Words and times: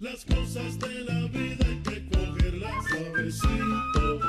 Las 0.00 0.24
cosas 0.24 0.78
de 0.78 1.00
la 1.00 1.26
vida 1.26 1.66
hay 1.66 1.82
que 1.82 2.08
cogerlas 2.08 2.84
suavecito, 2.88 4.20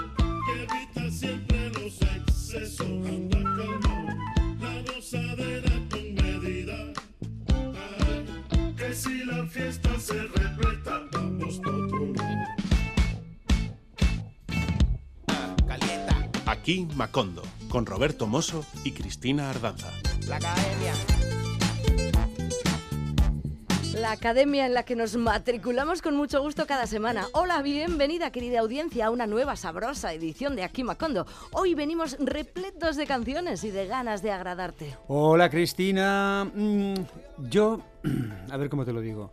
que 0.47 0.63
evita 0.63 1.11
siempre 1.11 1.69
los 1.69 2.01
excesos. 2.01 2.87
Anda 2.87 3.37
calmado, 3.37 4.17
la 4.59 4.81
gozadera 4.91 5.71
con 5.91 6.15
medida. 6.15 6.91
Ay, 7.53 8.73
que 8.75 8.95
si 8.95 9.23
la 9.25 9.45
fiesta 9.45 9.99
se 9.99 10.23
repleta, 10.23 11.03
vamos 11.11 11.59
pa' 11.59 11.69
otro 11.69 12.13
lado. 12.15 12.47
Aquí 16.47 16.87
Macondo, 16.95 17.43
con 17.69 17.85
Roberto 17.85 18.25
Mosso 18.25 18.65
y 18.83 18.91
Cristina 18.91 19.51
Ardanza. 19.51 19.91
La 20.27 20.37
academia. 20.37 20.95
La 23.99 24.11
academia 24.11 24.65
en 24.65 24.73
la 24.73 24.83
que 24.83 24.95
nos 24.95 25.15
matriculamos 25.17 26.01
con 26.01 26.15
mucho 26.15 26.41
gusto 26.41 26.65
cada 26.65 26.87
semana. 26.87 27.27
Hola, 27.33 27.61
bienvenida 27.61 28.31
querida 28.31 28.59
audiencia 28.59 29.07
a 29.07 29.09
una 29.11 29.27
nueva 29.27 29.55
sabrosa 29.55 30.13
edición 30.13 30.55
de 30.55 30.63
Aquí 30.63 30.83
Macondo. 30.83 31.25
Hoy 31.51 31.73
venimos 31.75 32.15
repletos 32.19 32.95
de 32.95 33.05
canciones 33.05 33.63
y 33.63 33.71
de 33.71 33.87
ganas 33.87 34.21
de 34.21 34.31
agradarte. 34.31 34.95
Hola 35.07 35.49
Cristina. 35.49 36.49
Mm, 36.53 36.93
yo, 37.49 37.81
a 38.51 38.57
ver 38.57 38.69
cómo 38.69 38.85
te 38.85 38.93
lo 38.93 39.01
digo. 39.01 39.31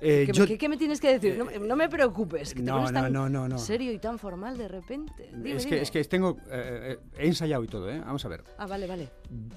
Eh, 0.00 0.24
¿Qué, 0.26 0.32
yo- 0.32 0.46
qué- 0.46 0.58
qué 0.58 0.68
me 0.68 0.76
tienes 0.76 1.00
que 1.00 1.18
decir? 1.18 1.36
No, 1.36 1.46
no 1.66 1.74
me 1.74 1.88
preocupes, 1.88 2.50
que 2.54 2.60
te 2.60 2.66
No, 2.66 2.88
tan 2.92 3.12
no, 3.12 3.28
no, 3.28 3.48
no. 3.48 3.58
serio 3.58 3.90
y 3.92 3.98
tan 3.98 4.18
formal 4.18 4.56
de 4.56 4.68
repente. 4.68 5.28
Dime, 5.32 5.56
es, 5.56 5.64
dime. 5.64 5.76
que, 5.76 5.82
es 5.82 5.90
que 5.90 6.04
tengo. 6.04 6.36
eh, 6.50 6.96
eh, 6.96 6.98
he 7.18 7.26
ensayado 7.26 7.64
y 7.64 7.66
todo, 7.66 7.90
¿eh? 7.90 7.98
Vamos 8.00 8.24
a 8.24 8.28
ver. 8.28 8.44
Ah, 8.58 8.66
vale, 8.66 8.86
vale. 8.86 9.08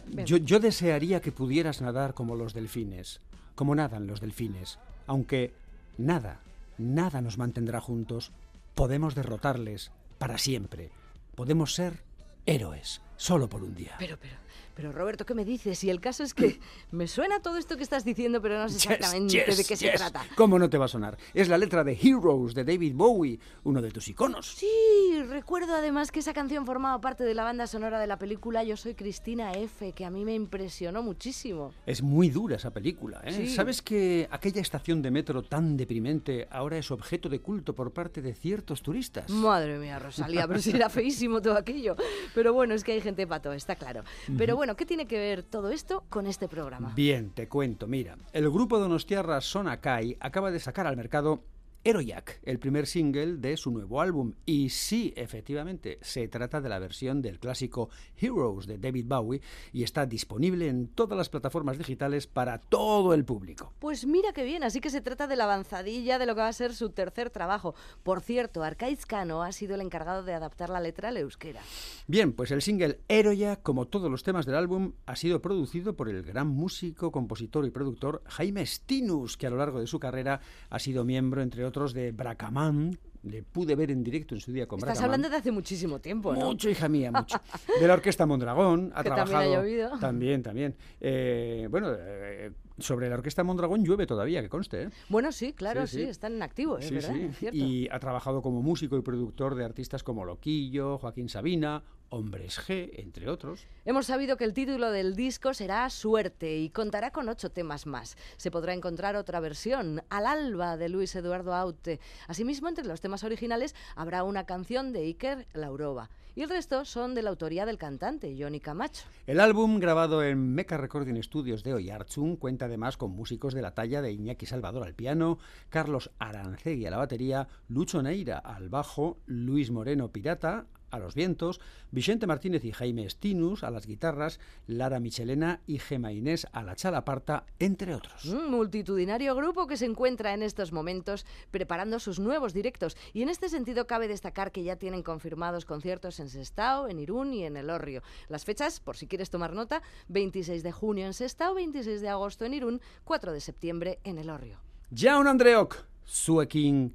Ven. 0.07 0.25
Yo, 0.25 0.37
yo 0.37 0.59
desearía 0.59 1.21
que 1.21 1.31
pudieras 1.31 1.81
nadar 1.81 2.15
como 2.15 2.35
los 2.35 2.55
delfines, 2.55 3.21
como 3.55 3.75
nadan 3.75 4.07
los 4.07 4.21
delfines. 4.21 4.79
Aunque 5.07 5.53
nada, 5.97 6.41
nada 6.77 7.21
nos 7.21 7.37
mantendrá 7.37 7.81
juntos, 7.81 8.31
podemos 8.75 9.15
derrotarles 9.15 9.91
para 10.17 10.37
siempre. 10.37 10.91
Podemos 11.35 11.73
ser 11.75 12.03
héroes, 12.45 13.01
solo 13.17 13.49
por 13.49 13.63
un 13.63 13.75
día. 13.75 13.95
Pero, 13.99 14.17
pero, 14.19 14.35
pero 14.73 14.91
Roberto, 14.91 15.25
¿qué 15.25 15.33
me 15.33 15.45
dices? 15.45 15.83
Y 15.83 15.89
el 15.89 15.99
caso 16.01 16.23
es 16.23 16.33
que 16.33 16.59
me 16.91 17.07
suena 17.07 17.41
todo 17.41 17.57
esto 17.57 17.77
que 17.77 17.83
estás 17.83 18.03
diciendo, 18.03 18.41
pero 18.41 18.57
no 18.57 18.69
sé 18.69 18.75
Yes, 18.75 18.85
exactamente 18.85 19.33
yes, 19.33 19.57
de 19.57 19.63
qué 19.63 19.75
se 19.75 19.85
yes. 19.85 19.95
trata. 19.95 20.25
¿Cómo 20.35 20.57
no 20.57 20.69
te 20.69 20.77
va 20.77 20.85
a 20.85 20.87
sonar? 20.87 21.17
Es 21.33 21.47
la 21.47 21.57
letra 21.57 21.83
de 21.83 21.97
Heroes 22.01 22.55
de 22.55 22.63
David 22.63 22.93
Bowie, 22.95 23.39
uno 23.63 23.81
de 23.81 23.91
tus 23.91 24.07
iconos. 24.07 24.47
Sí, 24.47 25.23
recuerdo 25.27 25.75
además 25.75 26.11
que 26.11 26.19
esa 26.19 26.33
canción 26.33 26.65
formaba 26.65 26.99
parte 27.01 27.23
de 27.23 27.33
la 27.33 27.43
banda 27.43 27.67
sonora 27.67 27.99
de 27.99 28.07
la 28.07 28.17
película 28.17 28.63
Yo 28.63 28.77
soy 28.77 28.95
Cristina 28.95 29.51
F, 29.53 29.91
que 29.93 30.05
a 30.05 30.09
mí 30.09 30.25
me 30.25 30.33
impresionó 30.33 31.03
muchísimo. 31.03 31.73
Es 31.85 32.01
muy 32.01 32.29
dura 32.29 32.55
esa 32.55 32.71
película, 32.71 33.21
¿eh? 33.23 33.33
Sí. 33.33 33.47
¿Sabes 33.47 33.81
que 33.81 34.27
aquella 34.31 34.61
estación 34.61 35.01
de 35.01 35.11
metro 35.11 35.43
tan 35.43 35.77
deprimente 35.77 36.47
ahora 36.49 36.77
es 36.77 36.91
objeto 36.91 37.29
de 37.29 37.39
culto 37.39 37.75
por 37.75 37.91
parte 37.91 38.21
de 38.21 38.33
ciertos 38.33 38.81
turistas? 38.81 39.29
Madre 39.29 39.77
mía, 39.77 39.99
Rosalía, 39.99 40.47
pero 40.47 40.59
si 40.59 40.71
era 40.71 40.89
feísimo 40.89 41.41
todo 41.41 41.57
aquello. 41.57 41.95
Pero 42.33 42.53
bueno, 42.53 42.73
es 42.73 42.83
que 42.83 42.93
hay 42.93 43.01
gente 43.01 43.27
pato, 43.27 43.51
está 43.53 43.75
claro. 43.75 44.03
Pero 44.37 44.55
bueno, 44.55 44.60
¿qué 44.75 44.85
tiene 44.85 45.07
que 45.07 45.17
ver 45.17 45.41
todo 45.41 45.71
esto 45.71 46.03
con 46.09 46.27
este 46.27 46.47
programa? 46.47 46.93
Bien, 46.95 47.31
te 47.31 47.47
cuento, 47.47 47.87
mira. 47.87 48.15
El 48.31 48.49
grupo 48.49 48.77
donostiarra 48.77 49.41
Sonakai 49.41 50.17
acaba 50.19 50.51
de 50.51 50.59
sacar 50.59 50.85
al 50.85 50.95
mercado 50.95 51.43
Eroyak, 51.83 52.39
el 52.43 52.59
primer 52.59 52.85
single 52.85 53.37
de 53.37 53.57
su 53.57 53.71
nuevo 53.71 54.01
álbum. 54.01 54.33
Y 54.45 54.69
sí, 54.69 55.13
efectivamente, 55.15 55.97
se 56.01 56.27
trata 56.27 56.61
de 56.61 56.69
la 56.69 56.77
versión 56.77 57.21
del 57.21 57.39
clásico 57.39 57.89
Heroes 58.17 58.67
de 58.67 58.77
David 58.77 59.05
Bowie 59.07 59.41
y 59.73 59.83
está 59.83 60.05
disponible 60.05 60.67
en 60.67 60.87
todas 60.87 61.17
las 61.17 61.29
plataformas 61.29 61.79
digitales 61.79 62.27
para 62.27 62.59
todo 62.59 63.15
el 63.15 63.25
público. 63.25 63.73
Pues 63.79 64.05
mira 64.05 64.31
qué 64.31 64.43
bien, 64.43 64.63
así 64.63 64.79
que 64.79 64.91
se 64.91 65.01
trata 65.01 65.25
de 65.25 65.35
la 65.35 65.45
avanzadilla 65.45 66.19
de 66.19 66.27
lo 66.27 66.35
que 66.35 66.41
va 66.41 66.49
a 66.49 66.53
ser 66.53 66.75
su 66.75 66.91
tercer 66.91 67.31
trabajo. 67.31 67.73
Por 68.03 68.21
cierto, 68.21 68.61
Arcaiz 68.61 69.05
Cano 69.07 69.41
ha 69.41 69.51
sido 69.51 69.73
el 69.73 69.81
encargado 69.81 70.23
de 70.23 70.33
adaptar 70.33 70.69
la 70.69 70.81
letra 70.81 71.09
al 71.09 71.17
euskera. 71.17 71.61
Bien, 72.05 72.33
pues 72.33 72.51
el 72.51 72.61
single 72.61 72.99
Eroyak, 73.07 73.63
como 73.63 73.87
todos 73.87 74.11
los 74.11 74.21
temas 74.21 74.45
del 74.45 74.55
álbum, 74.55 74.93
ha 75.07 75.15
sido 75.15 75.41
producido 75.41 75.95
por 75.95 76.09
el 76.09 76.21
gran 76.21 76.47
músico, 76.47 77.11
compositor 77.11 77.65
y 77.65 77.71
productor 77.71 78.21
Jaime 78.27 78.65
Stinus, 78.65 79.35
que 79.35 79.47
a 79.47 79.49
lo 79.49 79.57
largo 79.57 79.79
de 79.79 79.87
su 79.87 79.99
carrera 79.99 80.41
ha 80.69 80.77
sido 80.77 81.03
miembro, 81.03 81.41
entre 81.41 81.65
otros, 81.65 81.70
de 81.71 82.11
Bracaman. 82.11 82.97
Le 83.23 83.43
pude 83.43 83.75
ver 83.75 83.91
en 83.91 84.03
directo 84.03 84.33
en 84.33 84.41
su 84.41 84.51
día 84.51 84.67
con 84.67 84.79
Estás 84.79 84.99
hablando 85.01 85.29
de 85.29 85.35
hace 85.35 85.51
muchísimo 85.51 85.99
tiempo, 85.99 86.33
¿no? 86.33 86.47
Mucho, 86.47 86.69
hija 86.71 86.89
mía, 86.89 87.11
mucho. 87.15 87.37
De 87.79 87.87
la 87.87 87.93
Orquesta 87.93 88.25
Mondragón 88.25 88.91
ha 88.95 89.03
Que 89.03 89.09
también 89.09 89.21
ha 89.21 89.25
trabajado. 89.29 89.61
llovido. 89.63 89.99
También, 89.99 90.41
también. 90.41 90.75
Eh, 90.99 91.67
bueno, 91.69 91.93
eh, 91.95 92.51
sobre 92.79 93.09
la 93.09 93.15
Orquesta 93.15 93.43
Mondragón 93.43 93.85
llueve 93.85 94.07
todavía, 94.07 94.41
que 94.41 94.49
conste. 94.49 94.83
¿eh? 94.85 94.89
Bueno, 95.09 95.31
sí, 95.31 95.53
claro, 95.53 95.85
sí, 95.85 95.97
Sí, 95.99 96.03
sí. 96.05 96.09
están 96.09 96.33
en 96.33 96.41
activo, 96.41 96.79
es 96.79 96.87
Sí, 96.87 96.95
verdad, 96.95 97.13
sí. 97.13 97.21
es 97.29 97.37
cierto. 97.37 97.57
Y 97.57 97.87
ha 97.91 97.99
trabajado 97.99 98.41
como 98.41 98.63
músico 98.63 98.97
y 98.97 99.01
productor 99.03 99.53
de 99.53 99.65
artistas 99.65 100.01
como 100.03 100.25
Loquillo, 100.25 100.97
Joaquín 100.97 101.29
Sabina, 101.29 101.83
Hombres 102.11 102.59
G, 102.59 102.91
entre 102.95 103.29
otros. 103.29 103.65
Hemos 103.85 104.05
sabido 104.05 104.35
que 104.35 104.43
el 104.43 104.53
título 104.53 104.91
del 104.91 105.15
disco 105.15 105.53
será 105.53 105.89
Suerte 105.89 106.57
y 106.57 106.69
contará 106.69 107.11
con 107.11 107.29
ocho 107.29 107.51
temas 107.51 107.87
más. 107.87 108.17
Se 108.35 108.51
podrá 108.51 108.73
encontrar 108.73 109.15
otra 109.15 109.39
versión, 109.39 110.03
Al 110.09 110.25
alba, 110.25 110.75
de 110.75 110.89
Luis 110.89 111.15
Eduardo 111.15 111.53
Aute. 111.53 112.01
Asimismo, 112.27 112.67
entre 112.67 112.85
los 112.85 112.99
temas 112.99 113.23
originales 113.23 113.75
habrá 113.95 114.23
una 114.23 114.45
canción 114.45 114.91
de 114.91 115.03
Iker 115.03 115.47
Laurova. 115.53 116.09
Y 116.35 116.43
el 116.43 116.49
resto 116.49 116.83
son 116.85 117.15
de 117.15 117.21
la 117.21 117.29
autoría 117.29 117.65
del 117.65 117.77
cantante, 117.77 118.35
Johnny 118.37 118.59
Camacho. 118.59 119.05
El 119.25 119.39
álbum, 119.39 119.79
grabado 119.79 120.21
en 120.23 120.53
Meca 120.53 120.77
Recording 120.77 121.21
Studios 121.23 121.63
de 121.63 121.73
Oyarzún, 121.73 122.35
cuenta 122.35 122.65
además 122.65 122.97
con 122.97 123.11
músicos 123.11 123.53
de 123.53 123.61
la 123.61 123.73
talla 123.73 124.01
de 124.01 124.11
Iñaki 124.11 124.45
Salvador 124.45 124.83
al 124.83 124.95
piano, 124.95 125.39
Carlos 125.69 126.11
Arancegui 126.19 126.85
a 126.85 126.91
la 126.91 126.97
batería, 126.97 127.47
Lucho 127.69 128.01
Neira 128.01 128.37
al 128.37 128.69
bajo, 128.69 129.17
Luis 129.25 129.71
Moreno 129.71 130.11
Pirata 130.11 130.67
a 130.91 130.99
los 130.99 131.15
vientos, 131.15 131.59
Vicente 131.91 132.27
Martínez 132.27 132.63
y 132.65 132.71
Jaime 132.71 133.09
Stinus 133.09 133.63
a 133.63 133.71
las 133.71 133.87
guitarras, 133.87 134.39
Lara 134.67 134.99
Michelena 134.99 135.61
y 135.65 135.79
Gema 135.79 136.11
Inés 136.11 136.47
a 136.51 136.63
la 136.63 136.75
chalaparta, 136.75 137.45
entre 137.59 137.95
otros. 137.95 138.25
Un 138.25 138.51
multitudinario 138.51 139.35
grupo 139.35 139.67
que 139.67 139.77
se 139.77 139.85
encuentra 139.85 140.33
en 140.33 140.43
estos 140.43 140.71
momentos 140.71 141.25
preparando 141.51 141.99
sus 141.99 142.19
nuevos 142.19 142.53
directos. 142.53 142.95
Y 143.13 143.21
en 143.21 143.29
este 143.29 143.49
sentido 143.49 143.87
cabe 143.87 144.07
destacar 144.07 144.51
que 144.51 144.63
ya 144.63 144.75
tienen 144.75 145.03
confirmados 145.03 145.65
conciertos 145.65 146.19
en 146.19 146.29
Sestao, 146.29 146.87
en 146.87 146.99
Irún 146.99 147.33
y 147.33 147.45
en 147.45 147.57
Elorrio. 147.57 148.03
Las 148.29 148.45
fechas, 148.45 148.79
por 148.79 148.97
si 148.97 149.07
quieres 149.07 149.29
tomar 149.29 149.53
nota, 149.53 149.81
26 150.09 150.63
de 150.63 150.71
junio 150.71 151.05
en 151.05 151.13
Sestao, 151.13 151.55
26 151.55 152.01
de 152.01 152.09
agosto 152.09 152.45
en 152.45 152.53
Irún, 152.53 152.81
4 153.03 153.31
de 153.31 153.41
septiembre 153.41 153.99
en 154.03 154.17
Elorrio. 154.17 154.59
Jaun 154.93 155.27
Andreok, 155.27 155.85
zuekin 156.05 156.93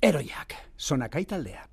eroiak, 0.00 0.54
sonakai 0.76 1.24
taldea. 1.24 1.68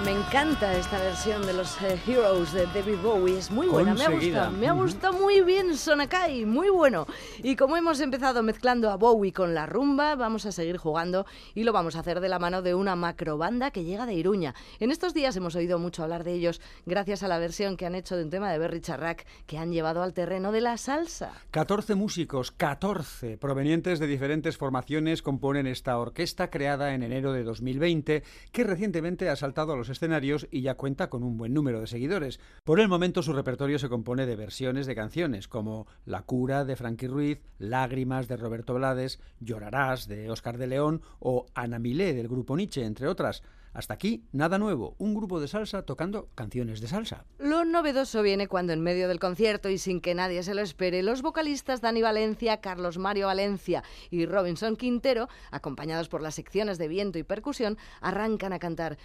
Me 0.00 0.12
encanta 0.12 0.74
esta 0.76 0.98
versión 0.98 1.46
de 1.46 1.54
los 1.54 1.80
eh, 1.80 1.98
Heroes 2.06 2.52
de 2.52 2.66
David 2.66 2.98
Bowie. 3.02 3.38
Es 3.38 3.50
muy 3.50 3.66
buena, 3.66 3.94
me 3.94 4.04
ha 4.04 4.10
gustado. 4.10 4.50
Me 4.50 4.68
ha 4.68 4.72
gustado 4.72 5.14
muy 5.14 5.40
bien 5.40 5.76
Sonakai, 5.76 6.44
muy 6.44 6.68
bueno. 6.68 7.05
Y 7.46 7.54
como 7.54 7.76
hemos 7.76 8.00
empezado 8.00 8.42
mezclando 8.42 8.90
a 8.90 8.96
Bowie 8.96 9.32
con 9.32 9.54
la 9.54 9.66
rumba, 9.66 10.16
vamos 10.16 10.46
a 10.46 10.50
seguir 10.50 10.78
jugando 10.78 11.26
y 11.54 11.62
lo 11.62 11.72
vamos 11.72 11.94
a 11.94 12.00
hacer 12.00 12.18
de 12.18 12.28
la 12.28 12.40
mano 12.40 12.60
de 12.60 12.74
una 12.74 12.96
macrobanda 12.96 13.70
que 13.70 13.84
llega 13.84 14.04
de 14.04 14.14
Iruña. 14.14 14.52
En 14.80 14.90
estos 14.90 15.14
días 15.14 15.36
hemos 15.36 15.54
oído 15.54 15.78
mucho 15.78 16.02
hablar 16.02 16.24
de 16.24 16.32
ellos 16.32 16.60
gracias 16.86 17.22
a 17.22 17.28
la 17.28 17.38
versión 17.38 17.76
que 17.76 17.86
han 17.86 17.94
hecho 17.94 18.16
de 18.16 18.24
un 18.24 18.30
tema 18.30 18.50
de 18.50 18.58
Berry 18.58 18.80
Charrac 18.80 19.24
que 19.46 19.58
han 19.58 19.70
llevado 19.70 20.02
al 20.02 20.12
terreno 20.12 20.50
de 20.50 20.60
la 20.60 20.76
salsa. 20.76 21.34
14 21.52 21.94
músicos, 21.94 22.50
14 22.50 23.38
provenientes 23.38 24.00
de 24.00 24.08
diferentes 24.08 24.56
formaciones 24.56 25.22
componen 25.22 25.68
esta 25.68 25.96
orquesta 25.98 26.50
creada 26.50 26.94
en 26.94 27.04
enero 27.04 27.32
de 27.32 27.44
2020 27.44 28.24
que 28.50 28.64
recientemente 28.64 29.28
ha 29.28 29.36
saltado 29.36 29.72
a 29.72 29.76
los 29.76 29.88
escenarios 29.88 30.48
y 30.50 30.62
ya 30.62 30.74
cuenta 30.74 31.10
con 31.10 31.22
un 31.22 31.36
buen 31.36 31.54
número 31.54 31.80
de 31.80 31.86
seguidores. 31.86 32.40
Por 32.64 32.80
el 32.80 32.88
momento 32.88 33.22
su 33.22 33.32
repertorio 33.32 33.78
se 33.78 33.88
compone 33.88 34.26
de 34.26 34.34
versiones 34.34 34.86
de 34.86 34.96
canciones 34.96 35.46
como 35.46 35.86
La 36.06 36.22
cura 36.22 36.64
de 36.64 36.74
Frankie 36.74 37.06
Ruiz, 37.06 37.35
Lágrimas 37.58 38.28
de 38.28 38.36
Roberto 38.36 38.74
Blades, 38.74 39.20
Llorarás 39.40 40.08
de 40.08 40.30
Oscar 40.30 40.58
de 40.58 40.66
León 40.66 41.02
o 41.18 41.46
Ana 41.54 41.78
Milé 41.78 42.14
del 42.14 42.28
grupo 42.28 42.56
Nietzsche, 42.56 42.84
entre 42.84 43.08
otras. 43.08 43.42
Hasta 43.76 43.92
aquí, 43.92 44.24
nada 44.32 44.58
nuevo, 44.58 44.94
un 44.96 45.14
grupo 45.14 45.38
de 45.38 45.48
salsa 45.48 45.82
tocando 45.82 46.30
canciones 46.34 46.80
de 46.80 46.88
salsa. 46.88 47.26
Lo 47.38 47.66
novedoso 47.66 48.22
viene 48.22 48.48
cuando 48.48 48.72
en 48.72 48.80
medio 48.80 49.06
del 49.06 49.20
concierto 49.20 49.68
y 49.68 49.76
sin 49.76 50.00
que 50.00 50.14
nadie 50.14 50.42
se 50.42 50.54
lo 50.54 50.62
espere, 50.62 51.02
los 51.02 51.20
vocalistas 51.20 51.82
Dani 51.82 52.00
Valencia, 52.00 52.62
Carlos 52.62 52.96
Mario 52.96 53.26
Valencia 53.26 53.84
y 54.08 54.24
Robinson 54.24 54.76
Quintero, 54.76 55.28
acompañados 55.50 56.08
por 56.08 56.22
las 56.22 56.36
secciones 56.36 56.78
de 56.78 56.88
viento 56.88 57.18
y 57.18 57.22
percusión, 57.22 57.76
arrancan 58.00 58.54
a 58.54 58.58
cantar 58.58 58.96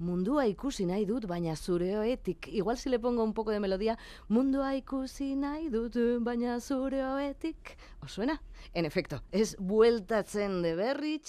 mundua 0.00 0.46
ikusi 0.48 0.86
nahi 0.88 1.04
dut, 1.06 1.26
baina 1.28 1.54
zure 1.56 1.92
oetik. 1.98 2.48
Igual 2.48 2.78
si 2.78 2.88
le 2.88 2.98
pongo 2.98 3.22
un 3.22 3.34
poco 3.34 3.50
de 3.52 3.60
melodía, 3.60 3.98
mundua 4.28 4.74
ikusi 4.74 5.36
nahi 5.36 5.68
dut, 5.68 5.96
baina 6.20 6.58
zure 6.60 7.04
oetik. 7.04 7.76
¿Os 8.02 8.12
suena? 8.12 8.40
En 8.74 8.84
efecto, 8.84 9.22
es 9.30 9.56
Vueltatzen 9.58 10.62
de 10.62 10.74
Berry 10.74 11.20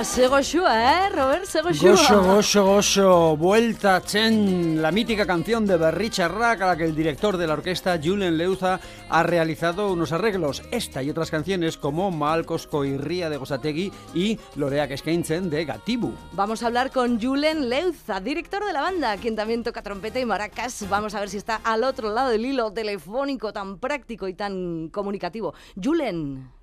Buah, 0.00 0.04
Segoshua, 0.04 1.06
¿eh, 1.06 1.10
Robert? 1.10 1.44
Segoshua. 1.44 1.90
Gosho, 1.90 2.22
gosho, 2.22 2.64
gosho, 2.64 3.36
vuelta 3.36 4.02
Chen, 4.02 4.80
la 4.80 4.90
mítica 4.90 5.26
canción 5.26 5.66
de 5.66 5.76
Berricha 5.76 6.28
Rack 6.28 6.62
a 6.62 6.66
la 6.68 6.76
que 6.76 6.84
el 6.84 6.94
director 6.94 7.36
de 7.36 7.46
la 7.46 7.54
orquesta, 7.54 7.98
Julen 8.02 8.38
Leuza, 8.38 8.80
ha 9.08 9.22
realizado 9.22 9.92
unos 9.92 10.12
arreglos. 10.12 10.62
Esta 10.70 11.02
y 11.02 11.10
otras 11.10 11.30
canciones 11.30 11.76
como 11.76 12.10
Malkosko 12.10 12.84
y 12.84 12.96
Ría 12.96 13.28
de 13.28 13.36
Gosategui 13.36 13.92
y 14.14 14.38
Lorea 14.56 14.88
Keskeintzen 14.88 15.50
de 15.50 15.64
Gatibu. 15.64 16.14
Vamos 16.32 16.62
a 16.62 16.66
hablar 16.66 16.90
con 16.90 17.20
Julen 17.20 17.68
Leuza, 17.68 18.20
director 18.20 18.64
de 18.64 18.72
la 18.72 18.80
banda, 18.80 19.16
quien 19.16 19.36
también 19.36 19.62
toca 19.62 19.82
trompeta 19.82 20.18
y 20.18 20.24
maracas. 20.24 20.88
Vamos 20.88 21.14
a 21.14 21.20
ver 21.20 21.28
si 21.28 21.36
está 21.36 21.60
al 21.62 21.84
otro 21.84 22.10
lado 22.10 22.30
del 22.30 22.46
hilo 22.46 22.72
telefónico 22.72 23.52
tan 23.52 23.78
práctico 23.78 24.28
y 24.28 24.34
tan 24.34 24.88
comunicativo. 24.88 25.54
Julen. 25.82 26.59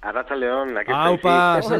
Arracha 0.00 0.36
León, 0.36 0.78
aquí 0.78 0.92
¡Aupa! 0.94 1.58
estoy. 1.58 1.78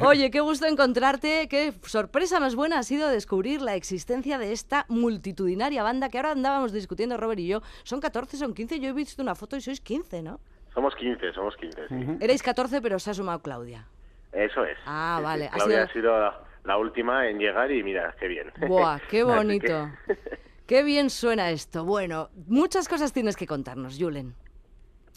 Oye, 0.00 0.30
qué 0.32 0.40
gusto 0.40 0.66
encontrarte. 0.66 1.46
Qué 1.48 1.72
sorpresa 1.82 2.40
más 2.40 2.56
buena 2.56 2.78
ha 2.80 2.82
sido 2.82 3.08
descubrir 3.08 3.62
la 3.62 3.76
existencia 3.76 4.36
de 4.38 4.52
esta 4.52 4.84
multitudinaria 4.88 5.84
banda 5.84 6.08
que 6.08 6.18
ahora 6.18 6.32
andábamos 6.32 6.72
discutiendo 6.72 7.16
Robert 7.16 7.38
y 7.38 7.46
yo. 7.46 7.62
Son 7.84 8.00
14, 8.00 8.36
son 8.36 8.52
15. 8.52 8.80
Yo 8.80 8.88
he 8.88 8.92
visto 8.92 9.22
una 9.22 9.36
foto 9.36 9.56
y 9.56 9.60
sois 9.60 9.80
15, 9.80 10.22
¿no? 10.22 10.40
Somos 10.74 10.94
15, 10.96 11.32
somos 11.32 11.56
15, 11.56 11.88
sí. 11.88 11.94
Erais 12.20 12.42
14, 12.42 12.80
pero 12.82 12.98
se 12.98 13.10
ha 13.10 13.14
sumado 13.14 13.38
Claudia. 13.40 13.86
Eso 14.32 14.64
es. 14.64 14.78
Ah, 14.86 15.16
Sí, 15.18 15.20
sí. 15.20 15.24
vale, 15.24 15.46
ha 15.46 15.50
Claudia 15.50 15.76
sido- 15.76 15.84
ha 15.84 15.92
sido 15.92 16.20
la, 16.20 16.40
la 16.64 16.78
última 16.78 17.28
en 17.28 17.38
llegar 17.38 17.70
y 17.70 17.82
mira, 17.84 18.12
qué 18.18 18.26
bien. 18.26 18.52
Buah, 18.66 18.98
qué 19.08 19.22
bonito. 19.24 19.88
que- 20.06 20.18
Qué 20.66 20.84
bien 20.84 21.10
suena 21.10 21.50
esto. 21.50 21.84
Bueno, 21.84 22.28
muchas 22.46 22.88
cosas 22.88 23.12
tienes 23.12 23.34
que 23.36 23.44
contarnos, 23.46 23.96
Julen. 23.98 24.36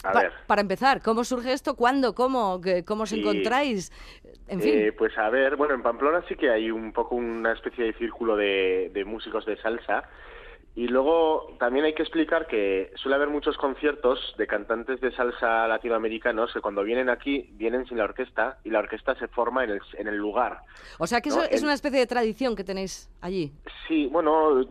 A 0.03 0.11
Pa- 0.11 0.21
ver, 0.23 0.33
para 0.47 0.61
empezar, 0.61 1.01
¿cómo 1.01 1.23
surge 1.23 1.53
esto? 1.53 1.75
¿Cuándo? 1.75 2.13
¿Cómo? 2.13 2.59
¿Qué- 2.61 2.83
¿Cómo 2.83 3.03
os 3.03 3.09
Sí. 3.09 3.19
encontráis? 3.19 3.91
En 4.47 4.59
fin. 4.61 4.73
eh, 4.75 4.91
pues 4.91 5.17
a 5.17 5.29
ver, 5.29 5.55
bueno, 5.55 5.73
en 5.73 5.81
Pamplona 5.81 6.23
sí 6.27 6.35
que 6.35 6.49
hay 6.49 6.69
un 6.69 6.91
poco 6.91 7.15
una 7.15 7.53
especie 7.53 7.85
de 7.85 7.93
círculo 7.93 8.35
de, 8.35 8.91
de 8.93 9.05
músicos 9.05 9.45
de 9.45 9.55
salsa. 9.57 10.03
Y 10.75 10.87
luego 10.87 11.55
también 11.59 11.85
hay 11.85 11.93
que 11.93 12.01
explicar 12.01 12.47
que 12.47 12.91
suele 12.95 13.15
haber 13.15 13.29
muchos 13.29 13.55
conciertos 13.57 14.33
de 14.39 14.47
cantantes 14.47 14.99
de 15.01 15.11
salsa 15.11 15.67
latinoamericanos 15.67 16.51
que 16.51 16.61
cuando 16.61 16.83
vienen 16.83 17.09
aquí 17.09 17.47
vienen 17.53 17.85
sin 17.85 17.97
la 17.99 18.05
orquesta 18.05 18.57
y 18.63 18.71
la 18.71 18.79
orquesta 18.79 19.13
se 19.15 19.27
forma 19.27 19.63
en 19.63 19.69
el, 19.69 19.81
en 19.93 20.07
el 20.07 20.17
lugar. 20.17 20.61
o 20.97 21.05
sea 21.07 21.21
que 21.21 21.29
no, 21.29 21.43
eso 21.43 21.47
es 21.51 21.63
una 21.63 21.73
especie 21.75 21.99
de 21.99 22.07
tradición 22.07 22.55
que 22.55 22.63
tenéis 22.63 23.07
allí. 23.21 23.51
Sí, 23.87 24.07
bueno, 24.07 24.61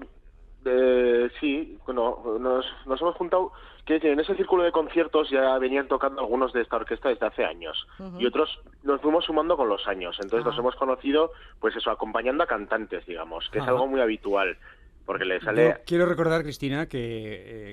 eh, 0.65 1.31
sí, 1.41 1.79
bueno, 1.87 2.37
nos, 2.41 2.67
nos 2.87 3.01
hemos 3.01 3.15
juntado, 3.17 3.53
que 3.85 3.97
en 3.97 4.21
ese 4.21 4.37
círculo 4.37 4.63
de 4.63 4.73
conciertos 4.73 5.29
ya 5.31 5.59
venían 5.59 5.89
tocando 5.89 6.21
algunos 6.21 6.53
de 6.53 6.63
esta 6.63 6.77
orquesta 6.77 7.09
desde 7.09 7.27
hace 7.27 7.45
años. 7.45 7.87
Y 8.19 8.27
otros 8.27 8.61
nos 8.85 9.01
fuimos 9.01 9.25
sumando 9.25 9.57
con 9.57 9.69
los 9.69 9.87
años, 9.89 10.17
entonces 10.23 10.47
nos 10.47 10.59
hemos 10.59 10.77
conocido, 10.77 11.33
pues 11.59 11.75
eso, 11.77 11.91
acompañando 11.91 12.45
a 12.45 12.47
cantantes, 12.47 13.05
digamos, 13.07 13.49
que 13.51 13.59
es 13.59 13.67
algo 13.67 13.87
muy 13.87 14.01
habitual, 14.01 14.57
porque 15.05 15.25
le 15.25 15.41
sale... 15.41 15.69
Yo 15.69 15.75
quiero 15.85 16.07
recordar, 16.07 16.43
Cristina, 16.43 16.87
que 16.87 16.99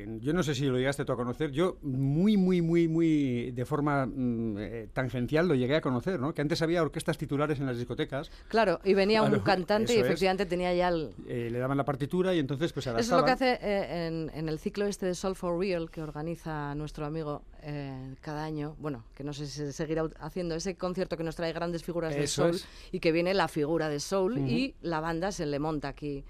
eh, 0.04 0.18
yo 0.22 0.34
no 0.34 0.44
sé 0.44 0.56
si 0.56 0.66
lo 0.66 0.78
llegaste 0.78 1.06
tú 1.06 1.12
a 1.14 1.16
conocer, 1.16 1.52
yo 1.52 1.78
muy, 1.82 2.38
muy, 2.38 2.62
muy, 2.62 2.88
muy 2.88 3.52
de 3.52 3.66
forma 3.66 4.06
mm, 4.06 4.58
eh, 4.60 4.88
tangencial 4.94 5.48
lo 5.48 5.56
llegué 5.56 5.76
a 5.76 5.82
conocer, 5.82 6.20
¿no? 6.20 6.34
Que 6.34 6.42
antes 6.42 6.62
había 6.62 6.82
orquestas 6.82 7.18
titulares 7.18 7.60
en 7.60 7.66
las 7.66 7.78
discotecas, 7.78 8.32
Claro, 8.48 8.80
y 8.84 8.94
venía 8.94 9.22
un 9.24 9.30
Claro, 9.30 9.44
cantante 9.44 9.94
y 9.94 9.98
eso 9.98 10.06
es. 10.06 10.08
efectivamente 10.10 10.46
tenía 10.46 10.74
ya 10.74 10.90
el... 10.90 11.12
eh, 11.28 11.50
le 11.52 11.60
daban 11.60 11.78
la 11.78 11.86
partitura 11.86 12.34
y 12.34 12.40
entonces 12.40 12.74
pues 12.74 12.88
Eso 12.88 12.98
es 12.98 13.10
lo 13.10 13.18
adaptaban. 13.18 13.38
que 13.38 13.46
hace 13.46 13.66
eh, 13.68 14.08
en, 14.08 14.32
en 14.34 14.50
el 14.50 14.60
ciclo 14.60 14.86
este 14.86 15.06
de 15.06 15.16
Soul 15.16 15.36
for 15.36 15.60
Real 15.60 15.90
que 15.92 16.02
organiza 16.02 16.74
nuestro 16.76 17.06
amigo 17.06 17.44
eh, 17.62 18.16
cada 18.22 18.44
año. 18.44 18.76
Bueno, 18.80 19.04
que 19.16 19.24
no 19.24 19.34
sé 19.34 19.46
si 19.46 19.54
se 19.58 19.74
seguirá 19.74 20.10
haciendo 20.20 20.56
ese 20.56 20.76
concierto 20.76 21.18
que 21.18 21.24
nos 21.24 21.36
trae 21.36 21.54
grandes 21.54 21.84
figuras 21.84 22.16
de 22.16 22.26
Soul 22.28 22.56
es. 22.56 22.68
y 22.92 23.00
que 23.00 23.12
viene 23.12 23.34
la 23.34 23.48
figura 23.48 23.90
de 23.90 24.00
Soul 24.00 24.38
y 24.40 24.76
la 24.82 25.00
banda 25.00 25.32
se 25.32 25.46
le 25.46 25.60
monta 25.60 25.90
aquí. 25.90 26.24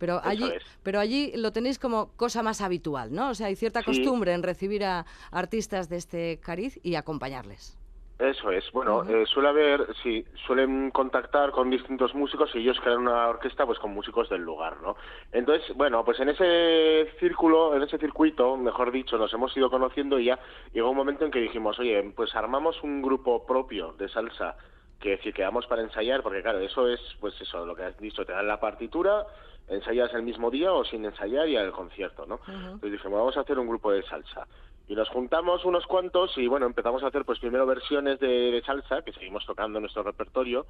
Pero 0.00 0.20
allí, 0.24 0.50
es. 0.50 0.64
pero 0.82 0.98
allí 0.98 1.30
lo 1.36 1.52
tenéis 1.52 1.78
como 1.78 2.10
cosa 2.16 2.42
más 2.42 2.60
habitual, 2.62 3.12
¿no? 3.12 3.28
O 3.28 3.34
sea, 3.34 3.46
hay 3.48 3.54
cierta 3.54 3.80
Sí. 3.80 3.86
costumbre 3.86 4.32
en 4.32 4.42
recibir 4.42 4.82
a 4.82 5.04
artistas 5.30 5.88
de 5.90 5.96
este 5.98 6.40
cariz 6.42 6.80
y 6.82 6.94
acompañarles. 6.96 7.76
Eso 8.18 8.50
es, 8.50 8.70
bueno, 8.72 9.02
eh, 9.08 9.24
suele 9.26 9.48
haber, 9.48 9.86
sí, 10.02 10.22
suelen 10.46 10.90
contactar 10.90 11.52
con 11.52 11.70
distintos 11.70 12.14
músicos 12.14 12.50
y 12.54 12.58
ellos 12.58 12.78
crean 12.82 12.98
una 12.98 13.28
orquesta 13.28 13.64
pues 13.64 13.78
con 13.78 13.94
músicos 13.94 14.28
del 14.28 14.42
lugar, 14.42 14.76
¿no? 14.82 14.94
Entonces, 15.32 15.74
bueno, 15.74 16.04
pues 16.04 16.20
en 16.20 16.28
ese 16.28 17.10
círculo, 17.18 17.74
en 17.74 17.82
ese 17.82 17.96
circuito, 17.96 18.58
mejor 18.58 18.92
dicho, 18.92 19.16
nos 19.16 19.32
hemos 19.32 19.56
ido 19.56 19.70
conociendo 19.70 20.18
y 20.18 20.26
ya 20.26 20.38
llegó 20.74 20.90
un 20.90 20.96
momento 20.98 21.24
en 21.24 21.30
que 21.30 21.40
dijimos, 21.40 21.78
oye, 21.78 22.12
pues 22.14 22.34
armamos 22.34 22.82
un 22.82 23.00
grupo 23.00 23.46
propio 23.46 23.92
de 23.94 24.08
salsa 24.10 24.54
que 25.00 25.18
si 25.18 25.32
quedamos 25.32 25.66
para 25.66 25.82
ensayar, 25.82 26.22
porque 26.22 26.42
claro, 26.42 26.60
eso 26.60 26.86
es, 26.88 27.00
pues 27.20 27.34
eso, 27.40 27.64
lo 27.64 27.74
que 27.74 27.84
has 27.84 27.98
dicho, 27.98 28.24
te 28.24 28.32
dan 28.32 28.46
la 28.46 28.60
partitura, 28.60 29.24
ensayas 29.68 30.12
el 30.14 30.22
mismo 30.22 30.50
día 30.50 30.72
o 30.72 30.84
sin 30.84 31.04
ensayar 31.04 31.48
y 31.48 31.56
al 31.56 31.72
concierto, 31.72 32.26
¿no? 32.26 32.40
Entonces 32.46 32.92
dijimos, 32.92 33.18
vamos 33.18 33.36
a 33.36 33.40
hacer 33.40 33.58
un 33.58 33.68
grupo 33.68 33.90
de 33.92 34.02
salsa. 34.02 34.46
Y 34.88 34.94
nos 34.94 35.08
juntamos 35.08 35.64
unos 35.64 35.86
cuantos 35.86 36.36
y 36.36 36.48
bueno, 36.48 36.66
empezamos 36.66 37.02
a 37.02 37.06
hacer 37.06 37.24
pues 37.24 37.38
primero 37.38 37.64
versiones 37.64 38.18
de, 38.18 38.50
de 38.50 38.62
salsa, 38.62 39.02
que 39.02 39.12
seguimos 39.12 39.46
tocando 39.46 39.78
en 39.78 39.82
nuestro 39.82 40.02
repertorio, 40.02 40.66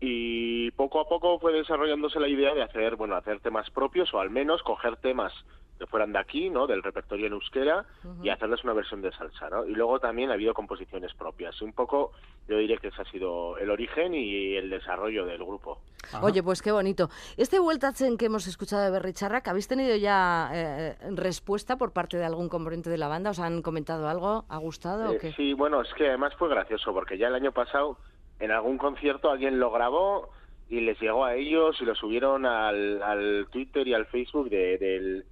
y 0.00 0.70
poco 0.72 1.00
a 1.00 1.08
poco 1.08 1.38
fue 1.38 1.52
desarrollándose 1.52 2.20
la 2.20 2.28
idea 2.28 2.52
de 2.52 2.62
hacer, 2.62 2.96
bueno, 2.96 3.14
hacer 3.14 3.40
temas 3.40 3.70
propios 3.70 4.12
o 4.12 4.20
al 4.20 4.30
menos 4.30 4.62
coger 4.62 4.96
temas 4.96 5.32
que 5.80 5.86
fueran 5.86 6.12
de 6.12 6.18
aquí, 6.18 6.50
¿no? 6.50 6.66
Del 6.66 6.82
repertorio 6.82 7.26
en 7.26 7.32
euskera 7.32 7.86
y 8.22 8.28
hacerles 8.28 8.62
una 8.64 8.74
versión 8.74 9.00
de 9.00 9.10
salsa, 9.12 9.48
¿no? 9.48 9.64
Y 9.64 9.70
luego 9.72 9.98
también 9.98 10.30
ha 10.30 10.34
habido 10.34 10.52
composiciones 10.52 11.14
propias. 11.14 11.60
Un 11.62 11.72
poco, 11.72 12.12
yo 12.46 12.58
diría 12.58 12.76
que 12.76 12.88
ese 12.88 13.00
ha 13.00 13.10
sido 13.10 13.56
el 13.56 13.70
origen 13.70 14.12
y 14.14 14.56
el 14.56 14.68
desarrollo 14.68 15.24
del 15.24 15.38
grupo. 15.42 15.80
Oye, 16.20 16.42
pues 16.42 16.60
qué 16.60 16.70
bonito. 16.70 17.08
Este 17.38 17.58
Vueltatzen 17.58 18.18
que 18.18 18.26
hemos 18.26 18.46
escuchado 18.46 18.82
de 18.84 18.90
Berry 18.90 19.14
Charrac, 19.14 19.48
¿habéis 19.48 19.68
tenido 19.68 19.96
ya 19.96 20.50
eh, 20.52 20.96
respuesta 21.12 21.76
por 21.78 21.94
parte 21.94 22.18
de 22.18 22.26
algún 22.26 22.50
componente 22.50 22.90
de 22.90 22.98
la 22.98 23.08
banda? 23.08 23.30
¿Os 23.30 23.38
han 23.38 23.62
comentado 23.62 24.06
algo? 24.06 24.44
¿Ha 24.50 24.58
gustado 24.58 25.08
o 25.08 25.12
Eh, 25.14 25.18
qué? 25.18 25.32
sí, 25.32 25.54
bueno, 25.54 25.80
es 25.80 25.92
que 25.94 26.08
además 26.08 26.34
fue 26.38 26.50
gracioso 26.50 26.92
porque 26.92 27.16
ya 27.16 27.28
el 27.28 27.34
año 27.34 27.52
pasado 27.52 27.96
en 28.38 28.50
algún 28.50 28.76
concierto 28.76 29.30
alguien 29.30 29.58
lo 29.58 29.70
grabó 29.70 30.28
y 30.68 30.80
les 30.82 31.00
llegó 31.00 31.24
a 31.24 31.36
ellos 31.36 31.76
y 31.80 31.86
lo 31.86 31.94
subieron 31.94 32.44
al, 32.44 33.02
al 33.02 33.46
Twitter 33.50 33.88
y 33.88 33.94
al 33.94 34.04
Facebook 34.06 34.50
de, 34.50 34.76
del 34.76 35.24
de 35.24 35.26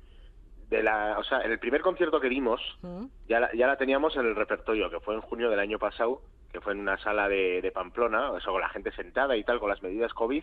la, 0.70 1.16
o 1.18 1.24
sea, 1.24 1.40
en 1.42 1.50
el 1.52 1.58
primer 1.58 1.80
concierto 1.80 2.20
que 2.20 2.28
dimos 2.28 2.60
¿Mm? 2.82 3.06
ya 3.28 3.40
la, 3.40 3.52
ya 3.54 3.66
la 3.66 3.76
teníamos 3.76 4.16
en 4.16 4.26
el 4.26 4.36
repertorio, 4.36 4.90
que 4.90 5.00
fue 5.00 5.14
en 5.14 5.20
junio 5.22 5.48
del 5.50 5.60
año 5.60 5.78
pasado, 5.78 6.20
que 6.52 6.60
fue 6.60 6.72
en 6.72 6.80
una 6.80 6.96
sala 6.98 7.28
de, 7.28 7.60
de 7.60 7.70
Pamplona, 7.72 8.30
eso 8.38 8.50
con 8.52 8.60
la 8.60 8.68
gente 8.70 8.90
sentada 8.92 9.36
y 9.36 9.44
tal, 9.44 9.60
con 9.60 9.68
las 9.68 9.82
medidas 9.82 10.12
COVID, 10.14 10.42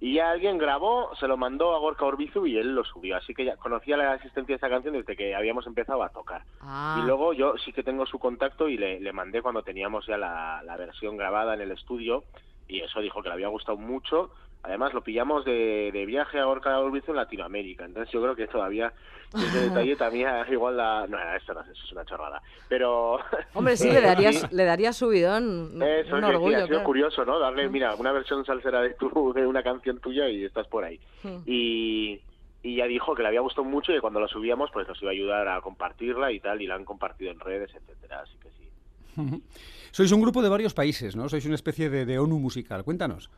y 0.00 0.14
ya 0.14 0.30
alguien 0.30 0.58
grabó, 0.58 1.14
se 1.16 1.26
lo 1.26 1.36
mandó 1.38 1.74
a 1.74 1.78
Gorka 1.78 2.04
Orbizu 2.04 2.46
y 2.46 2.58
él 2.58 2.74
lo 2.74 2.84
subió, 2.84 3.16
así 3.16 3.34
que 3.34 3.44
ya 3.46 3.56
conocía 3.56 3.96
la 3.96 4.14
existencia 4.14 4.54
de 4.54 4.56
esa 4.58 4.68
canción 4.68 4.94
desde 4.94 5.16
que 5.16 5.34
habíamos 5.34 5.66
empezado 5.66 6.02
a 6.02 6.10
tocar. 6.10 6.42
Ah, 6.60 6.98
Y 7.00 7.06
luego 7.06 7.32
yo 7.32 7.56
sí 7.58 7.72
que 7.72 7.82
tengo 7.82 8.04
su 8.06 8.18
contacto 8.18 8.68
y 8.68 8.76
le, 8.76 9.00
le 9.00 9.12
mandé 9.12 9.40
cuando 9.40 9.62
teníamos 9.62 10.06
ya 10.06 10.18
la, 10.18 10.62
la 10.64 10.76
versión 10.76 11.16
grabada 11.16 11.54
en 11.54 11.62
el 11.62 11.70
estudio 11.72 12.24
y 12.68 12.80
eso 12.80 13.00
dijo 13.00 13.22
que 13.22 13.28
le 13.30 13.34
había 13.34 13.48
gustado 13.48 13.78
mucho. 13.78 14.30
Además 14.62 14.92
lo 14.92 15.02
pillamos 15.02 15.44
de, 15.44 15.90
de 15.92 16.04
viaje 16.06 16.38
a 16.38 16.46
Orca 16.46 16.78
Orbizu 16.78 17.12
en 17.12 17.16
Latinoamérica, 17.16 17.86
entonces 17.86 18.12
yo 18.12 18.20
creo 18.20 18.36
que 18.36 18.46
todavía 18.46 18.92
ese 19.34 19.68
detalle 19.68 19.96
también 19.96 20.28
igual 20.50 20.76
la... 20.76 21.06
No, 21.08 21.16
esto 21.34 21.54
no, 21.54 21.60
eso 21.62 21.72
es 21.72 21.92
una 21.92 22.04
chorrada. 22.04 22.42
Pero... 22.68 23.18
Hombre, 23.54 23.76
sí, 23.76 23.90
le 23.90 24.00
daría, 24.02 24.32
sí. 24.32 24.46
le 24.50 24.64
daría 24.64 24.92
subidón, 24.92 25.80
Eso 25.82 26.16
un 26.16 26.24
es 26.24 26.30
que 26.30 26.30
sí, 26.30 26.34
orgullo. 26.34 26.56
ha 26.56 26.60
sido 26.60 26.68
claro. 26.68 26.84
curioso, 26.84 27.24
¿no? 27.24 27.38
Darle, 27.38 27.68
mira, 27.70 27.94
una 27.94 28.12
versión 28.12 28.44
salsera 28.44 28.82
de, 28.82 28.90
tu, 28.94 29.32
de 29.32 29.46
una 29.46 29.62
canción 29.62 29.98
tuya 29.98 30.28
y 30.28 30.44
estás 30.44 30.66
por 30.66 30.84
ahí. 30.84 31.00
Y, 31.46 32.20
y 32.62 32.76
ya 32.76 32.84
dijo 32.86 33.14
que 33.14 33.22
le 33.22 33.28
había 33.28 33.40
gustado 33.40 33.64
mucho 33.64 33.92
y 33.92 33.94
que 33.94 34.00
cuando 34.02 34.20
la 34.20 34.28
subíamos 34.28 34.70
pues 34.72 34.86
nos 34.86 35.00
iba 35.00 35.10
a 35.10 35.14
ayudar 35.14 35.48
a 35.48 35.60
compartirla 35.62 36.32
y 36.32 36.40
tal, 36.40 36.60
y 36.60 36.66
la 36.66 36.74
han 36.74 36.84
compartido 36.84 37.30
en 37.30 37.40
redes, 37.40 37.70
etcétera, 37.74 38.20
así 38.20 38.36
que 38.42 38.50
sí. 38.50 39.42
Sois 39.90 40.12
un 40.12 40.20
grupo 40.20 40.42
de 40.42 40.48
varios 40.50 40.74
países, 40.74 41.16
¿no? 41.16 41.28
Sois 41.28 41.46
una 41.46 41.54
especie 41.54 41.88
de, 41.88 42.04
de 42.04 42.18
ONU 42.18 42.38
musical. 42.38 42.84
Cuéntanos. 42.84 43.30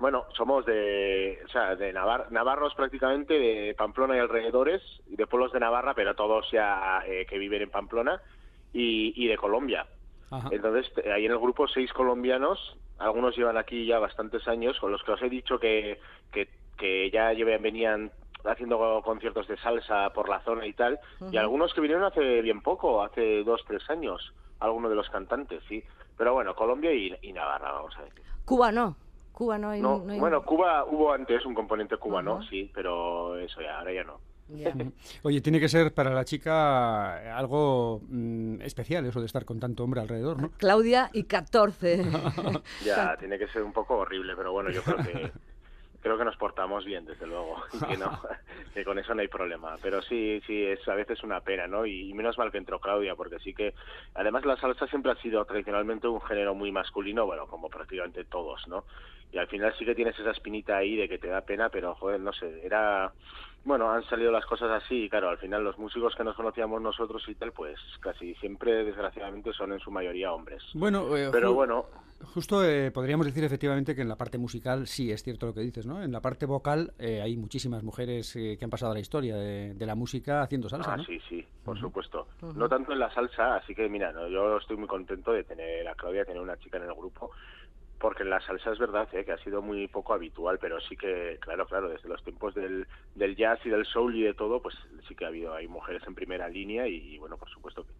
Bueno, 0.00 0.24
somos 0.34 0.64
de, 0.64 1.38
o 1.44 1.48
sea, 1.50 1.76
de 1.76 1.92
Navar- 1.92 2.30
navarros 2.30 2.74
prácticamente, 2.74 3.38
de 3.38 3.74
Pamplona 3.74 4.16
y 4.16 4.18
alrededores, 4.18 4.82
y 5.06 5.14
de 5.14 5.26
pueblos 5.26 5.52
de 5.52 5.60
Navarra, 5.60 5.92
pero 5.94 6.14
todos 6.14 6.50
ya 6.50 7.02
eh, 7.06 7.26
que 7.28 7.36
viven 7.38 7.60
en 7.62 7.70
Pamplona, 7.70 8.20
y, 8.72 9.12
y 9.14 9.28
de 9.28 9.36
Colombia. 9.36 9.86
Ajá. 10.30 10.48
Entonces, 10.50 10.90
hay 11.06 11.26
en 11.26 11.32
el 11.32 11.38
grupo 11.38 11.68
seis 11.68 11.92
colombianos, 11.92 12.78
algunos 12.98 13.36
llevan 13.36 13.58
aquí 13.58 13.84
ya 13.84 13.98
bastantes 13.98 14.48
años, 14.48 14.78
con 14.80 14.90
los 14.90 15.02
que 15.02 15.12
os 15.12 15.22
he 15.22 15.28
dicho 15.28 15.58
que, 15.58 16.00
que, 16.32 16.48
que 16.78 17.10
ya 17.10 17.32
lleven, 17.34 17.60
venían 17.60 18.10
haciendo 18.44 19.02
conciertos 19.04 19.46
de 19.48 19.58
salsa 19.58 20.10
por 20.14 20.30
la 20.30 20.40
zona 20.40 20.66
y 20.66 20.72
tal, 20.72 20.98
y 21.30 21.36
algunos 21.36 21.74
que 21.74 21.82
vinieron 21.82 22.04
hace 22.04 22.40
bien 22.40 22.62
poco, 22.62 23.02
hace 23.02 23.44
dos, 23.44 23.62
tres 23.66 23.82
años, 23.90 24.32
algunos 24.60 24.88
de 24.88 24.96
los 24.96 25.10
cantantes, 25.10 25.62
sí. 25.68 25.84
Pero 26.16 26.32
bueno, 26.32 26.54
Colombia 26.54 26.90
y, 26.90 27.14
y 27.20 27.32
Navarra, 27.34 27.72
vamos 27.72 27.94
a 27.98 28.02
decir. 28.04 28.22
Cuba 28.46 28.72
no. 28.72 28.96
Cuba 29.40 29.56
no 29.56 29.70
hay. 29.70 29.80
No, 29.80 30.02
no 30.04 30.12
hay- 30.12 30.20
bueno, 30.20 30.42
Cuba 30.44 30.84
hubo 30.84 31.14
antes 31.14 31.46
un 31.46 31.54
componente 31.54 31.96
cubano, 31.96 32.42
sí, 32.42 32.70
pero 32.74 33.38
eso 33.38 33.62
ya, 33.62 33.78
ahora 33.78 33.90
ya 33.90 34.04
no. 34.04 34.20
Oye, 35.22 35.40
tiene 35.40 35.58
que 35.58 35.68
ser 35.70 35.94
para 35.94 36.10
la 36.10 36.26
chica 36.26 37.38
algo 37.38 38.02
mm, 38.06 38.60
especial 38.60 39.06
eso 39.06 39.18
de 39.18 39.24
estar 39.24 39.46
con 39.46 39.58
tanto 39.58 39.82
hombre 39.82 40.02
alrededor, 40.02 40.42
¿no? 40.42 40.50
Claudia 40.58 41.08
y 41.14 41.22
14. 41.22 42.04
Ya, 42.84 43.16
tiene 43.16 43.38
que 43.38 43.48
ser 43.48 43.62
un 43.62 43.72
poco 43.72 43.96
horrible, 43.96 44.34
pero 44.36 44.52
bueno, 44.52 44.68
yo 44.70 44.82
creo 44.82 44.98
que 44.98 45.32
creo 46.00 46.18
que 46.18 46.24
nos 46.24 46.36
portamos 46.36 46.84
bien, 46.84 47.04
desde 47.04 47.26
luego, 47.26 47.56
y 47.72 47.86
que, 47.86 47.96
no, 47.96 48.10
que 48.74 48.84
con 48.84 48.98
eso 48.98 49.14
no 49.14 49.20
hay 49.20 49.28
problema. 49.28 49.76
Pero 49.82 50.02
sí, 50.02 50.40
sí, 50.46 50.64
es 50.64 50.86
a 50.88 50.94
veces 50.94 51.22
una 51.22 51.40
pena, 51.40 51.66
¿no? 51.66 51.86
Y, 51.86 52.12
menos 52.14 52.38
mal 52.38 52.50
que 52.50 52.58
entró 52.58 52.80
Claudia, 52.80 53.14
porque 53.14 53.38
sí 53.38 53.54
que, 53.54 53.74
además 54.14 54.44
la 54.44 54.56
salsa 54.56 54.86
siempre 54.86 55.12
ha 55.12 55.16
sido 55.16 55.44
tradicionalmente 55.44 56.08
un 56.08 56.20
género 56.20 56.54
muy 56.54 56.72
masculino, 56.72 57.26
bueno, 57.26 57.46
como 57.46 57.68
prácticamente 57.68 58.24
todos, 58.24 58.66
¿no? 58.68 58.84
Y 59.32 59.38
al 59.38 59.46
final 59.46 59.74
sí 59.78 59.84
que 59.84 59.94
tienes 59.94 60.18
esa 60.18 60.32
espinita 60.32 60.76
ahí 60.76 60.96
de 60.96 61.08
que 61.08 61.18
te 61.18 61.28
da 61.28 61.42
pena, 61.42 61.68
pero 61.68 61.94
joder, 61.94 62.20
no 62.20 62.32
sé, 62.32 62.66
era 62.66 63.12
bueno, 63.64 63.90
han 63.90 64.02
salido 64.04 64.32
las 64.32 64.46
cosas 64.46 64.70
así 64.82 65.04
y 65.04 65.08
claro, 65.08 65.28
al 65.28 65.38
final 65.38 65.62
los 65.62 65.78
músicos 65.78 66.14
que 66.16 66.24
nos 66.24 66.34
conocíamos 66.34 66.80
nosotros 66.80 67.22
y 67.28 67.34
tal, 67.34 67.52
pues 67.52 67.78
casi 68.00 68.34
siempre 68.36 68.84
desgraciadamente 68.84 69.52
son 69.52 69.72
en 69.72 69.80
su 69.80 69.90
mayoría 69.90 70.32
hombres. 70.32 70.62
Bueno, 70.74 71.14
eh, 71.16 71.28
pero 71.30 71.52
bueno, 71.52 71.84
justo 72.34 72.64
eh, 72.64 72.90
podríamos 72.90 73.26
decir 73.26 73.44
efectivamente 73.44 73.94
que 73.94 74.00
en 74.00 74.08
la 74.08 74.16
parte 74.16 74.38
musical 74.38 74.86
sí 74.86 75.12
es 75.12 75.22
cierto 75.22 75.46
lo 75.46 75.54
que 75.54 75.60
dices, 75.60 75.86
¿no? 75.86 76.02
En 76.02 76.10
la 76.10 76.20
parte 76.22 76.46
vocal 76.46 76.94
eh, 76.98 77.20
hay 77.20 77.36
muchísimas 77.36 77.82
mujeres 77.82 78.32
que 78.32 78.58
han 78.62 78.70
pasado 78.70 78.92
a 78.92 78.94
la 78.94 79.00
historia 79.00 79.36
de, 79.36 79.86
la 79.86 79.94
música 79.94 80.42
haciendo 80.42 80.68
salsa, 80.68 80.94
ah, 80.94 81.04
sí, 81.04 81.20
sí, 81.28 81.44
por 81.64 81.78
supuesto. 81.78 82.28
No 82.54 82.68
tanto 82.68 82.92
en 82.92 82.98
la 82.98 83.12
salsa, 83.12 83.56
así 83.56 83.74
que 83.74 83.88
mira, 83.88 84.12
yo 84.28 84.56
estoy 84.58 84.76
muy 84.76 84.86
contento 84.86 85.32
de 85.32 85.44
tener 85.44 85.86
a 85.88 85.94
Claudia, 85.94 86.24
tener 86.24 86.40
una 86.40 86.56
chica 86.58 86.78
en 86.78 86.84
el 86.84 86.94
grupo 86.94 87.30
porque 88.00 88.22
en 88.22 88.30
la 88.30 88.40
salsa 88.40 88.72
es 88.72 88.78
verdad 88.78 89.06
¿eh? 89.12 89.24
que 89.24 89.32
ha 89.32 89.44
sido 89.44 89.60
muy 89.60 89.86
poco 89.86 90.14
habitual, 90.14 90.58
pero 90.58 90.80
sí 90.80 90.96
que, 90.96 91.38
claro, 91.38 91.66
claro, 91.66 91.90
desde 91.90 92.08
los 92.08 92.24
tiempos 92.24 92.54
del, 92.54 92.86
del 93.14 93.36
jazz 93.36 93.60
y 93.64 93.68
del 93.68 93.84
soul 93.84 94.16
y 94.16 94.22
de 94.22 94.32
todo, 94.32 94.62
pues 94.62 94.74
sí 95.06 95.14
que 95.14 95.26
ha 95.26 95.28
habido, 95.28 95.54
hay 95.54 95.68
mujeres 95.68 96.02
en 96.06 96.14
primera 96.14 96.48
línea 96.48 96.88
y, 96.88 97.18
bueno, 97.18 97.36
por 97.36 97.50
supuesto 97.50 97.84
que... 97.84 97.92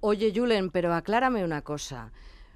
Oye, 0.00 0.32
Julen, 0.34 0.70
pero 0.70 0.94
aclárame 0.94 1.44
una 1.44 1.60
cosa. 1.60 2.12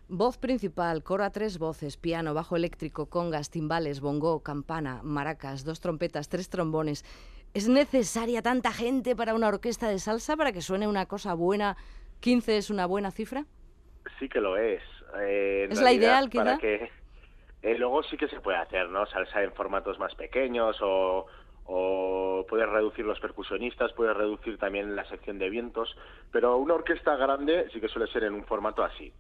Voz 0.09 0.39
principal, 0.39 1.03
coro 1.03 1.23
a 1.23 1.31
tres 1.31 1.59
voces, 1.59 1.99
piano, 1.99 2.33
bajo 2.33 2.57
eléctrico, 2.57 3.07
congas, 3.07 3.51
timbales, 3.51 4.01
bongo, 4.01 4.43
campana, 4.43 5.03
maracas, 5.03 5.65
dos 5.65 5.81
trompetas, 5.81 6.31
tres 6.31 6.49
trombones. 6.49 7.05
¿Es 7.53 7.69
necesaria 7.69 8.41
tanta 8.41 8.73
gente 8.73 9.15
para 9.15 9.35
una 9.35 9.49
orquesta 9.49 9.89
de 9.89 9.99
salsa 9.99 10.37
para 10.37 10.53
que 10.53 10.63
suene 10.63 10.89
una 10.89 11.07
cosa 11.07 11.35
buena? 11.35 11.77
¿15 12.23 12.49
es 12.49 12.71
una 12.71 12.87
buena 12.87 13.11
cifra? 13.11 13.45
Sí 14.19 14.29
que 14.29 14.41
lo 14.41 14.57
es. 14.57 14.83
Eh, 15.19 15.69
¿Es 15.71 15.81
la 15.81 15.93
ideal, 15.93 16.31
para 16.31 16.59
que 16.59 16.91
eh, 17.63 17.79
Luego 17.79 18.03
sí 18.03 18.17
que 18.17 18.29
se 18.29 18.41
puede 18.41 18.59
hacer, 18.59 18.89
¿no? 18.89 19.07
Salsa 19.07 19.43
en 19.43 19.53
formatos 19.53 19.99
más 19.99 20.15
pequeños 20.15 20.77
o, 20.83 21.27
o 21.65 22.47
puedes 22.49 22.69
reducir 22.69 23.05
los 23.05 23.19
percusionistas, 23.19 23.93
puedes 23.93 24.17
reducir 24.17 24.59
también 24.59 24.95
la 24.95 25.05
sección 25.09 25.39
de 25.39 25.51
vientos, 25.51 25.97
pero 26.31 26.57
una 26.59 26.75
orquesta 26.75 27.17
grande 27.17 27.69
sí 27.73 27.81
que 27.81 27.89
suele 27.89 28.11
ser 28.13 28.25
en 28.25 28.35
un 28.35 28.45
formato 28.45 28.85
así. 28.85 29.13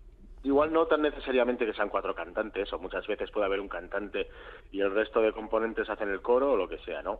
Igual 0.44 0.72
no 0.72 0.86
tan 0.86 1.02
necesariamente 1.02 1.66
que 1.66 1.72
sean 1.72 1.88
cuatro 1.88 2.14
cantantes, 2.14 2.72
o 2.72 2.78
muchas 2.78 3.04
veces 3.08 3.32
puede 3.32 3.46
haber 3.46 3.58
un 3.58 3.68
cantante 3.68 4.28
y 4.70 4.80
el 4.80 4.92
resto 4.94 5.20
de 5.20 5.32
componentes 5.32 5.90
hacen 5.90 6.08
el 6.08 6.22
coro 6.22 6.52
o 6.52 6.56
lo 6.56 6.68
que 6.68 6.78
sea, 6.78 7.02
¿no? 7.02 7.18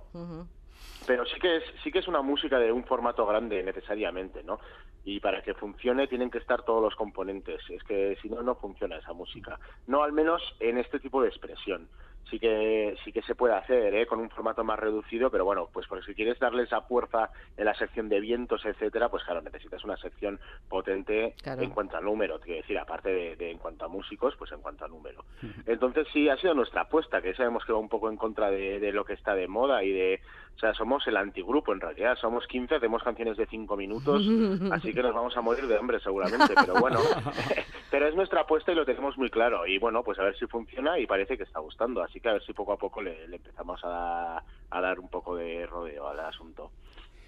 Pero 1.07 1.27
sí 1.27 1.39
que 1.41 1.57
es 1.57 1.65
sí 1.83 1.91
que 1.91 1.99
es 1.99 2.09
una 2.09 2.23
música 2.23 2.59
de 2.59 2.73
un 2.73 2.85
formato 2.85 3.27
grande 3.27 3.63
necesariamente 3.63 4.43
no 4.43 4.59
y 5.07 5.21
para 5.21 5.41
que 5.41 5.55
funcione 5.55 6.09
tienen 6.09 6.31
que 6.31 6.39
estar 6.39 6.63
todos 6.65 6.83
los 6.83 6.97
componentes. 6.97 7.63
Es 7.71 7.83
que 7.85 8.19
si 8.21 8.29
no 8.29 8.43
no 8.43 8.57
funciona 8.57 8.97
esa 8.99 9.13
música. 9.13 9.59
No 9.87 10.03
al 10.03 10.13
menos 10.13 10.43
en 10.59 10.79
este 10.79 10.99
tipo 10.99 11.23
de 11.23 11.29
expresión. 11.29 11.89
Sí 12.29 12.41
que 12.41 12.97
sí 13.05 13.13
que 13.13 13.23
se 13.23 13.37
puede 13.37 13.55
hacer 13.55 13.95
¿eh? 13.95 14.05
con 14.05 14.19
un 14.19 14.29
formato 14.31 14.65
más 14.65 14.81
reducido 14.81 15.31
pero 15.31 15.45
bueno 15.45 15.69
pues 15.73 15.87
porque 15.87 16.07
si 16.07 16.15
quieres 16.17 16.41
darle 16.41 16.65
esa 16.65 16.81
fuerza 16.81 17.31
en 17.57 17.67
la 17.67 17.75
sección 17.75 18.09
de 18.09 18.19
vientos 18.19 18.67
etcétera 18.67 19.09
pues 19.09 19.23
claro 19.23 19.43
necesitas 19.43 19.85
una 19.85 19.97
sección 19.97 20.41
potente 20.69 21.37
en 21.45 21.71
cuanto 21.71 21.97
a 21.97 22.01
número. 22.01 22.41
Quiero 22.41 22.63
decir 22.63 22.77
aparte 22.77 23.37
de, 23.37 23.51
en 23.53 23.59
cuanto 23.59 23.85
a 23.85 23.89
músicos 23.89 24.35
pues 24.37 24.51
en 24.51 24.61
cuanto 24.61 24.85
a 24.85 24.89
número. 24.89 25.25
Entonces 25.67 26.09
sí 26.13 26.29
ha 26.29 26.37
sido 26.37 26.53
nuestra 26.53 26.81
apuesta 26.81 27.23
que 27.23 27.33
sabemos 27.33 27.65
que 27.65 27.73
va 27.73 27.79
un 27.79 27.89
poco 27.89 28.11
en 28.11 28.17
contra 28.17 28.51
de, 28.51 28.81
de 28.81 28.91
lo 28.91 29.05
que 29.05 29.13
está 29.13 29.37
de 29.37 29.47
moda 29.47 29.85
y 29.85 29.93
de 29.93 30.21
o 30.57 30.59
sea, 30.59 30.73
somos 30.73 31.07
el 31.07 31.19
antigrupo 31.19 31.75
en 31.75 31.81
realidad, 31.81 32.17
somos 32.19 32.47
15, 32.47 32.77
hacemos 32.77 33.03
canciones 33.03 33.37
de 33.37 33.47
5 33.47 33.77
minutos, 33.77 34.27
así 34.73 34.93
que 34.95 35.03
nos 35.03 35.15
vamos 35.15 35.37
a 35.37 35.43
morir 35.43 35.67
de 35.67 35.77
hambre 35.77 36.01
seguramente, 36.01 36.55
pero 36.55 36.81
bueno, 36.81 36.99
pero 37.91 38.09
es 38.09 38.15
nuestra 38.15 38.41
apuesta 38.41 38.73
y 38.73 38.75
lo 38.75 38.87
tenemos 38.87 39.19
muy 39.19 39.29
claro 39.29 39.67
y 39.67 39.79
bueno, 39.79 40.03
pues 40.03 40.19
a 40.19 40.23
ver 40.23 40.37
si 40.39 40.47
funciona 40.47 40.99
y 40.99 41.07
parece 41.07 41.37
que 41.37 41.43
está 41.43 41.61
gustando, 41.61 42.03
así 42.03 42.21
que 42.21 42.31
a 42.31 42.33
ver 42.33 42.43
si 42.43 42.55
poco 42.55 42.73
a 42.73 42.79
poco 42.79 43.03
le, 43.03 43.25
empezamos 43.25 43.81
a, 43.85 44.43
dar 44.71 44.99
un 44.99 45.09
poco 45.09 45.37
de 45.37 45.67
rodeo 45.67 46.09
al 46.09 46.21
asunto. 46.21 46.71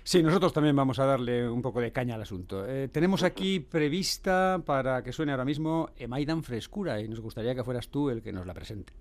Sí, 0.03 0.23
nosotros 0.23 0.55
también 0.55 0.75
vamos 0.75 0.99
a 0.99 1.05
darle 1.05 1.47
un 1.47 1.61
poco 1.61 1.83
de 1.83 1.93
caña 1.93 2.15
al 2.15 2.23
asunto. 2.23 2.67
Eh, 2.67 2.89
tenemos 2.89 3.23
aquí 3.23 3.61
prevista 3.61 4.63
para 4.65 5.03
que 5.03 5.13
suene 5.13 5.33
ahora 5.33 5.45
mismo 5.45 5.91
Emaidan 5.99 6.43
Frescura 6.43 6.99
y 7.03 7.09
nos 7.09 7.21
gustaría 7.21 7.55
que 7.55 7.63
fueras 7.63 7.91
tú 7.91 8.09
el 8.09 8.23
que 8.23 8.33
nos 8.33 8.47
la 8.47 8.55
presente. 8.55 8.95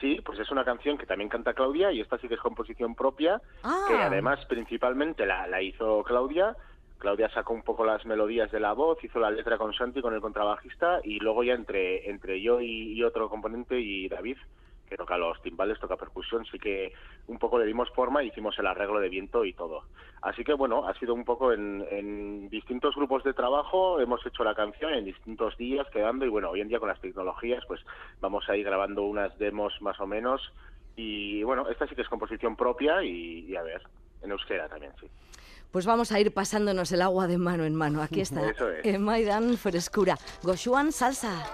Sí, 0.00 0.20
pues 0.24 0.38
es 0.38 0.50
una 0.50 0.64
canción 0.64 0.98
que 0.98 1.06
también 1.06 1.30
canta 1.30 1.54
Claudia 1.54 1.90
y 1.90 2.00
esta 2.00 2.18
sí 2.18 2.28
que 2.28 2.34
es 2.34 2.40
composición 2.40 2.94
propia, 2.94 3.40
que 3.88 3.94
Ah. 3.94 4.06
además 4.06 4.44
principalmente 4.46 5.24
la, 5.24 5.46
la 5.46 5.62
hizo 5.62 6.02
Claudia. 6.04 6.54
Claudia 6.98 7.28
sacó 7.30 7.52
un 7.54 7.62
poco 7.62 7.84
las 7.84 8.04
melodías 8.06 8.50
de 8.50 8.60
la 8.60 8.72
voz, 8.72 9.02
hizo 9.04 9.18
la 9.20 9.30
letra 9.30 9.58
con 9.58 9.72
Santi, 9.74 10.00
con 10.02 10.14
el 10.14 10.20
contrabajista, 10.20 11.00
y 11.04 11.18
luego 11.20 11.44
ya 11.44 11.54
entre, 11.54 12.08
entre 12.10 12.40
yo 12.40 12.60
y, 12.60 12.92
y 12.92 13.02
otro 13.04 13.28
componente 13.28 13.78
y 13.80 14.08
David, 14.08 14.36
que 14.88 14.96
toca 14.96 15.18
los 15.18 15.40
timbales, 15.42 15.78
toca 15.78 15.96
percusión, 15.96 16.44
sí 16.46 16.58
que 16.58 16.92
un 17.26 17.38
poco 17.38 17.58
le 17.58 17.66
dimos 17.66 17.90
forma 17.90 18.22
y 18.22 18.28
hicimos 18.28 18.58
el 18.58 18.66
arreglo 18.66 19.00
de 19.00 19.08
viento 19.08 19.44
y 19.44 19.52
todo. 19.52 19.84
Así 20.22 20.44
que 20.44 20.54
bueno, 20.54 20.86
ha 20.86 20.94
sido 20.98 21.14
un 21.14 21.24
poco 21.24 21.52
en, 21.52 21.86
en 21.90 22.48
distintos 22.48 22.94
grupos 22.94 23.24
de 23.24 23.34
trabajo, 23.34 24.00
hemos 24.00 24.24
hecho 24.26 24.44
la 24.44 24.54
canción 24.54 24.92
en 24.94 25.04
distintos 25.04 25.56
días 25.56 25.86
quedando 25.92 26.24
y 26.24 26.28
bueno, 26.28 26.50
hoy 26.50 26.60
en 26.60 26.68
día 26.68 26.78
con 26.78 26.88
las 26.88 27.00
tecnologías 27.00 27.64
pues 27.66 27.80
vamos 28.20 28.48
a 28.48 28.56
ir 28.56 28.64
grabando 28.64 29.02
unas 29.02 29.36
demos 29.38 29.74
más 29.80 29.98
o 30.00 30.06
menos 30.06 30.52
y 30.96 31.42
bueno, 31.42 31.68
esta 31.68 31.86
sí 31.86 31.94
que 31.94 32.02
es 32.02 32.08
composición 32.08 32.56
propia 32.56 33.02
y, 33.02 33.46
y 33.48 33.56
a 33.56 33.62
ver, 33.62 33.82
en 34.22 34.30
euskera 34.30 34.68
también, 34.68 34.92
sí. 35.00 35.08
Pues 35.70 35.84
vamos 35.84 36.10
a 36.10 36.20
ir 36.20 36.32
pasándonos 36.32 36.90
el 36.92 37.02
agua 37.02 37.26
de 37.26 37.36
mano 37.36 37.64
en 37.64 37.74
mano. 37.74 38.00
Aquí 38.00 38.22
está 38.22 38.48
Eso 38.50 38.70
es. 38.70 38.84
Emaidan 38.86 39.58
Frescura. 39.58 40.16
Goshuan 40.42 40.90
Salsa. 40.90 41.44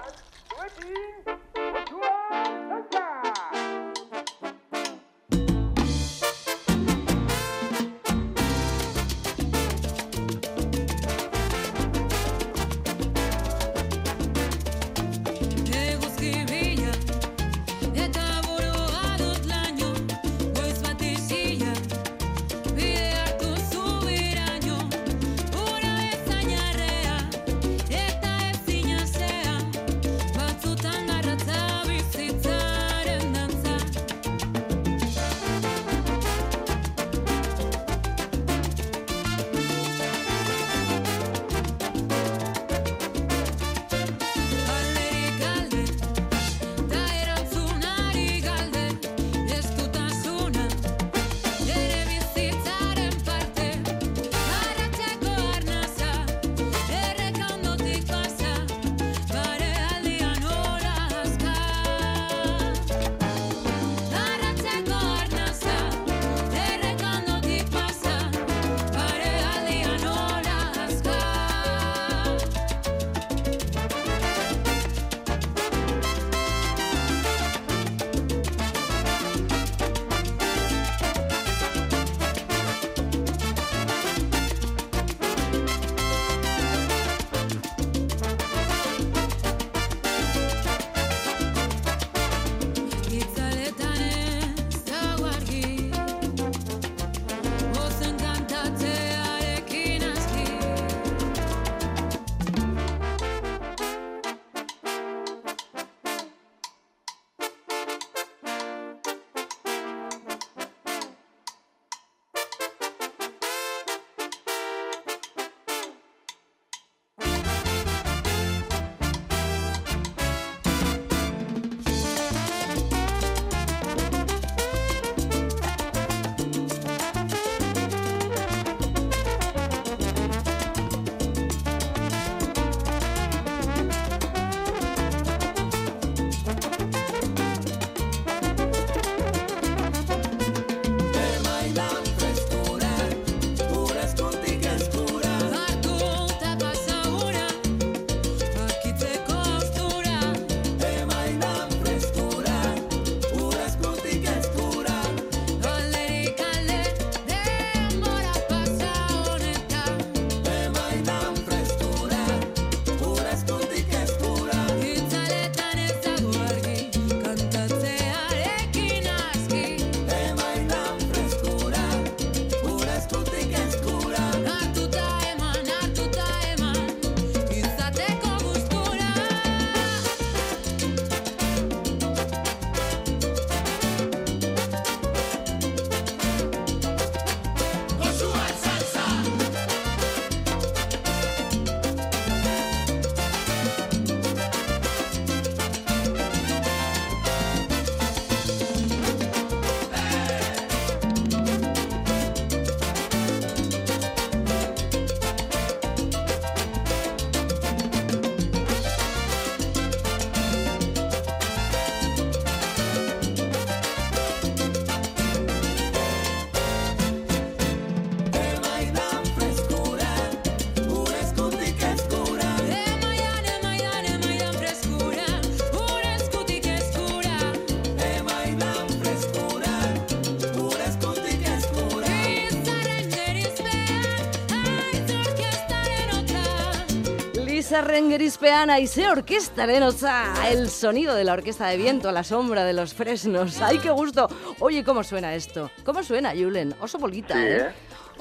Izarren 237.73 238.11
gerizpean 238.13 238.69
aize 238.69 239.07
orquestaren 239.09 239.83
otza. 239.87 240.11
El 240.51 240.69
sonido 240.69 241.15
de 241.15 241.25
la 241.25 241.33
orquesta 241.33 241.69
de 241.69 241.79
viento 241.79 242.11
a 242.11 242.13
la 242.13 242.23
sombra 242.23 242.65
de 242.67 242.75
los 242.75 242.93
fresnos. 242.93 243.63
¡Ay, 243.63 243.79
qué 243.79 243.89
gusto! 243.89 244.29
Oye, 244.61 244.85
¿cómo 244.85 245.03
suena 245.03 245.35
esto? 245.35 245.71
¿Cómo 245.83 246.03
suena, 246.03 246.33
Julen? 246.37 246.75
Oso 246.83 246.99
polita, 246.99 247.33
Sí, 247.33 247.41
¿eh? 247.41 247.57
¿eh? 247.69 247.73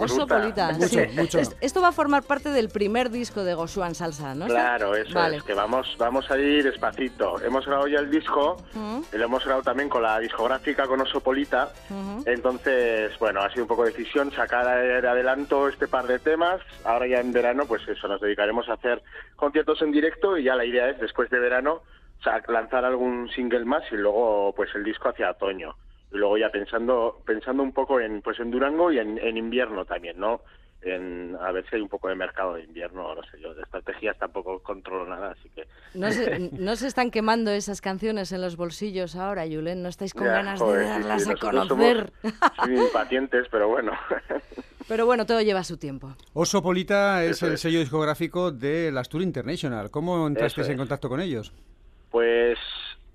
Oso 0.03 0.15
Bruta. 0.25 0.39
polita. 0.39 0.71
Mucho, 0.73 0.87
sí. 0.87 0.99
mucho. 1.15 1.39
Es- 1.39 1.55
Esto 1.61 1.81
va 1.81 1.89
a 1.89 1.91
formar 1.91 2.23
parte 2.23 2.49
del 2.49 2.69
primer 2.69 3.09
disco 3.09 3.43
de 3.43 3.53
Gosuan 3.53 3.95
Salsa, 3.95 4.33
¿no? 4.35 4.45
Claro, 4.47 4.95
eso 4.95 5.13
Vale. 5.13 5.37
es, 5.37 5.43
que 5.43 5.53
vamos, 5.53 5.95
vamos 5.97 6.29
a 6.31 6.37
ir 6.37 6.63
despacito. 6.63 7.41
Hemos 7.41 7.65
grabado 7.65 7.87
ya 7.87 7.99
el 7.99 8.09
disco, 8.11 8.57
Mm. 8.73 9.01
y 9.13 9.17
lo 9.17 9.25
hemos 9.25 9.43
grabado 9.43 9.63
también 9.63 9.89
con 9.89 10.03
la 10.03 10.19
discográfica, 10.19 10.87
con 10.87 11.01
Osopolita. 11.01 11.71
Ujú. 11.89 12.23
Entonces, 12.25 13.17
bueno, 13.19 13.41
ha 13.41 13.49
sido 13.51 13.63
un 13.63 13.67
poco 13.67 13.85
decisión 13.85 14.31
sacar 14.31 14.65
de 15.01 15.07
adelanto 15.07 15.67
este 15.67 15.87
par 15.87 16.07
de 16.07 16.19
temas. 16.19 16.61
Ahora 16.83 17.07
ya 17.07 17.19
en 17.19 17.31
verano, 17.31 17.65
pues 17.65 17.87
eso, 17.87 18.07
nos 18.07 18.21
dedicaremos 18.21 18.67
a 18.69 18.73
hacer 18.73 19.01
conciertos 19.35 19.81
en 19.81 19.91
directo 19.91 20.37
y 20.37 20.43
ya 20.43 20.55
la 20.55 20.65
idea 20.65 20.89
es, 20.89 20.99
después 20.99 21.29
de 21.29 21.39
verano, 21.39 21.81
lanzar 22.47 22.85
algún 22.85 23.29
single 23.29 23.65
más 23.65 23.83
y 23.91 23.95
luego, 23.95 24.53
pues 24.55 24.69
el 24.75 24.83
disco 24.83 25.09
hacia 25.09 25.31
otoño. 25.31 25.75
Y 26.11 26.17
luego 26.17 26.37
ya 26.37 26.49
pensando 26.49 27.21
pensando 27.25 27.63
un 27.63 27.71
poco 27.73 27.99
en 27.99 28.21
pues 28.21 28.39
en 28.39 28.51
Durango 28.51 28.91
y 28.91 28.99
en, 28.99 29.17
en 29.17 29.37
invierno 29.37 29.85
también, 29.85 30.19
¿no? 30.19 30.41
En, 30.83 31.37
a 31.39 31.51
ver 31.51 31.63
si 31.69 31.75
hay 31.75 31.81
un 31.83 31.89
poco 31.89 32.07
de 32.09 32.15
mercado 32.15 32.55
de 32.55 32.63
invierno, 32.63 33.13
no 33.13 33.21
sé 33.29 33.39
yo, 33.39 33.53
de 33.53 33.61
estrategias 33.61 34.17
tampoco 34.17 34.63
controlo 34.63 35.07
nada, 35.07 35.35
así 35.39 35.47
que... 35.55 35.67
¿No 35.93 36.11
se, 36.11 36.39
no 36.53 36.75
se 36.75 36.87
están 36.87 37.11
quemando 37.11 37.51
esas 37.51 37.81
canciones 37.81 38.31
en 38.31 38.41
los 38.41 38.55
bolsillos 38.57 39.15
ahora, 39.15 39.43
Julen? 39.45 39.83
¿No 39.83 39.89
estáis 39.89 40.11
con 40.15 40.23
Ya, 40.23 40.31
ganas 40.33 40.59
joder, 40.59 40.79
de 40.79 40.85
sí, 40.87 40.93
sí, 40.93 40.99
darlas 41.07 41.27
a 41.29 41.35
conocer? 41.35 42.11
Somos, 42.23 42.67
muy 42.69 42.79
impacientes, 42.87 43.47
pero 43.51 43.67
bueno. 43.67 43.91
Pero 44.87 45.05
bueno, 45.05 45.25
todo 45.27 45.39
lleva 45.41 45.63
su 45.63 45.77
tiempo. 45.77 46.15
Oso 46.33 46.61
Polita 46.63 47.23
es 47.23 47.37
Eso 47.37 47.47
el 47.47 47.53
es. 47.53 47.61
sello 47.61 47.79
discográfico 47.79 48.51
de 48.51 48.91
las 48.91 49.07
Tour 49.07 49.21
International. 49.21 49.89
¿Cómo 49.91 50.27
entrasteis 50.27 50.65
Eso 50.65 50.71
en 50.71 50.77
es. 50.77 50.79
contacto 50.81 51.07
con 51.07 51.21
ellos? 51.21 51.53
Pues 52.09 52.57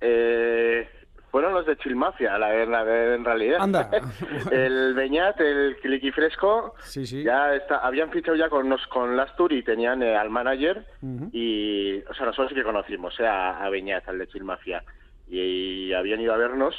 eh, 0.01 0.89
fueron 1.37 1.53
los 1.53 1.67
de 1.67 1.77
Chill 1.77 1.95
Mafia, 1.97 2.39
la, 2.39 2.65
la- 2.65 3.15
en 3.15 3.23
realidad. 3.23 3.61
Anda. 3.61 3.91
el 4.51 4.95
Beñat, 4.95 5.39
el 5.39 5.77
Cliqui 5.83 6.11
Fresco, 6.11 6.75
Sí, 6.81 7.05
sí. 7.07 7.23
ya 7.23 7.55
está, 7.55 7.81
habían 7.81 8.11
fichado 8.11 8.39
ya 8.39 8.49
con, 8.49 8.67
nos, 8.71 8.87
con 8.87 9.19
las 9.19 9.37
Tour 9.37 9.53
y 9.53 9.63
tenían 9.63 10.03
eh, 10.03 10.17
al 10.17 10.31
manager 10.31 10.87
y, 11.33 11.99
o 12.09 12.15
sea, 12.15 12.25
nosotros 12.25 12.49
sí 12.49 12.55
que 12.55 12.63
conocimos 12.63 13.21
eh, 13.21 13.27
a, 13.27 13.63
a 13.63 13.69
Beñat, 13.69 14.09
al 14.09 14.19
de 14.19 14.29
Chill 14.29 14.45
Mafia, 14.45 14.83
y, 15.29 15.93
habían 15.93 16.23
ido 16.23 16.33
a 16.33 16.39
vernos 16.39 16.75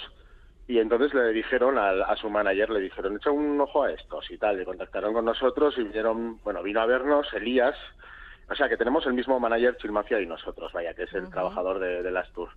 y 0.67 0.79
entonces 0.79 1.13
le 1.13 1.29
dijeron 1.33 1.77
al- 1.77 2.01
a, 2.01 2.15
su 2.15 2.27
manager, 2.31 2.71
le 2.71 2.79
dijeron, 2.79 3.15
echa 3.17 3.29
un 3.29 3.61
ojo 3.61 3.83
a 3.83 3.91
estos 3.91 4.31
y 4.31 4.39
tal, 4.39 4.57
le 4.57 4.65
contactaron 4.65 5.13
con 5.13 5.23
nosotros 5.25 5.75
y 5.77 5.83
vinieron, 5.83 6.39
bueno, 6.43 6.63
vino 6.63 6.81
a 6.81 6.87
vernos 6.87 7.31
Elías, 7.31 7.75
o 8.49 8.55
sea, 8.55 8.67
que 8.69 8.77
tenemos 8.77 9.05
el 9.05 9.13
mismo 9.13 9.39
manager 9.39 9.77
Chill 9.77 9.91
Mafia 9.91 10.19
y 10.19 10.25
nosotros, 10.25 10.73
vaya, 10.73 10.95
que 10.95 11.03
es 11.03 11.13
el 11.13 11.29
trabajador 11.29 11.77
de, 11.77 12.01
de 12.01 12.09
las 12.11 12.31
tours. 12.33 12.51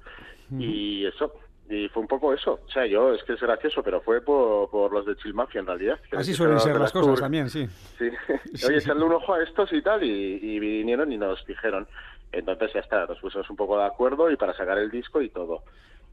Y 0.59 1.05
eso, 1.05 1.33
y 1.71 1.89
fue 1.89 2.03
un 2.03 2.09
poco 2.09 2.35
eso. 2.35 2.59
O 2.67 2.71
sea, 2.71 2.85
yo, 2.85 3.15
es 3.15 3.23
que 3.23 3.35
es 3.35 3.41
gracioso, 3.41 3.81
pero 3.83 4.01
fue 4.01 4.21
por, 4.21 4.69
por 4.71 4.93
los 4.93 5.07
de 5.07 5.15
Chill 5.17 5.33
Mafia 5.33 5.61
en 5.61 5.67
realidad. 5.67 5.99
Así 6.13 6.35
suelen 6.35 6.59
ser 6.59 6.77
las 6.77 6.91
cosas 6.91 7.07
Tour. 7.07 7.21
también, 7.21 7.49
sí. 7.49 7.67
Sí. 7.97 8.11
Oye, 8.67 8.79
echarle 8.79 9.05
un 9.05 9.13
ojo 9.13 9.35
a 9.35 9.43
estos 9.43 9.73
y 9.73 9.81
tal, 9.81 10.03
y, 10.03 10.41
y 10.43 10.59
vinieron 10.59 11.13
y 11.13 11.17
nos 11.17 11.47
dijeron. 11.47 11.87
Entonces 12.33 12.73
ya 12.75 12.81
está, 12.81 13.07
nos 13.07 13.21
pusimos 13.21 13.49
un 13.49 13.57
poco 13.57 13.79
de 13.79 13.85
acuerdo 13.87 14.31
y 14.31 14.37
para 14.37 14.53
sacar 14.55 14.79
el 14.79 14.91
disco 14.91 15.23
y 15.23 15.31
todo. 15.31 15.63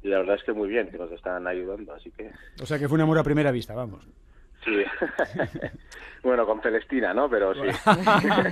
Y 0.04 0.10
la 0.10 0.20
verdad 0.20 0.36
es 0.36 0.44
que 0.44 0.54
muy 0.54 0.70
bien, 0.70 0.90
que 0.92 0.98
nos 1.00 1.12
están 1.12 1.48
ayudando, 1.48 1.92
así 1.94 2.12
que 2.12 2.32
O 2.62 2.66
sea 2.68 2.78
que 2.78 2.88
fue 2.88 2.96
un 2.96 3.02
amor 3.02 3.18
a 3.18 3.24
primera 3.24 3.52
vista, 3.52 3.74
vamos. 3.74 4.08
sí. 4.64 4.84
bueno, 6.24 6.46
con 6.46 6.62
Celestina, 6.62 7.14
¿no? 7.16 7.30
Pero 7.30 7.54
sí. 7.56 7.62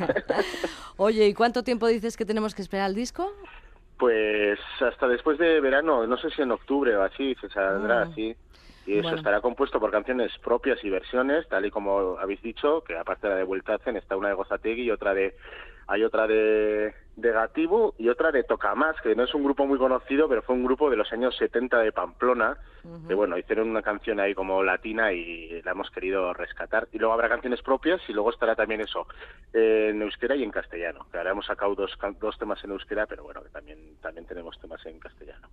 Oye, 0.98 1.28
¿y 1.28 1.34
cuánto 1.34 1.64
tiempo 1.64 1.88
dices 1.88 2.18
que 2.18 2.26
tenemos 2.26 2.56
que 2.56 2.62
esperar 2.62 2.86
al 2.86 2.96
disco? 2.96 3.32
Pues 3.98 4.60
hasta 4.82 5.08
después 5.08 5.38
de 5.38 5.62
verano, 5.62 6.06
no 6.06 6.18
sé 6.18 6.30
si 6.32 6.42
en 6.42 6.52
octubre 6.52 6.96
o 6.96 7.02
así, 7.04 7.36
se 7.40 7.50
saldrá 7.50 8.00
Ah. 8.02 8.08
así. 8.12 8.36
Y 8.86 8.94
eso 8.94 9.04
Bueno. 9.04 9.18
estará 9.18 9.42
compuesto 9.42 9.80
por 9.80 9.90
canciones 9.90 10.32
propias 10.44 10.84
y 10.84 10.90
versiones, 10.90 11.48
tal 11.50 11.66
y 11.66 11.72
como 11.72 12.18
habéis 12.20 12.42
dicho, 12.42 12.84
que 12.84 12.96
aparte 12.96 13.26
de 13.28 13.34
la 13.34 13.38
de 13.40 13.44
Vueltazen 13.44 13.96
está 13.98 14.16
una 14.16 14.28
de 14.30 14.36
Gozategui 14.36 14.84
y 14.84 14.92
otra 14.92 15.14
de 15.16 15.36
hay 15.88 16.04
otra 16.04 16.28
de, 16.28 16.94
de 17.16 17.32
Gatibu 17.32 17.94
y 17.98 18.10
otra 18.10 18.32
de 18.32 18.44
Tocamás, 18.44 18.96
que 19.02 19.16
no 19.16 19.24
es 19.24 19.34
un 19.34 19.44
grupo 19.44 19.66
muy 19.66 19.78
conocido, 19.78 20.28
pero 20.28 20.42
fue 20.42 20.56
un 20.56 20.66
grupo 20.66 20.90
de 20.90 20.98
los 20.98 21.12
años 21.14 21.36
70 21.38 21.80
de 21.80 21.92
Pamplona, 21.92 22.58
que 23.08 23.16
bueno, 23.16 23.38
hicieron 23.38 23.70
una 23.70 23.82
canción 23.82 24.20
ahí 24.20 24.36
como 24.36 24.62
latina 24.62 25.12
y 25.12 25.62
la 25.64 25.72
hemos 25.72 25.90
querido 25.90 26.34
rescatar. 26.34 26.88
Y 26.92 27.00
luego 27.00 27.14
habrá 27.14 27.30
canciones 27.30 27.62
propias 27.62 28.02
y 28.08 28.14
luego 28.14 28.30
estará 28.30 28.56
también 28.56 28.82
eso, 28.82 29.08
eh, 29.54 29.88
en 29.90 30.02
euskera 30.02 30.36
y 30.36 30.44
en 30.44 30.52
castellano. 30.52 31.08
Que 31.12 31.18
ahora 31.18 31.32
hemos 31.32 31.46
sacado 31.46 31.74
dos, 31.74 31.98
dos 32.20 32.38
temas 32.38 32.64
en 32.64 32.72
euskera, 32.72 33.08
pero 33.08 33.24
bueno, 33.24 33.42
que 33.42 33.50
también, 33.50 33.80
también 34.02 34.28
tenemos 34.28 34.60
temas 34.60 34.86
en 34.86 35.00
castellano. 35.00 35.48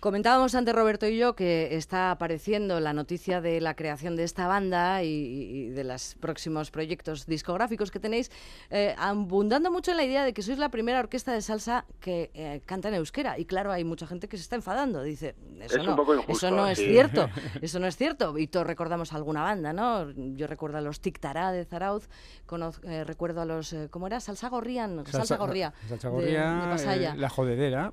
Comentábamos 0.00 0.54
antes 0.54 0.72
Roberto 0.76 1.08
y 1.08 1.18
yo 1.18 1.34
que 1.34 1.74
está 1.76 2.12
apareciendo 2.12 2.78
la 2.78 2.92
noticia 2.92 3.40
de 3.40 3.60
la 3.60 3.74
creación 3.74 4.14
de 4.14 4.22
esta 4.22 4.46
banda 4.46 5.02
y, 5.02 5.08
y 5.08 5.68
de 5.70 5.82
los 5.82 6.14
próximos 6.20 6.70
proyectos 6.70 7.26
discográficos 7.26 7.90
que 7.90 7.98
tenéis, 7.98 8.30
eh, 8.70 8.94
abundando 8.96 9.72
mucho 9.72 9.90
en 9.90 9.96
la 9.96 10.04
idea 10.04 10.24
de 10.24 10.32
que 10.32 10.42
sois 10.42 10.56
la 10.58 10.68
primera 10.68 11.00
orquesta 11.00 11.32
de 11.32 11.42
salsa 11.42 11.84
que 11.98 12.30
eh, 12.34 12.60
canta 12.64 12.86
en 12.90 12.94
euskera. 12.94 13.40
Y 13.40 13.44
claro, 13.44 13.72
hay 13.72 13.82
mucha 13.82 14.06
gente 14.06 14.28
que 14.28 14.36
se 14.36 14.44
está 14.44 14.54
enfadando. 14.54 15.02
Dice, 15.02 15.34
eso 15.62 15.78
Es 15.78 15.84
no, 15.84 15.90
un 15.90 15.96
poco 15.96 16.14
injusto, 16.14 16.46
eso 16.46 16.54
no 16.54 16.68
es 16.68 16.78
sí. 16.78 16.84
cierto, 16.86 17.28
eso 17.60 17.80
no 17.80 17.88
es 17.88 17.96
cierto. 17.96 18.38
Y 18.38 18.46
todos 18.46 18.68
recordamos 18.68 19.12
alguna 19.12 19.42
banda, 19.42 19.72
¿no? 19.72 20.08
Yo 20.36 20.46
recuerdo 20.46 20.78
a 20.78 20.80
los 20.80 21.00
Tic 21.00 21.18
Tará 21.18 21.50
de 21.50 21.64
Zarauz, 21.64 22.08
conoz- 22.46 22.78
eh, 22.84 23.02
recuerdo 23.02 23.40
a 23.40 23.44
los, 23.46 23.72
eh, 23.72 23.88
¿cómo 23.90 24.06
era? 24.06 24.20
Salsa 24.20 24.48
Gorrián, 24.48 25.04
Salsa, 25.10 25.36
Gorría, 25.38 25.74
Salsa 25.88 26.06
de- 26.08 26.14
Gorría, 26.14 26.52
de 26.54 26.66
Pasaya. 26.68 27.14
eh, 27.14 27.16
La 27.16 27.28
Jodedera. 27.28 27.92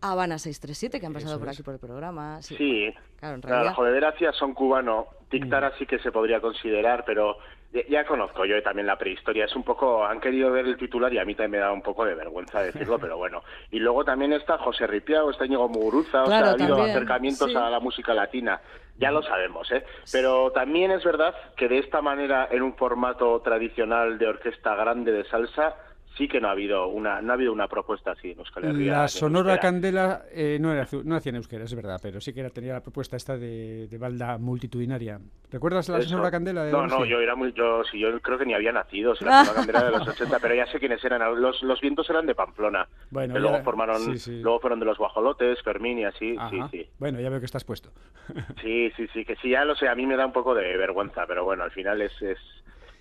Habana 0.00 0.38
637, 0.38 1.00
que 1.00 1.06
han 1.06 1.12
pasado 1.12 1.32
Eso 1.32 1.40
por 1.40 1.48
es. 1.48 1.54
aquí 1.54 1.62
por 1.62 1.74
el 1.74 1.80
programa. 1.80 2.42
Sí. 2.42 2.56
Sí, 2.56 2.94
Claro, 3.18 3.36
en 3.36 3.40
claro, 3.40 3.54
realidad. 3.56 3.74
jodedera 3.74 4.08
hacía 4.10 4.32
son 4.32 4.54
cubano. 4.54 5.06
Tic-Tara 5.30 5.72
sí 5.78 5.86
que 5.86 5.98
se 5.98 6.12
podría 6.12 6.40
considerar, 6.40 7.04
pero 7.04 7.38
ya, 7.72 7.80
ya 7.88 8.06
conozco 8.06 8.44
yo 8.44 8.62
también 8.62 8.86
la 8.86 8.96
prehistoria. 8.98 9.46
Es 9.46 9.56
un 9.56 9.64
poco, 9.64 10.04
han 10.04 10.20
querido 10.20 10.52
ver 10.52 10.66
el 10.66 10.76
titular 10.76 11.12
y 11.12 11.18
a 11.18 11.24
mí 11.24 11.34
también 11.34 11.50
me 11.52 11.58
da 11.58 11.72
un 11.72 11.82
poco 11.82 12.04
de 12.04 12.14
vergüenza 12.14 12.60
decirlo, 12.62 12.98
pero 13.00 13.16
bueno. 13.16 13.42
Y 13.70 13.78
luego 13.80 14.04
también 14.04 14.32
está 14.32 14.58
José 14.58 14.86
Ripiao, 14.86 15.30
está 15.30 15.46
Íñigo 15.46 15.68
Muguruza, 15.68 16.22
o 16.22 16.26
Claro, 16.26 16.44
sea, 16.46 16.50
ha 16.52 16.54
habido 16.54 16.76
también, 16.76 16.96
acercamientos 16.96 17.50
sí. 17.50 17.56
a 17.56 17.70
la 17.70 17.80
música 17.80 18.14
latina. 18.14 18.60
Ya 18.98 19.10
lo 19.10 19.22
sabemos, 19.22 19.70
¿eh? 19.72 19.84
Pero 20.12 20.52
también 20.52 20.90
es 20.90 21.04
verdad 21.04 21.34
que 21.56 21.68
de 21.68 21.78
esta 21.78 22.00
manera, 22.00 22.48
en 22.50 22.62
un 22.62 22.74
formato 22.76 23.40
tradicional 23.42 24.16
de 24.18 24.26
orquesta 24.28 24.74
grande 24.74 25.12
de 25.12 25.24
salsa, 25.24 25.74
sí 26.16 26.28
que 26.28 26.40
no 26.40 26.48
ha 26.48 26.52
habido 26.52 26.86
una, 26.88 27.20
no 27.20 27.32
ha 27.32 27.34
habido 27.34 27.52
una 27.52 27.68
propuesta 27.68 28.12
así 28.12 28.30
en 28.32 28.38
Euskal 28.38 28.64
Herria. 28.64 28.92
La 28.92 29.08
Sonora 29.08 29.52
euskera. 29.52 29.60
Candela 29.72 30.22
eh, 30.32 30.58
no, 30.60 30.72
era, 30.72 30.86
no 31.04 31.16
hacía 31.16 31.30
en 31.30 31.36
euskera, 31.36 31.64
es 31.64 31.74
verdad, 31.74 31.98
pero 32.02 32.20
sí 32.20 32.32
que 32.32 32.40
era, 32.40 32.50
tenía 32.50 32.72
la 32.74 32.82
propuesta 32.82 33.16
esta 33.16 33.36
de, 33.36 33.86
de 33.88 33.98
balda 33.98 34.38
multitudinaria. 34.38 35.20
¿Recuerdas 35.50 35.88
la 35.88 35.98
Eso. 35.98 36.08
Sonora 36.10 36.30
Candela? 36.30 36.64
De 36.64 36.72
No, 36.72 36.86
no, 36.86 37.04
yo 37.04 37.20
era 37.20 37.34
muy, 37.36 37.52
yo 37.52 37.84
sí, 37.84 37.98
yo 37.98 38.18
creo 38.20 38.38
que 38.38 38.46
ni 38.46 38.54
había 38.54 38.72
nacido, 38.72 39.14
si 39.14 39.24
la 39.24 39.44
Sonora 39.44 39.54
Candela 39.66 39.84
de 39.84 39.90
los 39.98 40.08
80, 40.20 40.38
pero 40.40 40.54
ya 40.54 40.66
sé 40.66 40.78
quiénes 40.78 41.04
eran. 41.04 41.40
Los, 41.40 41.62
los 41.62 41.80
vientos 41.80 42.08
eran 42.10 42.26
de 42.26 42.34
Pamplona, 42.34 42.88
Bueno, 43.10 43.38
luego 43.38 43.62
formaron, 43.62 44.00
sí, 44.02 44.18
sí. 44.18 44.40
luego 44.42 44.60
fueron 44.60 44.80
de 44.80 44.86
los 44.86 44.98
guajolotes, 44.98 45.62
Fermín 45.62 45.98
y 45.98 46.04
así, 46.04 46.36
sí, 46.50 46.60
sí. 46.70 46.88
Bueno, 46.98 47.20
ya 47.20 47.30
veo 47.30 47.40
que 47.40 47.46
estás 47.46 47.64
puesto. 47.64 47.90
Sí, 48.60 48.90
sí, 48.96 49.06
sí, 49.12 49.24
que 49.24 49.36
sí, 49.36 49.50
ya 49.50 49.64
lo 49.64 49.76
sé, 49.76 49.88
a 49.88 49.94
mí 49.94 50.06
me 50.06 50.16
da 50.16 50.26
un 50.26 50.32
poco 50.32 50.54
de 50.54 50.76
vergüenza, 50.76 51.26
pero 51.26 51.44
bueno, 51.44 51.62
al 51.64 51.70
final 51.70 52.00
es, 52.02 52.12
es, 52.22 52.38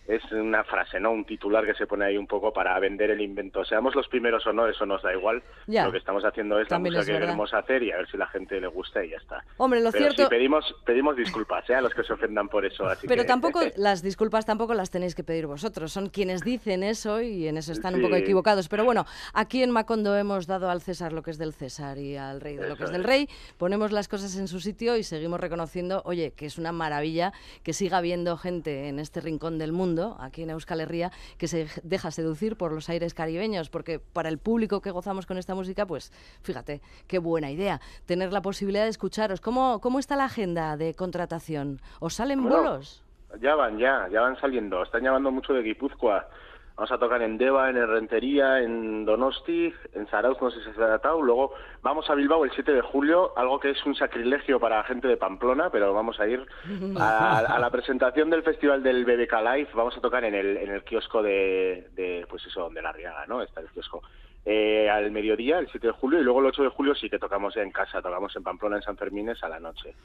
es 0.08 0.22
una 0.32 0.63
frase, 0.63 1.00
¿no? 1.00 1.12
Un 1.12 1.26
titular 1.26 1.65
que 1.65 1.74
se 1.74 1.88
pone 1.88 2.06
ahí 2.06 2.18
un 2.18 2.28
poco 2.28 2.54
para 2.54 2.78
vender 2.80 3.10
el 3.12 3.22
invento. 3.22 3.65
Seamos 3.65 3.96
los 3.96 4.08
primeros 4.08 4.46
o 4.46 4.54
no, 4.54 4.68
eso 4.68 4.86
nos 4.86 5.02
da 5.02 5.13
igual. 5.13 5.41
Ya. 5.68 5.86
Lo 5.86 5.91
que 5.91 5.98
estamos 5.98 6.24
haciendo 6.24 6.60
es 6.60 6.68
También 6.68 6.94
la 6.94 7.00
es 7.00 7.06
música 7.06 7.18
que 7.20 7.26
queremos 7.26 7.54
hacer 7.54 7.84
y 7.84 7.91
a 7.91 7.98
ver 7.98 8.08
si 8.10 8.18
la 8.18 8.28
gente 8.28 8.60
le 8.62 8.68
gusta 8.68 9.04
y 9.04 9.10
ya 9.10 9.18
está. 9.18 9.44
Hombre, 9.58 9.82
lo 9.82 9.91
pero 9.91 10.06
cierto... 10.06 10.24
sí, 10.24 10.30
pedimos, 10.30 10.76
pedimos 10.86 11.15
disculpas 11.15 11.70
¿eh? 11.70 11.76
a 11.76 11.82
los 11.82 11.94
que 11.94 12.04
se 12.04 12.13
ofendan 12.13 12.48
por 12.50 12.65
eso. 12.65 12.86
Así 12.88 13.08
Pero 13.08 13.24
que- 13.24 13.28
tampoco, 13.28 13.62
las 13.78 14.02
disculpas 14.04 14.46
tampoco 14.46 14.74
las 14.74 14.91
tenéis 14.91 15.15
que 15.15 15.24
pedir 15.24 15.48
vosotros. 15.48 15.91
Son 15.91 16.10
quienes 16.10 16.41
dicen 16.44 16.84
eso 16.84 17.22
y 17.22 17.48
en 17.48 17.58
eso 17.58 17.72
están 17.72 17.96
un 17.96 18.02
poco 18.02 18.15
equivocados. 18.15 18.68
Pero 18.70 18.86
bueno, 18.86 19.06
aquí 19.34 19.63
en 19.63 19.72
Macondo 19.72 20.15
hemos 20.18 20.46
dado 20.46 20.70
al 20.70 20.82
César 20.82 21.13
lo 21.13 21.24
que 21.24 21.32
es 21.32 21.38
del 21.38 21.54
César 21.54 21.98
y 21.98 22.15
al 22.15 22.41
rey 22.41 22.58
de 22.58 22.70
lo 22.70 22.76
que 22.76 22.84
es 22.84 22.89
Eso 22.89 22.91
del 22.91 23.02
es. 23.02 23.08
rey. 23.08 23.30
Ponemos 23.58 23.91
las 23.91 24.08
cosas 24.08 24.36
en 24.38 24.48
su 24.48 24.60
sitio 24.60 24.98
y 24.98 25.04
seguimos 25.04 25.39
reconociendo, 25.39 26.02
oye, 26.06 26.32
que 26.36 26.46
es 26.46 26.58
una 26.58 26.72
maravilla 26.72 27.34
que 27.63 27.74
siga 27.74 27.98
habiendo 27.98 28.38
gente 28.38 28.88
en 28.88 29.00
este 29.00 29.20
rincón 29.22 29.58
del 29.58 29.72
mundo, 29.72 29.95
aquí 30.20 30.44
en 30.44 30.50
Euskal 30.50 30.82
Herria, 30.82 31.12
que 31.38 31.48
se 31.48 31.68
deja 31.84 32.12
seducir 32.12 32.58
por 32.58 32.72
los 32.72 32.90
aires 32.90 33.14
caribeños. 33.14 33.70
Porque 33.70 34.00
para 34.00 34.30
el 34.30 34.38
público 34.38 34.82
que 34.82 34.92
gozamos 34.92 35.26
con 35.26 35.38
esta 35.38 35.56
música, 35.56 35.86
pues 35.86 36.12
fíjate, 36.42 36.82
qué 37.08 37.20
buena 37.20 37.52
idea 37.52 37.80
tener 38.06 38.32
la 38.34 38.42
posibilidad 38.42 38.84
de 38.84 38.90
escucharos. 38.90 39.42
¿Cómo, 39.42 39.80
cómo 39.82 40.00
está 40.00 40.16
la 40.16 40.26
agenda 40.26 40.78
de 40.78 40.94
contratación? 40.94 41.80
¿Os 42.00 42.16
salen 42.16 42.42
Bueno, 42.42 42.58
bolos? 42.58 43.04
Ya 43.42 43.56
van, 43.56 43.78
ya, 43.78 44.08
ya 44.12 44.22
van 44.22 44.40
saliendo. 44.40 44.82
Están 44.84 45.04
llamando 45.04 45.32
mucho 45.32 45.54
de 45.54 45.62
Guipúzcoa. 45.62 46.28
Vamos 46.76 46.92
a 46.92 46.98
tocar 46.98 47.22
en 47.22 47.38
Deva, 47.38 47.70
en 47.70 47.88
Rentería, 47.88 48.60
en 48.60 49.06
Donosti, 49.06 49.74
en 49.94 50.08
Zarauz, 50.08 50.42
no 50.42 50.52
sé 50.52 50.58
si 50.60 50.66
se 50.66 50.84
ha 50.84 50.88
tratado. 50.88 51.22
Luego 51.22 51.54
vamos 51.82 52.10
a 52.10 52.16
Bilbao 52.16 52.44
el 52.44 52.52
7 52.52 52.74
de 52.74 52.82
julio, 52.82 53.32
algo 53.38 53.62
que 53.62 53.70
es 53.70 53.86
un 53.86 53.96
sacrilegio 53.96 54.60
para 54.60 54.84
gente 54.84 55.08
de 55.08 55.16
Pamplona, 55.16 55.70
pero 55.70 55.94
vamos 55.94 56.20
a 56.20 56.28
ir 56.28 56.46
a, 57.00 57.40
a 57.40 57.60
la 57.60 57.70
presentación 57.70 58.30
del 58.30 58.44
festival 58.44 58.84
del 58.84 59.06
BBK 59.06 59.34
Live. 59.42 59.70
Vamos 59.74 59.96
a 59.98 60.02
tocar 60.02 60.26
en 60.26 60.36
el, 60.36 60.58
en 60.58 60.70
el 60.70 60.84
kiosco 60.84 61.24
de, 61.24 61.88
de, 61.94 62.26
pues 62.30 62.46
eso, 62.46 62.70
de 62.70 62.82
La 62.82 62.92
Riaga, 62.92 63.26
¿no? 63.26 63.42
Está 63.42 63.62
el 63.62 63.70
kiosco. 63.70 64.02
Eh, 64.48 64.88
al 64.88 65.10
mediodía, 65.10 65.58
el 65.58 65.68
7 65.72 65.88
de 65.88 65.94
julio, 65.94 66.20
y 66.20 66.24
luego 66.24 66.40
el 66.40 66.46
8 66.46 66.64
de 66.64 66.70
julio 66.70 66.94
sí 66.94 67.10
que 67.10 67.18
tocamos 67.18 67.58
en 67.58 67.72
casa, 67.72 68.00
tocamos 68.00 68.36
en 68.36 68.44
Pamplona, 68.44 68.76
en 68.76 68.84
San 68.84 68.96
Fermines 68.96 69.44
a 69.44 69.50
la 69.50 69.60
noche. 69.60 69.96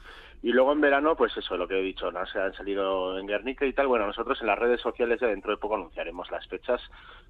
Y 0.41 0.51
luego 0.51 0.73
en 0.73 0.81
verano, 0.81 1.15
pues 1.15 1.37
eso, 1.37 1.55
lo 1.57 1.67
que 1.67 1.79
he 1.79 1.83
dicho, 1.83 2.11
¿no? 2.11 2.25
Se 2.25 2.39
han 2.39 2.51
salido 2.53 3.19
en 3.19 3.27
Guernica 3.27 3.67
y 3.67 3.73
tal. 3.73 3.85
Bueno, 3.85 4.07
nosotros 4.07 4.39
en 4.41 4.47
las 4.47 4.57
redes 4.57 4.81
sociales 4.81 5.19
ya 5.21 5.27
dentro 5.27 5.51
de 5.51 5.57
poco 5.57 5.75
anunciaremos 5.75 6.31
las 6.31 6.47
fechas 6.47 6.81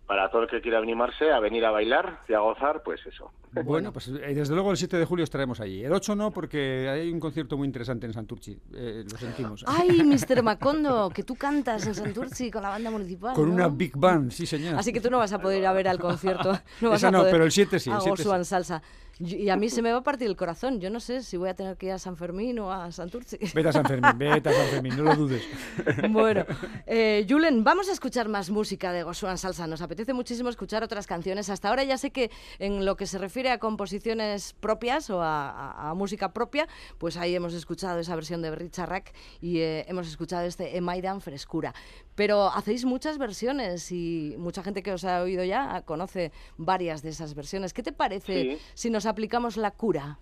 para 0.08 0.30
todo 0.30 0.44
el 0.44 0.48
que 0.48 0.62
quiera 0.62 0.78
animarse 0.78 1.32
a 1.32 1.40
venir 1.40 1.66
a 1.66 1.72
bailar 1.72 2.20
y 2.30 2.34
a 2.34 2.40
gozar, 2.40 2.82
pues 2.84 3.06
eso. 3.06 3.32
Bueno, 3.66 3.92
pues 3.92 4.08
eh, 4.08 4.34
desde 4.34 4.54
luego 4.54 4.72
el 4.72 4.78
7 4.78 4.98
de 4.98 5.06
julio 5.06 5.24
estaremos 5.24 5.60
allí. 5.60 5.84
El 5.84 5.92
8 5.92 6.16
no, 6.16 6.32
porque 6.32 6.88
hay 6.88 7.12
un 7.12 7.20
concierto 7.20 7.58
muy 7.58 7.66
interesante 7.66 8.06
en 8.06 8.14
Santurchi. 8.14 8.58
Eh, 8.74 9.04
lo 9.10 9.18
sentimos. 9.18 9.64
Ay, 9.68 10.04
Mr. 10.04 10.42
Macondo, 10.42 11.10
que 11.10 11.24
tú 11.24 11.36
cantas 11.36 11.86
en 11.86 11.94
Santurci 11.94 12.50
con 12.50 12.64
la 12.64 12.70
banda 12.70 12.90
municipal. 12.90 13.36
Con 13.36 13.50
¿no? 13.50 13.56
una 13.56 13.68
big 13.68 13.98
band, 13.98 14.32
sí, 14.32 14.46
señor. 14.46 14.76
Así 14.76 14.94
que 14.94 15.02
tú 15.02 15.10
no 15.10 15.18
vas 15.18 15.34
a 15.34 15.40
poder 15.42 15.60
ir 15.60 15.68
a 15.68 15.74
ver 15.74 15.90
al 15.90 16.00
concierto. 16.00 16.58
No 16.82 16.90
vas 16.90 17.01
No, 17.10 17.20
poder 17.20 17.32
pero 17.32 17.46
el 17.46 17.52
7 17.52 17.80
sí, 17.80 17.90
el 17.90 17.96
a 17.96 18.02
7 18.02 18.18
sí. 18.18 18.24
Gosuan 18.24 18.44
Salsa. 18.44 18.82
Y 19.20 19.50
a 19.50 19.56
mí 19.56 19.70
se 19.70 19.84
me 19.84 19.92
va 19.92 20.00
a 20.00 20.04
partir 20.04 20.26
el 20.28 20.36
corazón. 20.36 20.80
Yo 20.80 20.90
no 20.90 21.00
sé 21.00 21.22
si 21.22 21.38
voy 21.38 21.50
a 21.50 21.54
tener 21.54 21.78
que 21.78 21.86
ir 21.88 21.92
a 21.92 22.00
San 22.00 22.18
Fermín 22.18 22.58
o 22.58 22.72
a 22.72 22.92
Santurci. 22.92 23.38
Vete 23.54 23.70
a 23.70 23.72
San 23.72 23.86
Fermín, 23.86 24.18
vete 24.18 24.50
a 24.50 24.54
San 24.54 24.66
Fermín, 24.68 24.98
no 24.98 25.04
lo 25.04 25.16
dudes. 25.16 25.44
Bueno, 26.10 26.44
eh, 26.88 27.24
Julen, 27.30 27.64
vamos 27.64 27.88
a 27.90 27.92
escuchar 27.92 28.28
más 28.30 28.50
música 28.50 28.92
de 28.92 29.04
Gosuan 29.04 29.38
Salsa. 29.38 29.68
Nos 29.68 29.82
apetece 29.84 30.14
muchísimo 30.14 30.50
escuchar 30.50 30.84
otras 30.84 31.06
canciones. 31.06 31.52
Hasta 31.52 31.70
ahora 31.70 31.84
ya 31.84 32.00
sé 32.00 32.10
que 32.10 32.32
en 32.58 32.84
lo 32.84 32.98
que 32.98 33.06
se 33.06 33.20
refiere 33.20 33.52
a 33.52 33.60
composiciones 33.60 34.54
propias 34.60 35.10
o 35.12 35.22
a, 35.22 35.52
a- 35.52 35.90
a 35.92 35.94
música 35.94 36.34
propia, 36.34 36.68
pues 36.98 37.16
ahí 37.18 37.36
hemos 37.36 37.54
escuchado 37.54 38.00
esa 38.00 38.16
versión 38.16 38.42
de 38.42 38.56
Richard 38.56 38.90
Rack 38.90 39.14
y 39.40 39.60
eh, 39.60 39.86
hemos 39.88 40.08
escuchado 40.08 40.46
este 40.48 40.78
Emaidan 40.78 41.22
Frescura. 41.22 41.76
Pero 42.16 42.48
hacéis 42.54 42.86
muchas 42.86 43.18
versiones 43.18 43.92
y 43.92 44.36
mucha 44.38 44.64
gente 44.64 44.84
que 44.84 44.92
os 44.94 45.04
ha 45.06 45.22
oído 45.22 45.44
ya 45.44 45.82
conoce 45.84 46.32
varias 46.58 47.02
de 47.02 47.10
esas 47.10 47.34
versiones. 47.36 47.74
¿Qué 47.74 47.84
te 47.84 47.92
parece 47.94 48.34
Sí. 48.44 48.58
si 48.74 48.90
nos 48.90 49.06
aplicamos 49.06 49.58
la 49.58 49.72
cura? 49.72 50.20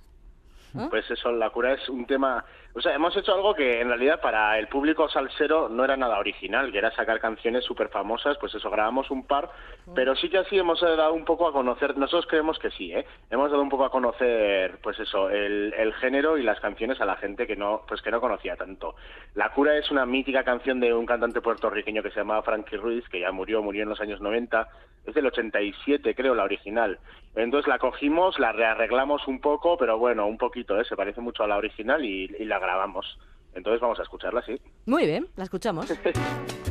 ¿Ah? 0.75 0.88
Pues 0.89 1.10
eso, 1.10 1.32
la 1.32 1.49
cura 1.49 1.73
es 1.73 1.89
un 1.89 2.05
tema... 2.05 2.43
O 2.75 2.82
sea, 2.82 2.93
hemos 2.93 3.17
hecho 3.17 3.34
algo 3.34 3.55
que 3.55 3.82
en 3.82 3.88
realidad 3.88 4.21
para 4.21 4.58
el 4.60 4.67
público 4.67 5.10
salsero 5.10 5.69
no 5.69 5.84
era 5.84 5.97
nada 5.97 6.19
original, 6.19 6.71
que 6.71 6.77
era 6.77 6.91
sacar 6.91 7.19
canciones 7.19 7.65
súper 7.65 7.89
famosas, 7.89 8.38
pues 8.38 8.53
eso, 8.53 8.69
grabamos 8.69 9.10
un 9.10 9.25
par, 9.25 9.49
pero 9.95 10.15
sí 10.15 10.29
que 10.29 10.38
así 10.38 10.58
hemos 10.58 10.82
eh, 10.84 10.95
dado 10.95 11.13
un 11.13 11.25
poco 11.25 11.47
a 11.47 11.51
conocer, 11.51 11.97
nosotros 11.97 12.27
creemos 12.27 12.60
que 12.60 12.69
sí, 12.69 12.93
¿eh? 12.93 13.05
Hemos 13.32 13.49
dado 13.49 13.63
un 13.63 13.69
poco 13.69 13.86
a 13.86 13.89
conocer, 13.89 14.77
pues 14.84 14.99
eso, 14.99 15.32
el, 15.32 15.73
el 15.75 15.93
género 15.95 16.38
y 16.38 16.43
las 16.43 16.60
canciones 16.60 17.01
a 17.01 17.05
la 17.05 17.15
gente 17.15 17.47
que 17.47 17.55
no, 17.55 17.82
pues 17.88 18.03
que 18.03 18.12
no 18.12 18.21
conocía 18.21 18.55
tanto. 18.55 18.95
La 19.34 19.49
cura 19.49 19.75
es 19.75 19.89
una 19.89 20.05
mítica 20.05 20.43
canción 20.43 20.79
de 20.79 20.93
un 20.93 21.08
cantante 21.08 21.41
puertorriqueño 21.41 22.03
que 22.03 22.12
se 22.12 22.19
llamaba 22.19 22.43
Frankie 22.43 22.77
Ruiz, 22.77 23.08
que 23.10 23.21
ya 23.21 23.32
murió, 23.32 23.63
murió 23.63 23.82
en 23.84 23.89
los 23.89 23.99
años 23.99 24.21
90, 24.21 24.67
es 25.05 25.15
del 25.15 25.25
87 25.25 26.13
creo 26.15 26.36
la 26.36 26.43
original. 26.43 26.99
Entonces 27.36 27.67
la 27.67 27.79
cogimos, 27.79 28.39
la 28.39 28.51
rearreglamos 28.51 29.27
un 29.27 29.39
poco, 29.39 29.77
pero 29.77 29.97
bueno, 29.97 30.27
un 30.27 30.38
poquito, 30.38 30.58
¿eh? 30.79 30.85
se 30.87 30.95
parece 30.95 31.21
mucho 31.21 31.43
a 31.43 31.47
la 31.47 31.57
original 31.57 32.03
y, 32.03 32.25
y 32.39 32.45
la 32.45 32.59
grabamos. 32.59 33.17
Entonces 33.53 33.81
vamos 33.81 33.99
a 33.99 34.03
escucharla, 34.03 34.41
sí. 34.43 34.59
Muy 34.85 35.05
bien, 35.05 35.27
la 35.35 35.43
escuchamos. 35.43 35.91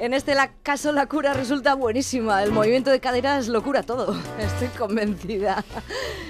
En 0.00 0.14
este 0.14 0.32
caso 0.62 0.92
la 0.92 1.06
cura 1.06 1.34
resulta 1.34 1.74
buenísima. 1.74 2.42
El 2.42 2.52
movimiento 2.52 2.90
de 2.90 3.00
caderas 3.00 3.48
lo 3.48 3.62
cura 3.62 3.82
todo. 3.82 4.16
Estoy 4.38 4.68
convencida. 4.68 5.62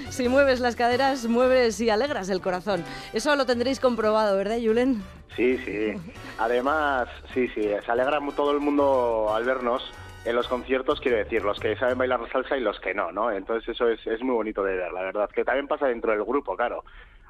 Si 0.08 0.28
mueves 0.28 0.58
las 0.58 0.74
caderas, 0.74 1.28
mueves 1.28 1.80
y 1.80 1.88
alegras 1.88 2.28
el 2.30 2.40
corazón. 2.40 2.82
Eso 3.12 3.36
lo 3.36 3.46
tendréis 3.46 3.78
comprobado, 3.78 4.36
¿verdad, 4.36 4.56
Julen? 4.60 5.04
Sí, 5.36 5.56
sí. 5.58 5.94
Además, 6.38 7.08
sí, 7.32 7.46
sí, 7.54 7.62
se 7.62 7.92
alegra 7.92 8.18
todo 8.34 8.50
el 8.50 8.58
mundo 8.58 9.32
al 9.32 9.44
vernos 9.44 9.92
en 10.24 10.34
los 10.34 10.48
conciertos, 10.48 11.00
quiero 11.00 11.18
decir, 11.18 11.44
los 11.44 11.60
que 11.60 11.76
saben 11.76 11.96
bailar 11.96 12.20
salsa 12.32 12.56
y 12.56 12.60
los 12.60 12.80
que 12.80 12.92
no, 12.92 13.12
¿no? 13.12 13.30
Entonces 13.30 13.68
eso 13.68 13.88
es, 13.88 14.04
es 14.04 14.20
muy 14.20 14.34
bonito 14.34 14.64
de 14.64 14.76
ver, 14.76 14.92
la 14.92 15.02
verdad. 15.02 15.30
Que 15.30 15.44
también 15.44 15.68
pasa 15.68 15.86
dentro 15.86 16.10
del 16.10 16.24
grupo, 16.24 16.56
claro. 16.56 16.82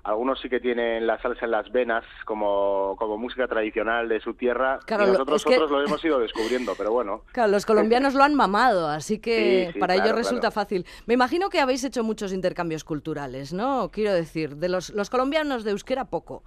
Algunos 0.03 0.41
sí 0.41 0.49
que 0.49 0.61
tienen 0.61 1.07
la 1.07 1.21
salsa 1.21 1.45
en 1.45 1.51
las 1.51 1.71
venas 1.71 2.05
como, 2.25 2.97
como 2.99 3.19
música 3.19 3.47
tradicional 3.47 4.09
de 4.09 4.21
su 4.21 4.35
tierra 4.35 4.79
Claro, 4.87 5.05
y 5.05 5.07
nosotros 5.09 5.43
es 5.43 5.47
que- 5.47 5.55
otros 5.55 5.71
lo 5.71 5.83
hemos 5.85 6.03
ido 6.05 6.19
descubriendo, 6.19 6.75
pero 6.77 6.91
bueno. 6.93 7.23
Claro, 7.33 7.51
los 7.53 7.67
colombianos 7.67 8.15
lo 8.15 8.23
han 8.25 8.35
mamado, 8.35 8.89
así 8.89 9.19
que 9.19 9.67
Sí, 9.67 9.73
sí, 9.75 9.79
para 9.79 9.95
claro, 9.95 10.09
ellos 10.09 10.19
resulta 10.19 10.41
claro. 10.49 10.53
fácil. 10.55 10.87
Me 11.07 11.15
imagino 11.15 11.51
que 11.51 11.61
habéis 11.61 11.85
hecho 11.85 12.03
muchos 12.03 12.33
intercambios 12.33 12.83
culturales, 12.85 13.53
¿no? 13.53 13.91
Quiero 13.93 14.13
decir, 14.15 14.57
de 14.57 14.69
los, 14.71 14.91
los 14.91 15.11
colombianos 15.11 15.65
de 15.65 15.73
euskera 15.73 16.07
poco. 16.07 16.43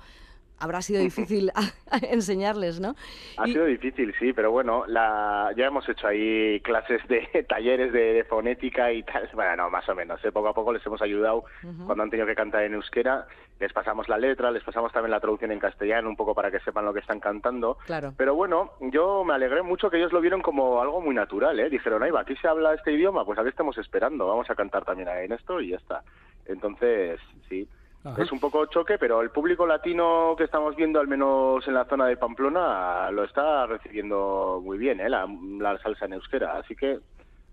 Habrá 0.64 0.82
sido 0.82 1.02
difícil 1.10 1.52
enseñarles, 2.10 2.80
¿no? 2.80 2.96
Ha 3.38 3.48
Y- 3.48 3.52
sido 3.54 3.66
difícil, 3.66 4.14
sí, 4.20 4.32
pero 4.34 4.52
bueno, 4.52 4.86
la, 4.88 5.52
ya 5.58 5.66
hemos 5.68 5.88
hecho 5.90 6.08
ahí 6.08 6.60
clases 6.62 7.06
de 7.08 7.46
talleres 7.50 7.92
de, 7.92 8.14
de 8.14 8.24
fonética 8.24 8.92
y 8.92 9.04
tal. 9.04 9.30
Bueno, 9.34 9.56
no, 9.58 9.70
más 9.70 9.88
o 9.90 9.96
menos. 9.96 10.24
¿eh? 10.24 10.32
Poco 10.32 10.48
a 10.50 10.54
poco 10.54 10.72
les 10.74 10.86
hemos 10.86 11.02
ayudado 11.02 11.44
cuando 11.86 12.04
han 12.04 12.10
tenido 12.10 12.28
que 12.28 12.36
cantar 12.36 12.64
en 12.64 12.76
euskera. 12.76 13.28
Les 13.60 13.72
pasamos 13.72 14.10
la 14.10 14.18
letra, 14.18 14.52
les 14.52 14.64
pasamos 14.64 14.92
también 14.92 15.12
la 15.12 15.20
traducción 15.20 15.52
en 15.52 15.60
castellano, 15.60 16.10
un 16.10 16.16
poco 16.18 16.34
para 16.34 16.50
que 16.52 16.60
sepan 16.62 16.86
lo 16.86 16.94
que 16.94 17.00
están 17.00 17.20
cantando. 17.20 17.78
Claro. 17.86 18.14
Pero 18.18 18.36
bueno, 18.36 18.72
yo 18.82 19.24
me 19.24 19.34
alegré 19.34 19.62
mucho 19.62 19.90
que 19.90 19.98
ellos 19.98 20.12
lo 20.12 20.22
vieron 20.22 20.42
como 20.42 20.82
algo 20.82 21.00
muy 21.02 21.14
natural, 21.16 21.60
¿eh? 21.60 21.70
Dijeron, 21.70 22.04
ahí 22.04 22.12
va, 22.12 22.22
aquí 22.22 22.36
se 22.38 22.48
habla 22.48 22.74
este 22.74 22.92
idioma, 22.92 23.24
pues 23.26 23.38
a 23.40 23.44
qué 23.44 23.50
estamos 23.50 23.78
esperando, 23.78 24.28
vamos 24.28 24.50
a 24.50 24.56
cantar 24.56 24.84
también 24.86 25.08
en 25.10 25.32
esto 25.34 25.62
y 25.62 25.70
ya 25.70 25.78
está. 25.78 26.04
Entonces, 26.46 27.20
sí. 27.50 27.68
Ajá. 28.04 28.22
Es 28.22 28.32
un 28.32 28.40
poco 28.40 28.66
choque, 28.66 28.98
pero 28.98 29.22
el 29.22 29.30
público 29.30 29.66
latino 29.66 30.36
que 30.38 30.44
estamos 30.44 30.76
viendo, 30.76 31.00
al 31.00 31.08
menos 31.08 31.66
en 31.68 31.74
la 31.74 31.86
zona 31.86 32.08
de 32.08 32.18
Pamplona, 32.18 33.10
lo 33.12 33.24
está 33.24 33.66
recibiendo 33.66 34.62
muy 34.64 34.78
bien, 34.78 35.00
¿eh? 35.00 35.10
la, 35.10 35.26
la 35.60 35.78
salsa 35.80 36.06
en 36.06 36.14
euskera. 36.14 36.58
Así 36.58 36.76
que 36.76 37.00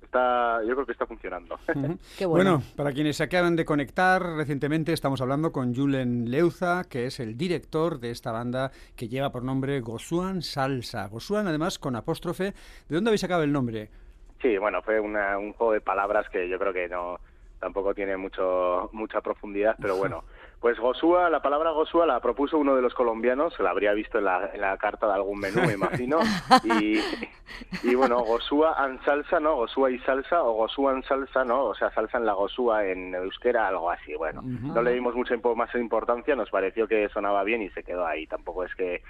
está, 0.02 0.60
yo 0.64 0.74
creo 0.74 0.86
que 0.86 0.92
está 0.92 1.06
funcionando. 1.06 1.56
Qué 2.18 2.26
bueno. 2.26 2.62
para 2.76 2.92
quienes 2.92 3.16
se 3.16 3.22
acaban 3.24 3.54
de 3.54 3.64
conectar 3.64 4.20
recientemente, 4.22 4.92
estamos 4.92 5.20
hablando 5.20 5.52
con 5.52 5.72
Julen 5.74 6.30
Leuza, 6.30 6.82
que 6.90 7.06
es 7.06 7.20
el 7.20 7.36
director 7.36 8.00
de 8.00 8.10
esta 8.10 8.32
banda 8.32 8.72
que 8.96 9.08
lleva 9.08 9.30
por 9.30 9.44
nombre 9.44 9.80
Gosuan 9.80 10.42
Salsa. 10.42 11.06
Gosuan, 11.06 11.46
además, 11.46 11.78
con 11.78 11.94
apóstrofe. 11.94 12.54
¿De 12.88 12.94
dónde 12.96 13.10
habéis 13.10 13.20
sacado 13.20 13.44
el 13.44 13.52
nombre? 13.52 13.88
Sí, 14.42 14.56
bueno, 14.58 14.82
fue 14.82 14.98
una- 14.98 15.38
un 15.38 15.52
juego 15.52 15.74
de 15.74 15.80
palabras 15.80 16.28
que 16.30 16.48
yo 16.48 16.58
creo 16.58 16.72
que 16.72 16.88
no 16.88 17.18
tampoco 17.60 17.94
tiene 17.94 18.16
mucho 18.16 18.88
mucha 18.92 19.20
profundidad, 19.20 19.76
pero 19.80 19.94
bueno. 19.96 20.24
Pues 20.60 20.78
Gosúa, 20.78 21.30
la 21.30 21.40
palabra 21.40 21.70
Gosúa 21.70 22.04
la 22.04 22.20
propuso 22.20 22.58
uno 22.58 22.76
de 22.76 22.82
los 22.82 22.92
colombianos, 22.92 23.54
se 23.54 23.62
la 23.62 23.70
habría 23.70 23.94
visto 23.94 24.18
en 24.18 24.26
la, 24.26 24.50
en 24.52 24.60
la 24.60 24.76
carta 24.76 25.06
de 25.06 25.14
algún 25.14 25.40
menú, 25.40 25.62
me 25.66 25.72
imagino. 25.72 26.18
Y, 26.64 27.00
y 27.82 27.94
bueno, 27.94 28.20
Gosúa 28.20 28.76
en 28.86 29.02
salsa, 29.02 29.40
¿no? 29.40 29.56
Gosúa 29.56 29.90
y 29.90 29.98
salsa, 30.00 30.42
o 30.42 30.52
Gosúa 30.52 30.92
en 30.92 31.02
salsa, 31.04 31.44
¿no? 31.44 31.64
O 31.64 31.74
sea, 31.74 31.90
salsa 31.92 32.18
en 32.18 32.26
la 32.26 32.34
Gosúa 32.34 32.84
en 32.84 33.14
euskera, 33.14 33.68
algo 33.68 33.90
así. 33.90 34.14
Bueno, 34.16 34.42
no 34.44 34.82
le 34.82 34.92
dimos 34.92 35.14
mucha 35.14 35.34
impo- 35.34 35.56
más 35.56 35.74
importancia, 35.74 36.36
nos 36.36 36.50
pareció 36.50 36.86
que 36.86 37.08
sonaba 37.08 37.42
bien 37.42 37.62
y 37.62 37.70
se 37.70 37.82
quedó 37.82 38.06
ahí. 38.06 38.26
Tampoco 38.26 38.62
es 38.64 38.74
que, 38.74 39.02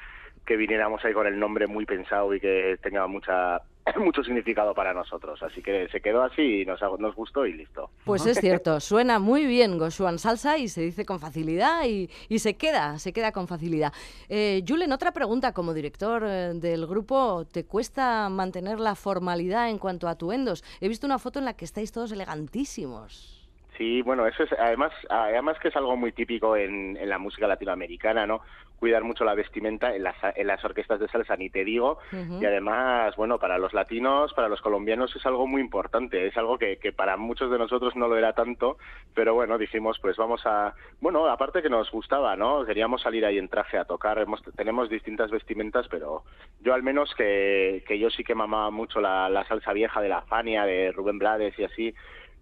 que 0.51 0.57
viniéramos 0.57 1.05
ahí 1.05 1.13
con 1.13 1.29
el 1.29 1.39
nombre 1.39 1.69
muy 1.69 1.87
pensado 1.87 2.35
y 2.35 2.41
que 2.41 2.77
tenga 2.83 3.07
mucha 3.07 3.63
mucho 4.01 4.25
significado 4.25 4.75
para 4.75 4.93
nosotros. 4.93 5.41
Así 5.45 5.63
que 5.63 5.87
se 5.93 6.01
quedó 6.01 6.25
así 6.25 6.63
y 6.63 6.65
nos, 6.65 6.81
nos 6.99 7.15
gustó 7.15 7.47
y 7.47 7.53
listo. 7.53 7.89
Pues 8.05 8.27
es 8.27 8.41
cierto, 8.41 8.81
suena 8.81 9.21
muy 9.21 9.47
bien 9.47 9.79
Gosuan 9.79 10.19
Salsa 10.19 10.59
y 10.59 10.67
se 10.67 10.81
dice 10.81 11.07
con 11.07 11.21
facilidad 11.21 11.85
y, 11.87 12.11
y 12.29 12.41
se 12.41 12.55
queda, 12.55 12.99
se 12.99 13.13
queda 13.13 13.31
con 13.31 13.47
facilidad. 13.47 13.93
Eh, 14.29 14.65
Julen, 14.67 14.91
otra 14.91 15.13
pregunta, 15.13 15.53
como 15.53 15.73
director 15.73 16.25
eh, 16.27 16.51
del 16.55 16.85
grupo, 16.89 17.45
¿te 17.45 17.65
cuesta 17.65 18.29
mantener 18.29 18.81
la 18.81 18.97
formalidad 18.97 19.71
en 19.71 19.79
cuanto 19.79 20.09
a 20.09 20.13
atuendos? 20.13 20.65
He 20.81 20.89
visto 20.89 21.07
una 21.07 21.21
foto 21.21 21.39
en 21.39 21.45
la 21.45 21.55
que 21.55 21.65
estáis 21.65 21.93
todos 21.93 22.11
elegantísimos. 22.11 23.40
Sí, 23.81 24.03
bueno, 24.03 24.27
eso 24.27 24.43
es 24.43 24.53
además, 24.53 24.93
además 25.09 25.59
que 25.59 25.69
es 25.69 25.77
algo 25.77 25.97
muy 25.97 26.13
típico 26.13 26.55
en, 26.55 26.99
en 26.99 27.09
la 27.09 27.17
música 27.17 27.47
latinoamericana, 27.47 28.27
¿no? 28.27 28.43
Cuidar 28.79 29.05
mucho 29.05 29.25
la 29.25 29.35
vestimenta 29.35 29.97
en 29.97 30.03
las, 30.03 30.17
en 30.37 30.47
las 30.47 30.63
orquestas 30.63 31.01
de 31.01 31.09
salsa, 31.09 31.35
ni 31.37 31.49
te 31.49 31.65
digo. 31.65 31.99
Y 32.13 32.45
además, 32.45 33.17
bueno, 33.17 33.39
para 33.39 33.57
los 33.57 33.73
latinos, 33.73 34.35
para 34.35 34.49
los 34.49 34.61
colombianos 34.61 35.17
es 35.17 35.25
algo 35.25 35.47
muy 35.47 35.63
importante. 35.63 36.27
Es 36.27 36.37
algo 36.37 36.59
que, 36.59 36.77
que 36.77 36.93
para 36.93 37.17
muchos 37.17 37.51
de 37.51 37.59
nosotros 37.59 37.97
no 37.97 38.07
lo 38.07 38.19
era 38.19 38.35
tanto, 38.35 38.77
pero 39.15 39.33
bueno, 39.33 39.57
dijimos, 39.57 39.99
pues 39.99 40.17
vamos 40.19 40.43
a... 40.45 40.75
Bueno, 41.01 41.27
aparte 41.29 41.63
que 41.63 41.71
nos 41.71 41.91
gustaba, 41.91 42.37
¿no? 42.37 42.67
Queríamos 42.67 43.01
salir 43.01 43.25
ahí 43.25 43.39
en 43.39 43.49
traje 43.49 43.79
a 43.79 43.87
tocar. 43.87 44.19
Hemos, 44.19 44.43
tenemos 44.57 44.91
distintas 44.91 45.31
vestimentas, 45.31 45.87
pero 45.89 46.25
yo 46.61 46.75
al 46.75 46.83
menos 46.83 47.15
que, 47.15 47.83
que 47.87 47.99
yo 47.99 48.11
sí 48.11 48.25
que 48.25 48.35
mamaba 48.35 48.71
mucho 48.71 49.01
la, 49.01 49.31
la 49.31 49.47
salsa 49.47 49.73
vieja 49.73 50.03
de 50.03 50.11
la 50.11 50.23
Fania, 50.23 50.65
de 50.65 50.93
Rubén 50.93 51.19
Blades 51.19 51.59
y 51.59 51.65
así 51.65 51.95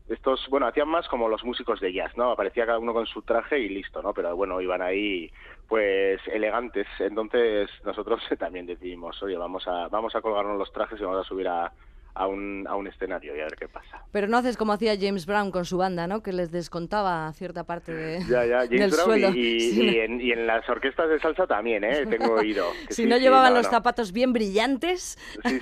estos, 0.09 0.47
bueno, 0.49 0.67
hacían 0.67 0.89
más 0.89 1.07
como 1.09 1.29
los 1.29 1.45
músicos 1.45 1.81
de 1.81 1.93
jazz, 1.93 2.17
¿no? 2.17 2.31
Aparecía 2.31 2.67
cada 2.67 2.79
uno 2.79 2.93
con 2.93 3.07
su 3.07 3.23
traje 3.23 3.59
y 3.59 3.69
listo, 3.69 4.03
¿no? 4.03 4.15
Pero 4.15 4.35
bueno, 4.35 4.61
iban 4.61 4.81
ahí, 4.81 5.31
pues, 5.67 6.21
elegantes. 6.29 6.87
Entonces 6.99 7.71
nosotros 7.85 8.23
también 8.39 8.67
decidimos, 8.67 9.23
oye, 9.23 9.37
vamos 9.37 9.67
a, 9.69 9.89
vamos 9.89 10.15
a 10.15 10.21
colgarnos 10.21 10.59
los 10.59 10.73
trajes 10.73 11.01
y 11.01 11.05
vamos 11.05 11.25
a 11.25 11.29
subir 11.29 11.49
a, 11.49 11.73
a, 12.15 12.27
un, 12.27 12.67
a 12.69 12.75
un 12.75 12.87
escenario 12.89 13.37
y 13.37 13.41
a 13.41 13.45
ver 13.45 13.57
qué 13.57 13.69
pasa. 13.69 14.03
Pero 14.11 14.27
no 14.27 14.37
haces 14.39 14.57
como 14.57 14.73
hacía 14.73 14.97
James 14.99 15.25
Brown 15.27 15.51
con 15.51 15.65
su 15.65 15.79
banda, 15.79 16.07
¿no? 16.07 16.23
Que 16.23 16.33
les 16.33 16.51
descontaba 16.51 17.33
cierta 17.35 17.65
parte 17.65 17.93
de, 17.95 18.19
Ya, 18.29 18.45
ya, 18.45 18.61
del 18.67 18.79
James 18.81 18.93
Brown 18.93 19.07
sueldo. 19.07 19.29
y, 19.35 19.41
y- 19.41 19.71
Sí, 19.79 19.83
y 19.91 19.99
en, 20.01 20.21
y 20.21 20.33
en 20.33 20.47
las 20.47 20.69
orquestas 20.69 21.09
de 21.11 21.21
salsa 21.21 21.47
también, 21.47 21.85
¿eh? 21.85 22.07
Tengo 22.07 22.35
oído. 22.35 22.67
que 22.89 22.95
si 22.95 23.03
sí, 23.05 23.09
no 23.09 23.17
sí, 23.17 23.23
llevaban 23.23 23.53
no, 23.53 23.59
los 23.59 23.67
no. 23.67 23.71
zapatos 23.73 24.13
bien 24.13 24.33
brillantes, 24.33 25.17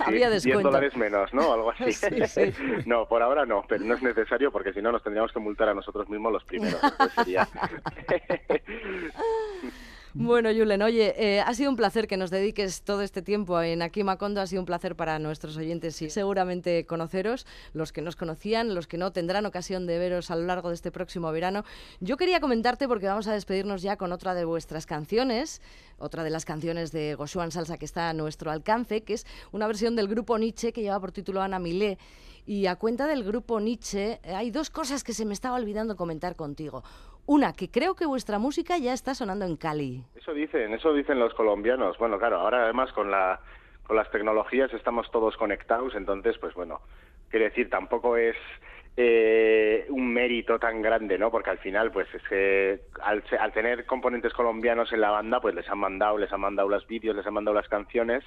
había 0.05 0.29
10 0.29 0.43
descuento. 0.43 0.69
dólares 0.69 0.95
menos, 0.97 1.33
¿no? 1.33 1.53
Algo 1.53 1.71
así. 1.71 1.91
Sí, 1.91 2.25
sí. 2.27 2.53
No, 2.85 3.07
por 3.07 3.21
ahora 3.21 3.45
no, 3.45 3.63
pero 3.67 3.83
no 3.83 3.93
es 3.95 4.01
necesario 4.01 4.51
porque 4.51 4.73
si 4.73 4.81
no 4.81 4.91
nos 4.91 5.03
tendríamos 5.03 5.31
que 5.31 5.39
multar 5.39 5.69
a 5.69 5.73
nosotros 5.73 6.09
mismos 6.09 6.31
los 6.33 6.43
primeros. 6.45 6.79
Entonces 6.83 7.13
sería... 7.15 7.47
Bueno, 10.19 10.49
Julen, 10.51 10.81
oye, 10.81 11.13
eh, 11.15 11.41
ha 11.41 11.53
sido 11.53 11.69
un 11.69 11.75
placer 11.75 12.07
que 12.07 12.17
nos 12.17 12.31
dediques 12.31 12.81
todo 12.81 13.03
este 13.03 13.21
tiempo 13.21 13.61
en 13.61 13.83
Aquí 13.83 14.03
Macondo. 14.03 14.41
Ha 14.41 14.47
sido 14.47 14.63
un 14.63 14.65
placer 14.65 14.95
para 14.95 15.19
nuestros 15.19 15.55
oyentes 15.57 16.01
y 16.01 16.09
seguramente 16.09 16.87
conoceros, 16.87 17.45
los 17.73 17.91
que 17.91 18.01
nos 18.01 18.15
conocían, 18.15 18.73
los 18.73 18.87
que 18.87 18.97
no 18.97 19.11
tendrán 19.11 19.45
ocasión 19.45 19.85
de 19.85 19.99
veros 19.99 20.31
a 20.31 20.35
lo 20.35 20.47
largo 20.47 20.69
de 20.69 20.75
este 20.75 20.91
próximo 20.91 21.31
verano. 21.31 21.65
Yo 21.99 22.17
quería 22.17 22.39
comentarte, 22.39 22.87
porque 22.87 23.05
vamos 23.05 23.27
a 23.27 23.33
despedirnos 23.33 23.83
ya 23.83 23.95
con 23.95 24.11
otra 24.11 24.33
de 24.33 24.43
vuestras 24.43 24.87
canciones, 24.87 25.61
otra 25.99 26.23
de 26.23 26.31
las 26.31 26.45
canciones 26.45 26.91
de 26.91 27.13
Goshuan 27.13 27.51
Salsa 27.51 27.77
que 27.77 27.85
está 27.85 28.09
a 28.09 28.13
nuestro 28.13 28.49
alcance, 28.49 29.03
que 29.03 29.13
es 29.13 29.27
una 29.51 29.67
versión 29.67 29.95
del 29.95 30.07
grupo 30.07 30.39
Nietzsche 30.39 30.73
que 30.73 30.81
lleva 30.81 30.99
por 30.99 31.11
título 31.11 31.43
Ana 31.43 31.59
Milé. 31.59 31.99
Y 32.47 32.65
a 32.65 32.77
cuenta 32.77 33.07
del 33.07 33.23
grupo 33.23 33.59
Nietzsche, 33.59 34.19
eh, 34.23 34.33
hay 34.33 34.49
dos 34.49 34.71
cosas 34.71 35.03
que 35.03 35.13
se 35.13 35.25
me 35.25 35.33
estaba 35.33 35.57
olvidando 35.57 35.95
comentar 35.95 36.35
contigo. 36.35 36.83
Una, 37.27 37.53
que 37.53 37.69
creo 37.69 37.93
que 37.95 38.05
vuestra 38.05 38.39
música 38.39 38.77
ya 38.77 38.93
está 38.93 39.13
sonando 39.13 39.45
en 39.45 39.57
Cali. 39.57 40.01
Eso 40.15 40.33
dicen, 40.33 40.73
eso 40.73 40.93
dicen 40.93 41.19
los 41.19 41.33
colombianos. 41.33 41.97
Bueno, 41.97 42.17
claro, 42.17 42.37
ahora 42.39 42.63
además 42.63 42.91
con 42.93 43.11
la 43.11 43.39
con 43.83 43.95
las 43.95 44.09
tecnologías 44.11 44.73
estamos 44.73 45.09
todos 45.11 45.37
conectados, 45.37 45.95
entonces, 45.95 46.37
pues 46.39 46.53
bueno, 46.55 46.81
quiero 47.29 47.45
decir, 47.45 47.69
tampoco 47.69 48.17
es 48.17 48.35
eh, 48.97 49.85
un 49.89 50.11
mérito 50.11 50.59
tan 50.59 50.81
grande, 50.81 51.17
¿no? 51.17 51.31
Porque 51.31 51.51
al 51.51 51.59
final, 51.59 51.91
pues 51.91 52.07
es 52.13 52.21
que 52.27 52.81
al, 53.01 53.23
al 53.39 53.53
tener 53.53 53.85
componentes 53.85 54.33
colombianos 54.33 54.91
en 54.91 54.99
la 55.01 55.11
banda, 55.11 55.39
pues 55.39 55.55
les 55.55 55.69
han 55.69 55.77
mandado, 55.77 56.17
les 56.17 56.31
han 56.33 56.41
mandado 56.41 56.67
los 56.67 56.85
vídeos, 56.87 57.15
les 57.15 57.25
han 57.25 57.33
mandado 57.33 57.55
las 57.55 57.69
canciones, 57.69 58.23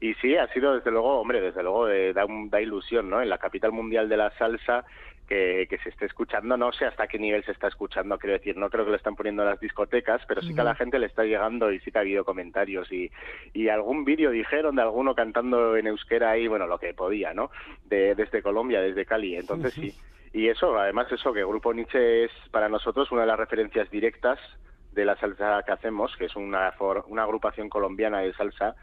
y 0.00 0.14
sí, 0.14 0.36
ha 0.36 0.46
sido 0.52 0.74
desde 0.76 0.90
luego, 0.92 1.20
hombre, 1.20 1.40
desde 1.40 1.62
luego 1.64 1.88
eh, 1.88 2.12
da, 2.12 2.24
un- 2.24 2.48
da 2.50 2.60
ilusión, 2.60 3.10
¿no? 3.10 3.20
En 3.20 3.30
la 3.30 3.38
capital 3.38 3.72
mundial 3.72 4.08
de 4.08 4.16
la 4.16 4.30
salsa 4.38 4.84
que, 5.30 5.68
que 5.70 5.78
se 5.78 5.90
esté 5.90 6.06
escuchando, 6.06 6.56
no 6.56 6.72
sé 6.72 6.86
hasta 6.86 7.06
qué 7.06 7.16
nivel 7.16 7.44
se 7.44 7.52
está 7.52 7.68
escuchando, 7.68 8.18
quiero 8.18 8.32
decir, 8.36 8.56
no 8.56 8.68
creo 8.68 8.84
que 8.84 8.90
lo 8.90 8.96
están 8.96 9.14
poniendo 9.14 9.44
en 9.44 9.50
las 9.50 9.60
discotecas, 9.60 10.20
pero 10.26 10.42
sí 10.42 10.52
que 10.56 10.60
a 10.60 10.64
la 10.64 10.74
gente 10.74 10.98
le 10.98 11.06
está 11.06 11.22
llegando 11.22 11.70
y 11.70 11.78
sí 11.78 11.92
que 11.92 11.98
ha 11.98 12.00
habido 12.00 12.24
comentarios 12.24 12.90
y, 12.90 13.12
y 13.52 13.68
algún 13.68 14.04
vídeo 14.04 14.32
dijeron 14.32 14.74
de 14.74 14.82
alguno 14.82 15.14
cantando 15.14 15.76
en 15.76 15.86
euskera 15.86 16.32
ahí, 16.32 16.48
bueno, 16.48 16.66
lo 16.66 16.80
que 16.80 16.94
podía, 16.94 17.32
¿no? 17.32 17.52
De, 17.84 18.16
desde 18.16 18.42
Colombia, 18.42 18.80
desde 18.80 19.06
Cali, 19.06 19.36
entonces 19.36 19.72
sí. 19.92 19.94
Y 20.32 20.48
eso, 20.48 20.76
además 20.76 21.06
eso, 21.12 21.32
que 21.32 21.44
Grupo 21.44 21.72
Nietzsche 21.72 22.24
es 22.24 22.32
para 22.50 22.68
nosotros 22.68 23.12
una 23.12 23.20
de 23.20 23.28
las 23.28 23.38
referencias 23.38 23.88
directas 23.88 24.40
de 24.90 25.04
la 25.04 25.14
salsa 25.16 25.62
que 25.64 25.70
hacemos, 25.70 26.16
que 26.16 26.24
es 26.24 26.34
una, 26.34 26.72
for- 26.72 27.04
una 27.06 27.22
agrupación 27.22 27.68
colombiana 27.68 28.18
de 28.18 28.32
salsa, 28.34 28.74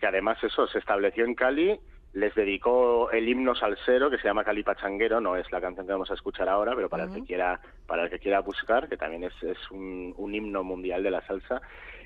que 0.00 0.06
además 0.08 0.42
eso, 0.42 0.66
se 0.66 0.80
estableció 0.80 1.24
en 1.24 1.36
Cali, 1.36 1.78
les 2.14 2.34
dedicó 2.34 3.10
el 3.10 3.28
himno 3.28 3.54
salsero 3.54 4.10
que 4.10 4.18
se 4.18 4.24
llama 4.24 4.44
Cali 4.44 4.62
Pachanguero, 4.62 5.20
no 5.20 5.36
es 5.36 5.50
la 5.50 5.60
canción 5.60 5.86
que 5.86 5.92
vamos 5.92 6.10
a 6.10 6.14
escuchar 6.14 6.48
ahora, 6.48 6.74
pero 6.74 6.88
para 6.88 7.04
el 7.04 7.12
que 7.12 7.22
quiera, 7.22 7.60
para 7.86 8.04
el 8.04 8.10
que 8.10 8.18
quiera 8.18 8.40
buscar, 8.40 8.88
que 8.88 8.96
también 8.96 9.24
es, 9.24 9.42
es 9.42 9.70
un, 9.70 10.14
un 10.16 10.34
himno 10.34 10.62
mundial 10.62 11.02
de 11.02 11.10
la 11.10 11.22
salsa. 11.22 11.60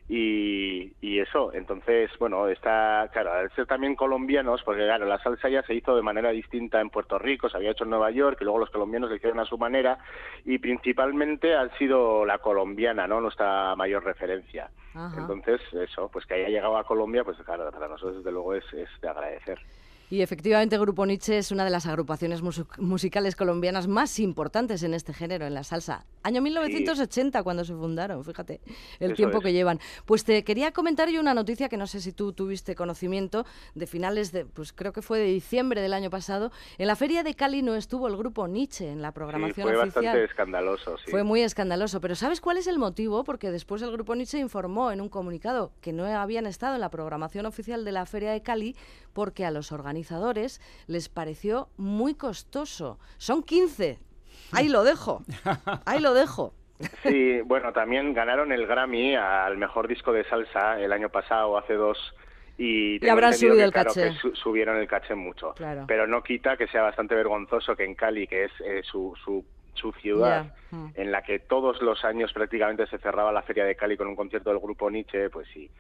y, 0.09 0.93
y 1.01 1.19
eso, 1.19 1.53
entonces, 1.53 2.13
bueno, 2.21 2.47
está, 2.47 3.09
claro, 3.13 3.33
al 3.33 3.51
ser 3.57 3.67
también 3.67 3.97
colombianos, 3.97 4.63
porque 4.63 4.85
claro, 4.85 5.05
la 5.07 5.19
salsa 5.19 5.49
ya 5.49 5.63
se 5.63 5.75
hizo 5.75 5.97
de 5.97 6.03
manera 6.03 6.31
distinta 6.31 6.81
en 6.81 6.91
Puerto 6.91 7.19
Rico, 7.19 7.49
se 7.49 7.57
había 7.57 7.73
hecho 7.73 7.83
en 7.83 7.91
Nueva 7.91 8.13
York, 8.13 8.39
y 8.41 8.45
luego 8.45 8.61
los 8.61 8.71
colombianos 8.71 9.11
lo 9.11 9.17
hicieron 9.17 9.41
a 9.41 9.45
su 9.45 9.59
manera, 9.59 9.99
y 10.45 10.59
principalmente 10.59 11.57
ha 11.57 11.69
sido 11.77 12.25
la 12.25 12.39
colombiana, 12.39 13.09
¿no? 13.09 13.21
Nuestra 13.21 13.75
mayor 13.75 14.05
referencia. 14.05 14.71
Entonces, 15.19 15.61
eso, 15.75 16.09
pues 16.11 16.25
que 16.25 16.35
haya 16.35 16.49
llegado 16.49 16.79
a 16.79 16.85
Colombia, 16.85 17.25
pues 17.25 17.37
claro, 17.39 17.69
para 17.73 17.89
nosotros 17.89 18.19
desde 18.19 18.31
luego 18.33 18.55
es, 18.55 18.65
es 18.73 18.89
de 19.03 19.09
agradecer. 19.09 19.59
Y 20.09 20.21
efectivamente 20.23 20.79
Grupo 20.79 21.05
Nietzsche 21.05 21.39
es 21.39 21.51
una 21.51 21.65
de 21.65 21.71
las 21.71 21.87
agrupaciones 21.87 22.41
musicales 22.79 23.35
colombianas 23.35 23.89
más 23.89 24.19
importantes 24.21 24.83
en 24.85 24.95
este 24.95 25.13
género, 25.13 25.47
en 25.47 25.55
la 25.55 25.65
salsa. 25.65 26.07
Año 26.23 26.41
1980 26.43 27.43
cuando 27.43 27.65
se 27.65 27.75
fundaron, 27.75 28.25
fíjate 28.25 28.61
el 29.01 29.09
Eso 29.13 29.17
tiempo 29.17 29.39
es. 29.39 29.45
que 29.45 29.53
llevan. 29.53 29.81
Pues 30.05 30.25
te 30.25 30.45
quería 30.45 30.73
comentar 30.73 31.09
yo 31.09 31.21
una 31.21 31.35
noticia 31.35 31.69
que 31.69 31.77
no 31.77 31.87
sé 31.89 32.01
si 32.01 32.13
tú 32.13 32.33
tuviste 32.33 32.75
conocimiento 32.77 33.45
de 33.75 33.87
finales 33.87 34.31
de, 34.33 34.45
pues 34.45 34.73
creo 34.73 34.93
que 34.93 35.03
fue 35.03 35.19
de 35.19 35.27
diciembre 35.27 35.81
del 35.81 35.93
año 35.93 36.09
pasado. 36.11 36.53
En 36.79 36.87
la 36.87 36.95
feria 36.97 37.25
de 37.25 37.35
Cali 37.35 37.63
no 37.63 37.75
estuvo 37.75 38.07
el 38.07 38.17
Grupo 38.17 38.47
Nietzsche 38.47 38.89
en 38.91 39.03
la 39.03 39.09
Sí, 39.09 39.15
programación 39.15 39.67
fue 39.69 39.77
oficial. 39.77 40.05
bastante 40.05 40.25
escandaloso, 40.25 40.99
sí. 40.99 41.11
Fue 41.11 41.25
muy 41.25 41.41
escandaloso, 41.43 42.01
pero 42.01 42.15
¿sabes 42.15 42.41
cuál 42.41 42.59
es 42.59 42.67
el 42.69 42.79
motivo? 42.79 43.25
Porque 43.25 43.51
después 43.51 43.83
el 43.83 43.91
Grupo 43.91 44.15
Nietzsche 44.15 44.39
informó 44.39 44.93
en 44.93 45.01
un 45.01 45.09
comunicado 45.09 45.73
que 45.81 45.93
no 45.93 46.05
habían 46.07 46.47
estado 46.47 46.75
en 46.77 46.81
la 46.81 46.91
programación 46.91 47.45
oficial 47.47 47.85
de 47.85 47.93
la 47.93 48.07
Feria 48.07 48.31
de 48.33 48.43
Cali 48.43 48.77
porque 49.17 49.47
a 49.47 49.51
los 49.51 49.73
organizadores 49.73 50.61
les 50.87 51.09
pareció 51.09 51.71
muy 51.79 52.15
costoso. 52.15 52.99
Son 53.17 53.43
15. 53.43 53.99
Ahí 54.53 54.69
lo 54.69 54.85
dejo. 54.85 55.23
Ahí 55.87 56.01
lo 56.01 56.13
dejo. 56.13 56.53
Sí, 57.03 57.41
bueno, 57.41 57.73
también 57.73 58.13
ganaron 58.13 58.53
el 58.53 58.67
Grammy 58.67 59.17
al 59.17 59.57
mejor 59.57 59.89
disco 59.89 60.13
de 60.13 60.25
salsa 60.25 60.79
el 60.79 60.93
año 60.93 61.09
pasado, 61.09 61.57
hace 61.57 61.73
dos. 61.73 61.97
Y, 62.59 63.09
habrán 63.09 63.33
subido 63.33 63.57
que, 63.57 63.63
el 63.63 63.73
claro, 63.73 63.89
caché. 63.89 64.11
que 64.11 64.17
su- 64.17 64.37
subieron 64.37 64.77
el 64.77 64.87
caché 64.87 65.15
mucho. 65.15 65.55
Claro. 65.55 65.85
Pero 65.89 66.07
no 66.07 66.23
quita 66.23 66.59
que 66.59 66.67
sea 66.67 66.83
bastante 66.83 67.15
vergonzoso 67.15 67.75
que 67.75 67.85
en 67.85 67.95
Cali, 67.95 68.27
que 68.27 68.45
es 68.45 68.53
eh, 68.67 68.83
su, 68.85 69.15
su, 69.25 69.43
su 69.73 69.93
ciudad, 69.93 70.55
mm. 70.73 70.89
en 70.95 71.11
la 71.11 71.23
que 71.23 71.39
todos 71.39 71.81
los 71.81 72.05
años 72.05 72.35
prácticamente 72.35 72.87
se 72.89 72.99
cerraba 72.99 73.33
la 73.33 73.41
Feria 73.41 73.65
de 73.65 73.77
Cali 73.77 73.97
con 73.97 74.09
un 74.09 74.17
concierto 74.17 74.51
del 74.51 74.59
grupo 74.59 74.91
Nietzsche, 74.91 75.31
pues 75.31 75.49
sí. 75.55 75.71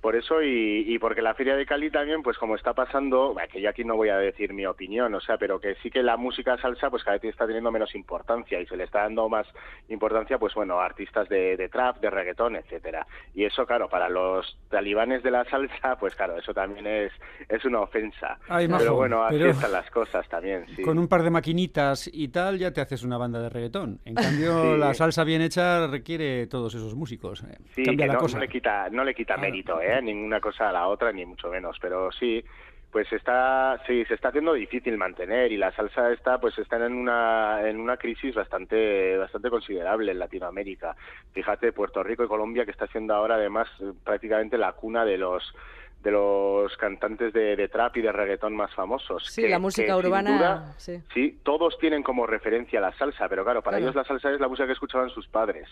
Por 0.00 0.14
eso 0.14 0.42
y, 0.42 0.84
y 0.86 0.98
porque 0.98 1.22
la 1.22 1.34
Feria 1.34 1.56
de 1.56 1.66
Cali 1.66 1.90
también, 1.90 2.22
pues 2.22 2.38
como 2.38 2.54
está 2.54 2.72
pasando, 2.72 3.34
que 3.52 3.60
yo 3.60 3.68
aquí 3.70 3.82
no 3.84 3.96
voy 3.96 4.10
a 4.10 4.16
decir 4.18 4.52
mi 4.52 4.64
opinión, 4.66 5.12
o 5.14 5.20
sea, 5.20 5.38
pero 5.38 5.58
que 5.60 5.74
sí 5.82 5.90
que 5.90 6.02
la 6.02 6.16
música 6.16 6.56
salsa 6.58 6.88
pues 6.88 7.02
cada 7.02 7.16
vez 7.18 7.24
está 7.24 7.46
teniendo 7.46 7.70
menos 7.72 7.94
importancia 7.94 8.60
y 8.60 8.66
se 8.66 8.76
le 8.76 8.84
está 8.84 9.00
dando 9.02 9.28
más 9.28 9.46
importancia, 9.88 10.38
pues 10.38 10.54
bueno, 10.54 10.80
a 10.80 10.84
artistas 10.86 11.28
de, 11.28 11.56
de 11.56 11.68
trap, 11.68 11.98
de 12.00 12.10
reggaetón, 12.10 12.56
etcétera. 12.56 13.06
Y 13.34 13.44
eso, 13.44 13.66
claro, 13.66 13.88
para 13.88 14.08
los 14.08 14.56
talibanes 14.70 15.22
de 15.22 15.30
la 15.30 15.44
salsa, 15.46 15.96
pues 16.00 16.14
claro, 16.14 16.36
eso 16.38 16.54
también 16.54 16.86
es, 16.86 17.12
es 17.48 17.64
una 17.64 17.80
ofensa. 17.80 18.38
Ay, 18.48 18.68
majo, 18.68 18.82
pero 18.82 18.94
bueno, 18.94 19.24
así 19.24 19.38
pero- 19.38 19.50
están 19.50 19.72
las 19.72 19.90
cosas 19.90 20.28
también, 20.28 20.64
sí. 20.76 20.82
Con 20.82 20.98
un 20.98 21.08
par 21.08 21.22
de 21.22 21.30
maquinitas 21.30 22.08
y 22.12 22.28
tal 22.28 22.58
ya 22.58 22.72
te 22.72 22.80
haces 22.80 23.02
una 23.02 23.18
banda 23.18 23.40
de 23.40 23.48
reggaetón. 23.48 24.00
En 24.04 24.14
cambio, 24.14 24.74
Sí. 24.74 24.78
la 24.78 24.94
salsa 24.94 25.24
bien 25.24 25.42
hecha 25.42 25.86
requiere 25.86 26.46
todos 26.46 26.74
esos 26.74 26.94
músicos. 26.94 27.42
eh. 27.42 27.58
Sí, 27.74 27.82
Cambia 27.82 28.04
que 28.06 28.08
la 28.08 28.14
no, 28.14 28.20
cosa. 28.20 28.36
no 28.38 28.42
le 28.44 28.48
quita, 28.48 28.88
no 28.90 29.04
le 29.04 29.14
quita 29.14 29.34
Claro. 29.34 29.40
mérito, 29.50 29.80
¿eh? 29.80 29.87
Ninguna 30.02 30.40
cosa 30.40 30.68
a 30.68 30.72
la 30.72 30.86
otra, 30.88 31.12
ni 31.12 31.24
mucho 31.26 31.48
menos. 31.48 31.76
Pero 31.80 32.10
sí, 32.12 32.44
pues 32.90 33.12
está, 33.12 33.80
sí, 33.86 34.04
se 34.06 34.14
está 34.14 34.28
haciendo 34.28 34.54
difícil 34.54 34.96
mantener 34.96 35.52
y 35.52 35.56
la 35.58 35.72
salsa 35.72 36.10
está, 36.12 36.38
pues 36.40 36.56
está 36.58 36.76
en 36.84 36.94
una, 36.94 37.68
en 37.68 37.78
una 37.80 37.96
crisis 37.98 38.34
bastante, 38.34 39.16
bastante 39.18 39.50
considerable 39.50 40.12
en 40.12 40.18
Latinoamérica. 40.18 40.96
Fíjate, 41.32 41.72
Puerto 41.72 42.02
Rico 42.02 42.24
y 42.24 42.28
Colombia 42.28 42.64
que 42.64 42.70
está 42.70 42.86
siendo 42.86 43.14
ahora 43.14 43.34
además 43.34 43.68
eh, 43.80 43.92
prácticamente 44.04 44.56
la 44.56 44.72
cuna 44.72 45.04
de 45.04 45.18
los 45.18 45.54
de 46.02 46.12
los 46.12 46.76
cantantes 46.76 47.32
de, 47.32 47.56
de 47.56 47.66
trap 47.68 47.96
y 47.96 48.02
de 48.02 48.12
reggaetón 48.12 48.54
más 48.54 48.72
famosos. 48.72 49.26
Sí, 49.26 49.42
que- 49.42 49.48
la 49.48 49.58
música 49.58 49.96
urbana. 49.96 50.36
duda, 50.38 50.74
sí. 50.78 51.02
Sí, 51.12 51.40
todos 51.42 51.76
tienen 51.78 52.04
como 52.04 52.24
referencia 52.24 52.80
la 52.80 52.92
salsa, 52.92 53.28
pero 53.28 53.42
claro, 53.42 53.62
para 53.62 53.78
Claro. 53.78 53.90
ellos 53.90 53.96
la 53.96 54.04
salsa 54.04 54.30
es 54.32 54.38
la 54.40 54.46
música 54.46 54.66
que 54.66 54.74
escuchaban 54.74 55.10
sus 55.10 55.26
padres. 55.26 55.68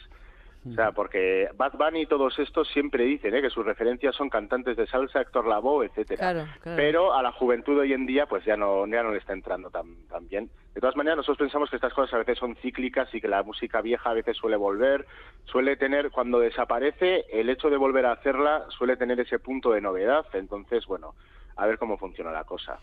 O 0.69 0.75
sea, 0.75 0.93
porque 0.93 1.49
Bad 1.57 1.73
Bunny 1.75 2.03
y 2.03 2.07
todos 2.07 2.39
estos 2.39 2.69
siempre 2.69 3.05
dicen 3.05 3.35
¿eh? 3.35 3.43
que 3.43 3.51
sus 3.51 3.64
referencias 3.64 4.14
son 4.17 4.29
cantantes 4.29 4.77
de 4.77 4.87
salsa, 4.87 5.21
Héctor 5.21 5.47
Lavoe, 5.47 5.87
etcétera. 5.87 6.19
Claro, 6.33 6.49
claro. 6.61 6.77
Pero 6.77 7.14
a 7.14 7.23
la 7.23 7.33
juventud 7.33 7.79
hoy 7.79 7.93
en 7.93 8.07
día 8.07 8.27
pues 8.27 8.45
ya 8.45 8.57
no, 8.57 8.87
ya 8.87 9.03
no 9.03 9.11
le 9.12 9.19
está 9.19 9.33
entrando 9.33 9.71
tan, 9.71 9.95
tan 10.09 10.29
bien. 10.29 10.51
De 10.75 10.81
todas 10.81 10.97
maneras, 10.97 11.17
nosotros 11.19 11.39
pensamos 11.47 11.71
que 11.71 11.77
estas 11.77 11.95
cosas 11.95 12.12
a 12.14 12.19
veces 12.19 12.39
son 12.39 12.55
cíclicas 12.57 13.12
y 13.14 13.21
que 13.21 13.29
la 13.29 13.43
música 13.43 13.81
vieja 13.81 14.11
a 14.11 14.14
veces 14.14 14.37
suele 14.37 14.57
volver, 14.57 15.07
suele 15.47 15.77
tener, 15.77 16.11
cuando 16.11 16.39
desaparece, 16.39 17.25
el 17.33 17.49
hecho 17.49 17.71
de 17.71 17.77
volver 17.79 18.05
a 18.05 18.12
hacerla 18.12 18.64
suele 18.77 18.97
tener 18.97 19.19
ese 19.21 19.39
punto 19.39 19.71
de 19.71 19.81
novedad. 19.81 20.27
Entonces, 20.35 20.85
bueno, 20.87 21.14
a 21.57 21.67
ver 21.67 21.79
cómo 21.79 21.97
funciona 21.97 22.31
la 22.31 22.45
cosa. 22.45 22.79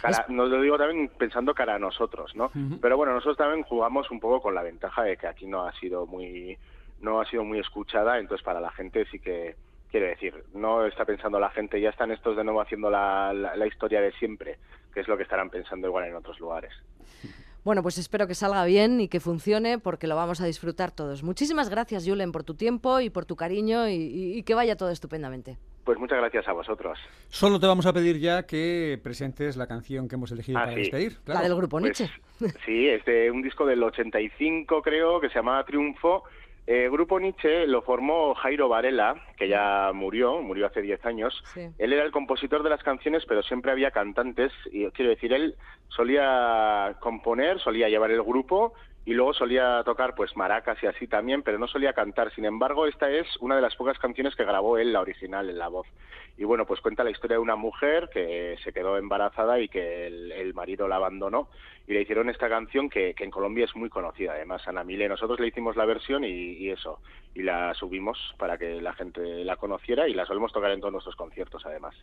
Cara- 0.00 0.24
nos 0.30 0.48
lo 0.48 0.60
digo 0.60 0.76
también 0.76 1.10
pensando 1.16 1.54
cara 1.54 1.76
a 1.76 1.78
nosotros, 1.78 2.34
¿no? 2.34 2.50
Pero 2.80 2.96
bueno, 2.96 3.12
nosotros 3.12 3.36
también 3.36 3.62
jugamos 3.62 4.10
un 4.10 4.18
poco 4.18 4.40
con 4.40 4.54
la 4.56 4.62
ventaja 4.64 5.04
de 5.04 5.16
que 5.16 5.28
aquí 5.28 5.46
no 5.46 5.62
ha 5.64 5.72
sido 5.74 6.06
muy 6.06 6.58
no 7.02 7.20
ha 7.20 7.26
sido 7.26 7.44
muy 7.44 7.58
escuchada, 7.58 8.18
entonces 8.18 8.42
para 8.44 8.60
la 8.60 8.70
gente 8.72 9.04
sí 9.10 9.18
que 9.18 9.54
quiero 9.90 10.06
decir, 10.06 10.34
no 10.54 10.86
está 10.86 11.04
pensando 11.04 11.38
la 11.38 11.50
gente, 11.50 11.78
ya 11.80 11.90
están 11.90 12.10
estos 12.12 12.36
de 12.36 12.44
nuevo 12.44 12.62
haciendo 12.62 12.88
la, 12.90 13.32
la, 13.34 13.54
la 13.56 13.66
historia 13.66 14.00
de 14.00 14.12
siempre, 14.12 14.56
que 14.94 15.00
es 15.00 15.08
lo 15.08 15.16
que 15.18 15.24
estarán 15.24 15.50
pensando 15.50 15.86
igual 15.88 16.04
en 16.06 16.14
otros 16.16 16.40
lugares. 16.40 16.72
Bueno, 17.64 17.82
pues 17.82 17.96
espero 17.98 18.26
que 18.26 18.34
salga 18.34 18.64
bien 18.64 19.00
y 19.00 19.06
que 19.08 19.20
funcione 19.20 19.78
porque 19.78 20.08
lo 20.08 20.16
vamos 20.16 20.40
a 20.40 20.46
disfrutar 20.46 20.90
todos. 20.90 21.22
Muchísimas 21.22 21.68
gracias, 21.70 22.04
Julen, 22.08 22.32
por 22.32 22.42
tu 22.42 22.54
tiempo 22.54 22.98
y 23.00 23.08
por 23.10 23.24
tu 23.24 23.36
cariño 23.36 23.86
y, 23.88 23.92
y- 23.94 24.38
y 24.38 24.42
que 24.42 24.54
vaya 24.54 24.76
todo 24.76 24.90
estupendamente. 24.90 25.58
Pues 25.84 25.96
muchas 25.98 26.18
gracias 26.18 26.48
a 26.48 26.52
vosotros. 26.52 26.98
Solo 27.28 27.60
te 27.60 27.66
vamos 27.66 27.86
a 27.86 27.92
pedir 27.92 28.18
ya 28.18 28.44
que 28.46 28.98
presentes 29.02 29.56
la 29.56 29.66
canción 29.68 30.08
que 30.08 30.14
hemos 30.16 30.32
elegido 30.32 30.58
Ah, 30.58 30.62
para 30.62 30.74
sí. 30.74 30.80
despedir. 30.80 31.18
La 31.26 31.42
del 31.42 31.54
grupo 31.54 31.78
Pues, 31.78 31.84
Nietzsche. 32.00 32.10
sí, 32.64 32.88
es 32.88 33.04
de 33.04 33.30
un 33.30 33.42
disco 33.42 33.64
del 33.66 33.82
85 33.82 34.82
creo, 34.82 35.20
que 35.20 35.28
se 35.28 35.36
llamaba 35.36 35.64
Triunfo. 35.64 36.24
Eh, 36.66 36.88
Grupo 36.90 37.18
Nietzsche 37.18 37.66
lo 37.66 37.82
formó 37.82 38.34
Jairo 38.34 38.68
Varela, 38.68 39.16
que 39.36 39.48
ya 39.48 39.90
murió, 39.92 40.40
murió 40.40 40.66
hace 40.66 40.80
10 40.80 41.04
años. 41.04 41.42
Sí. 41.52 41.68
Él 41.78 41.92
era 41.92 42.04
el 42.04 42.12
compositor 42.12 42.62
de 42.62 42.70
las 42.70 42.82
canciones, 42.82 43.24
pero 43.26 43.42
siempre 43.42 43.72
había 43.72 43.90
cantantes. 43.90 44.52
Y 44.70 44.86
quiero 44.90 45.10
decir, 45.10 45.32
él 45.32 45.56
solía 45.88 46.96
componer, 47.00 47.58
solía 47.60 47.88
llevar 47.88 48.12
el 48.12 48.22
grupo 48.22 48.74
y 49.04 49.14
luego 49.14 49.34
solía 49.34 49.82
tocar 49.84 50.14
pues 50.14 50.36
maracas 50.36 50.80
y 50.82 50.86
así 50.86 51.08
también, 51.08 51.42
pero 51.42 51.58
no 51.58 51.66
solía 51.66 51.92
cantar. 51.92 52.32
Sin 52.34 52.44
embargo, 52.44 52.86
esta 52.86 53.10
es 53.10 53.26
una 53.40 53.56
de 53.56 53.62
las 53.62 53.74
pocas 53.74 53.98
canciones 53.98 54.36
que 54.36 54.44
grabó 54.44 54.78
él, 54.78 54.92
la 54.92 55.00
original, 55.00 55.50
en 55.50 55.58
la 55.58 55.68
voz. 55.68 55.88
Y 56.38 56.44
bueno, 56.44 56.64
pues 56.64 56.80
cuenta 56.80 57.04
la 57.04 57.10
historia 57.10 57.36
de 57.36 57.42
una 57.42 57.56
mujer 57.56 58.08
que 58.12 58.56
se 58.64 58.72
quedó 58.72 58.96
embarazada 58.96 59.60
y 59.60 59.68
que 59.68 60.06
el, 60.06 60.32
el 60.32 60.54
marido 60.54 60.88
la 60.88 60.96
abandonó 60.96 61.48
y 61.86 61.92
le 61.92 62.02
hicieron 62.02 62.30
esta 62.30 62.48
canción 62.48 62.88
que, 62.88 63.12
que 63.14 63.24
en 63.24 63.30
Colombia 63.30 63.66
es 63.66 63.76
muy 63.76 63.90
conocida, 63.90 64.32
además, 64.32 64.66
Ana 64.66 64.82
Mile. 64.82 65.08
Nosotros 65.08 65.38
le 65.40 65.48
hicimos 65.48 65.76
la 65.76 65.84
versión 65.84 66.24
y, 66.24 66.28
y 66.28 66.70
eso, 66.70 67.00
y 67.34 67.42
la 67.42 67.74
subimos 67.74 68.18
para 68.38 68.56
que 68.56 68.80
la 68.80 68.94
gente 68.94 69.20
la 69.44 69.56
conociera 69.56 70.08
y 70.08 70.14
la 70.14 70.24
solemos 70.24 70.52
tocar 70.52 70.70
en 70.70 70.80
todos 70.80 70.92
nuestros 70.92 71.16
conciertos, 71.16 71.66
además. 71.66 71.94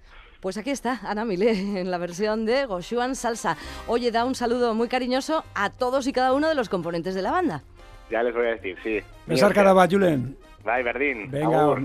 Pues 0.41 0.57
aquí 0.57 0.69
está, 0.69 0.99
Ana 1.03 1.25
Milé, 1.25 1.51
en 1.79 1.89
la 1.89 1.97
versión 1.97 2.45
de 2.45 2.65
Goshuan 2.65 3.15
Salsa. 3.15 3.57
Oye, 3.87 4.11
da 4.11 4.25
un 4.25 4.35
saludo 4.35 4.75
muy 4.75 4.89
cariñoso 4.89 5.43
a 5.55 5.71
todos 5.71 6.05
y 6.07 6.13
cada 6.13 6.33
uno 6.33 6.47
de 6.47 6.55
los 6.55 6.69
componentes 6.69 7.15
de 7.15 7.23
la 7.23 7.31
banda. 7.31 7.63
Ya 8.11 8.21
les 8.21 8.33
voy 8.33 8.45
a 8.45 8.49
decir, 8.51 8.77
sí. 8.83 8.99
Besar 9.25 9.53
caraba, 9.53 9.87
Julen. 9.87 10.37
Bye, 10.63 10.83
Verdín. 10.83 11.31
Venga, 11.31 11.61
Agur. 11.63 11.79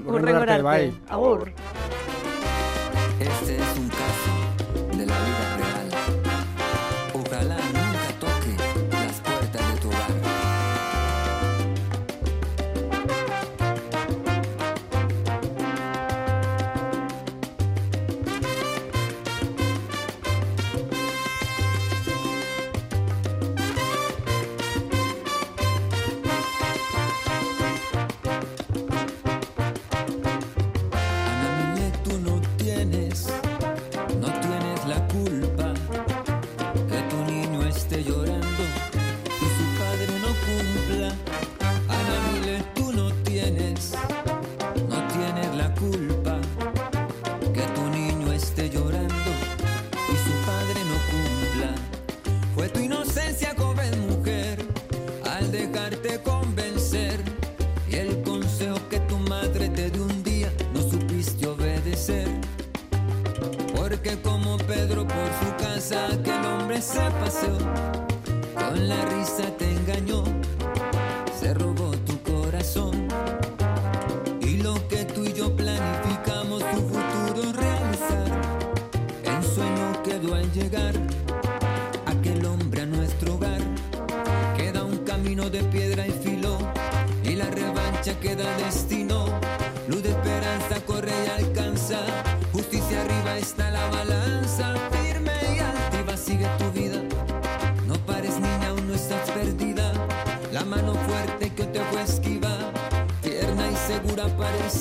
Agur. 1.09 1.53
Este 3.25 3.57
es 3.57 3.79
un 3.79 3.89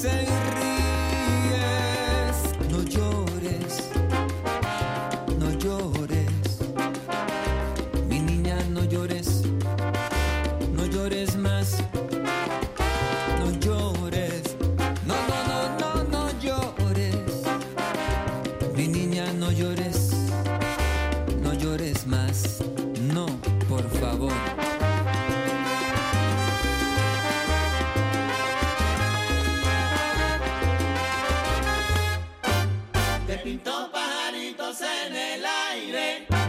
parece 0.04 0.43
en 34.82 35.16
el 35.16 35.46
aire. 35.46 36.43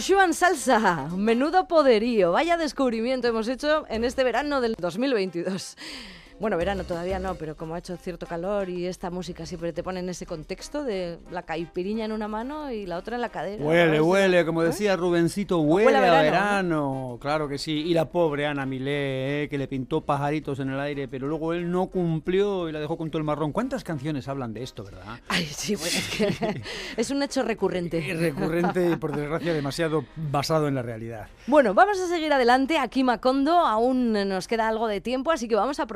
Salsa. 0.00 0.10
Goshuan 0.10 0.34
Salsa, 0.34 1.08
menudo 1.14 1.68
poderío. 1.68 2.32
Vaya 2.32 2.56
descubrimiento 2.56 3.28
hemos 3.28 3.48
hecho 3.48 3.84
en 3.88 4.04
este 4.04 4.24
verano 4.24 4.62
del 4.62 4.74
2022. 4.78 5.76
Bueno, 6.40 6.56
verano 6.56 6.84
todavía 6.84 7.18
no, 7.18 7.34
pero 7.34 7.54
como 7.54 7.74
ha 7.74 7.78
hecho 7.80 7.98
cierto 7.98 8.24
calor 8.24 8.70
y 8.70 8.86
esta 8.86 9.10
música 9.10 9.44
siempre 9.44 9.74
te 9.74 9.82
pone 9.82 10.00
en 10.00 10.08
ese 10.08 10.24
contexto 10.24 10.84
de 10.84 11.18
la 11.30 11.42
caipiriña 11.42 12.06
en 12.06 12.12
una 12.12 12.28
mano 12.28 12.72
y 12.72 12.86
la 12.86 12.96
otra 12.96 13.16
en 13.16 13.20
la 13.20 13.28
cadera. 13.28 13.62
Huele, 13.62 14.00
huele, 14.00 14.46
como 14.46 14.62
¿Eh? 14.62 14.68
decía 14.68 14.96
Rubencito, 14.96 15.60
Huele 15.60 15.98
huele, 15.98 15.98
a 15.98 16.22
verano, 16.22 17.18
claro 17.20 17.46
que 17.46 17.58
sí. 17.58 17.72
Y 17.72 17.92
la 17.92 18.06
pobre 18.06 18.46
Ana 18.46 18.64
Milé, 18.64 19.42
eh, 19.42 19.48
que 19.50 19.58
le 19.58 19.68
pintó 19.68 20.00
pajaritos 20.00 20.60
en 20.60 20.70
el 20.70 20.80
aire, 20.80 21.08
pero 21.08 21.28
luego 21.28 21.52
él 21.52 21.70
no 21.70 21.88
cumplió 21.88 22.70
y 22.70 22.72
la 22.72 22.80
dejó 22.80 22.96
con 22.96 23.10
todo 23.10 23.18
el 23.18 23.24
marrón. 23.24 23.52
¿Cuántas 23.52 23.84
canciones 23.84 24.26
hablan 24.26 24.54
de 24.54 24.62
esto, 24.62 24.82
verdad? 24.82 25.20
Ay, 25.28 25.44
sí, 25.44 25.76
bueno, 25.76 25.94
es 25.94 26.08
que 26.08 26.62
es 26.96 27.10
un 27.10 27.22
hecho 27.22 27.42
recurrente. 27.42 27.98
Y 27.98 28.14
recurrente 28.14 28.92
y 28.92 28.96
por 28.96 29.14
desgracia 29.14 29.52
demasiado 29.52 30.06
basado 30.16 30.68
en 30.68 30.74
la 30.74 30.80
realidad. 30.80 31.28
Bueno, 31.46 31.74
vamos 31.74 32.00
a 32.00 32.08
seguir 32.08 32.32
adelante. 32.32 32.78
Aquí 32.78 33.04
Macondo 33.04 33.58
aún 33.58 34.14
nos 34.14 34.48
queda 34.48 34.68
algo 34.68 34.88
de 34.88 35.02
tiempo, 35.02 35.32
así 35.32 35.46
que 35.46 35.54
vamos 35.54 35.80
a 35.80 35.86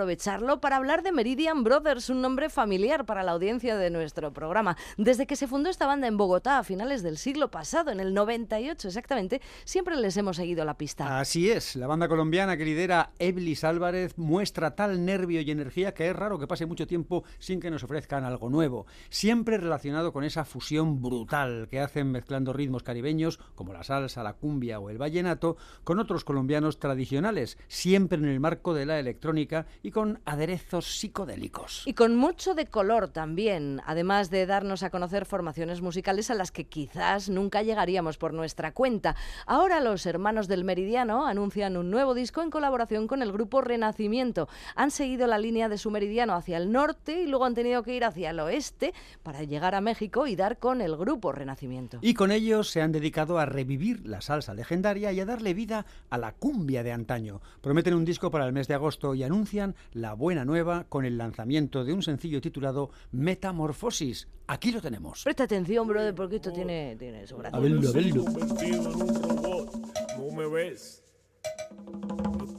para 0.60 0.76
hablar 0.76 1.04
de 1.04 1.12
Meridian 1.12 1.62
Brothers, 1.62 2.10
un 2.10 2.20
nombre 2.20 2.50
familiar 2.50 3.04
para 3.04 3.22
la 3.22 3.32
audiencia 3.32 3.76
de 3.76 3.88
nuestro 3.88 4.32
programa. 4.32 4.76
Desde 4.96 5.28
que 5.28 5.36
se 5.36 5.46
fundó 5.46 5.70
esta 5.70 5.86
banda 5.86 6.08
en 6.08 6.16
Bogotá 6.16 6.58
a 6.58 6.64
finales 6.64 7.04
del 7.04 7.18
siglo 7.18 7.52
pasado, 7.52 7.92
en 7.92 8.00
el 8.00 8.12
98 8.14 8.88
exactamente, 8.88 9.40
siempre 9.64 9.94
les 9.96 10.16
hemos 10.16 10.36
seguido 10.36 10.64
la 10.64 10.76
pista. 10.76 11.20
Así 11.20 11.50
es, 11.50 11.76
la 11.76 11.86
banda 11.86 12.08
colombiana 12.08 12.56
que 12.56 12.64
lidera 12.64 13.12
Eblis 13.20 13.62
Álvarez 13.62 14.18
muestra 14.18 14.74
tal 14.74 15.04
nervio 15.04 15.40
y 15.40 15.50
energía 15.52 15.94
que 15.94 16.10
es 16.10 16.16
raro 16.16 16.40
que 16.40 16.48
pase 16.48 16.66
mucho 16.66 16.88
tiempo 16.88 17.22
sin 17.38 17.60
que 17.60 17.70
nos 17.70 17.84
ofrezcan 17.84 18.24
algo 18.24 18.50
nuevo, 18.50 18.86
siempre 19.10 19.56
relacionado 19.56 20.12
con 20.12 20.24
esa 20.24 20.44
fusión 20.44 21.00
brutal 21.00 21.68
que 21.70 21.78
hacen 21.78 22.10
mezclando 22.10 22.52
ritmos 22.52 22.82
caribeños 22.82 23.38
como 23.54 23.72
la 23.72 23.84
salsa, 23.84 24.24
la 24.24 24.32
cumbia 24.32 24.80
o 24.80 24.90
el 24.90 24.98
vallenato 24.98 25.56
con 25.84 26.00
otros 26.00 26.24
colombianos 26.24 26.80
tradicionales, 26.80 27.56
siempre 27.68 28.18
en 28.18 28.24
el 28.24 28.40
marco 28.40 28.74
de 28.74 28.86
la 28.86 28.98
electrónica 28.98 29.66
y 29.84 29.92
con 29.92 30.23
aderezos 30.24 30.98
psicodélicos. 30.98 31.82
Y 31.86 31.94
con 31.94 32.16
mucho 32.16 32.54
de 32.54 32.66
color 32.66 33.08
también, 33.08 33.80
además 33.86 34.30
de 34.30 34.46
darnos 34.46 34.82
a 34.82 34.90
conocer 34.90 35.26
formaciones 35.26 35.80
musicales 35.80 36.30
a 36.30 36.34
las 36.34 36.50
que 36.50 36.64
quizás 36.64 37.28
nunca 37.28 37.62
llegaríamos 37.62 38.18
por 38.18 38.32
nuestra 38.32 38.72
cuenta. 38.72 39.16
Ahora 39.46 39.80
los 39.80 40.06
hermanos 40.06 40.48
del 40.48 40.64
Meridiano 40.64 41.26
anuncian 41.26 41.76
un 41.76 41.90
nuevo 41.90 42.14
disco 42.14 42.42
en 42.42 42.50
colaboración 42.50 43.06
con 43.06 43.22
el 43.22 43.32
grupo 43.32 43.60
Renacimiento. 43.60 44.48
Han 44.74 44.90
seguido 44.90 45.26
la 45.26 45.38
línea 45.38 45.68
de 45.68 45.78
su 45.78 45.90
Meridiano 45.90 46.34
hacia 46.34 46.56
el 46.56 46.72
norte 46.72 47.22
y 47.22 47.26
luego 47.26 47.44
han 47.44 47.54
tenido 47.54 47.82
que 47.82 47.94
ir 47.94 48.04
hacia 48.04 48.30
el 48.30 48.40
oeste 48.40 48.94
para 49.22 49.42
llegar 49.42 49.74
a 49.74 49.80
México 49.80 50.26
y 50.26 50.36
dar 50.36 50.58
con 50.58 50.80
el 50.80 50.96
grupo 50.96 51.32
Renacimiento. 51.32 51.98
Y 52.00 52.14
con 52.14 52.30
ellos 52.30 52.70
se 52.70 52.82
han 52.82 52.92
dedicado 52.92 53.38
a 53.38 53.46
revivir 53.46 54.06
la 54.06 54.20
salsa 54.20 54.54
legendaria 54.54 55.12
y 55.12 55.20
a 55.20 55.26
darle 55.26 55.54
vida 55.54 55.86
a 56.10 56.18
la 56.18 56.32
cumbia 56.32 56.82
de 56.82 56.92
antaño. 56.92 57.40
Prometen 57.60 57.94
un 57.94 58.04
disco 58.04 58.30
para 58.30 58.46
el 58.46 58.52
mes 58.52 58.68
de 58.68 58.74
agosto 58.74 59.14
y 59.14 59.22
anuncian 59.22 59.74
la 59.92 60.13
buena 60.14 60.44
nueva 60.44 60.84
con 60.88 61.04
el 61.04 61.18
lanzamiento 61.18 61.84
de 61.84 61.92
un 61.92 62.02
sencillo 62.02 62.40
titulado 62.40 62.90
Metamorfosis. 63.12 64.28
Aquí 64.46 64.72
lo 64.72 64.80
tenemos. 64.80 65.22
Presta 65.24 65.44
atención, 65.44 65.86
brother, 65.86 66.14
porque 66.14 66.36
esto 66.36 66.52
tiene, 66.52 66.96
tiene 66.96 67.26
su 67.26 67.36
gracia. 67.36 67.56
A 67.56 67.60
verlo, 67.60 67.88
a 67.88 67.92
verlo. 67.92 68.24
convertido 68.24 68.90
en 68.90 69.02
un 69.02 69.32
robot. 69.32 69.94
No 70.18 70.30
me 70.36 70.46
ves. 70.46 71.02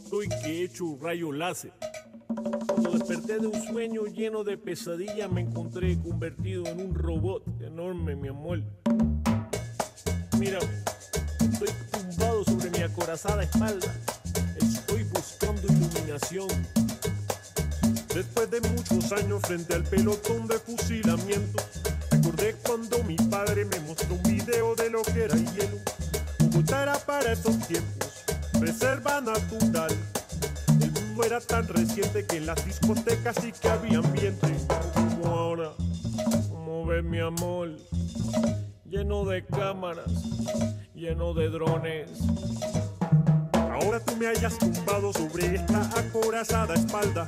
Estoy 0.03 0.30
que 0.30 0.47
he 0.47 0.64
hecho 0.64 0.86
un 0.86 1.01
rayo 1.01 1.32
láser. 1.32 1.74
Cuando 2.28 2.91
desperté 2.91 3.39
de 3.39 3.47
un 3.47 3.62
sueño 3.64 4.06
lleno 4.06 4.43
de 4.43 4.58
pesadilla, 4.58 5.28
me 5.28 5.41
encontré 5.41 5.97
convertido 5.99 6.66
en 6.68 6.82
un 6.82 6.95
robot 6.95 7.43
enorme, 7.62 8.16
mi 8.16 8.30
amor. 8.30 8.64
Mira, 10.39 10.60
estoy 11.39 11.70
tumbado 11.91 12.43
sobre 12.43 12.70
mi 12.72 12.80
acorazada 12.80 13.43
espalda. 13.43 13.93
Estoy 14.58 15.03
buscando 15.03 15.62
iluminación. 15.68 16.47
Después 18.16 18.49
de 18.49 18.61
muchos 18.61 19.11
años 19.11 19.41
frente 19.41 19.74
al 19.74 19.84
pelotón 19.84 20.47
de 20.47 20.57
fusilamiento, 20.57 21.61
recordé 22.09 22.55
cuando 22.66 23.03
mi 23.03 23.18
padre 23.18 23.66
me 23.66 23.78
mostró 23.82 24.16
un 24.16 24.24
video 24.24 24.74
de 24.74 24.89
lo 24.89 25.01
que 25.01 25.26
era 25.26 25.34
el 25.34 25.45
hielo. 25.51 25.78
Bogotá 26.39 26.84
era 26.84 26.97
para 26.97 27.34
esos 27.34 27.59
tiempos, 27.68 28.24
reserva 28.53 29.20
natural. 29.20 29.91
El 30.80 30.91
mundo 30.93 31.26
era 31.26 31.41
tan 31.41 31.68
reciente 31.68 32.26
que 32.26 32.38
en 32.38 32.45
las 32.45 32.66
discotecas 32.66 33.36
sí 33.41 33.51
que 33.51 33.68
había 33.68 33.97
ambiente. 33.97 34.47
Como 34.93 35.36
ahora, 35.36 35.72
como 36.47 36.86
ves 36.86 37.03
mi 37.03 37.20
amor, 37.20 37.76
lleno 38.86 39.26
de 39.26 39.45
cámaras, 39.45 40.09
lleno 40.93 41.34
de 41.34 41.49
drones. 41.49 42.11
Ahora 43.76 43.99
tú 43.99 44.15
me 44.15 44.28
hayas 44.28 44.57
tumbado 44.57 45.11
sobre 45.11 45.55
esta 45.55 45.82
acorazada 45.99 46.76
espalda. 46.76 47.28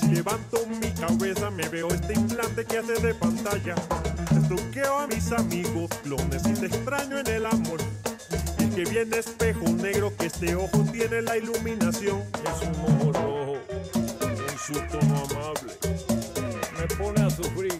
Si 0.00 0.08
levanto 0.08 0.66
mi 0.66 0.90
cabeza 0.90 1.50
me 1.50 1.68
veo 1.68 1.88
este 1.88 2.14
implante 2.14 2.64
que 2.64 2.78
hace 2.78 2.94
de 2.94 3.14
pantalla. 3.14 3.76
Truqueo 4.48 4.98
a 4.98 5.06
mis 5.06 5.30
amigos 5.30 5.90
y 6.04 6.52
te 6.54 6.66
extraño 6.66 7.18
en 7.20 7.26
el 7.28 7.46
amor. 7.46 7.78
Y 8.58 8.66
que 8.70 8.84
viene 8.84 9.18
espejo 9.18 9.68
negro 9.68 10.12
que 10.16 10.26
este 10.26 10.56
ojo 10.56 10.84
tiene 10.90 11.22
la 11.22 11.36
iluminación. 11.36 12.22
Es 12.44 12.66
un 12.66 12.74
ojo 12.82 13.12
rojo, 13.12 13.58
un 13.94 14.58
su 14.58 14.72
tono 14.90 15.24
amable 15.30 15.74
me 16.76 16.96
pone 16.96 17.20
a 17.22 17.30
sufrir. 17.30 17.72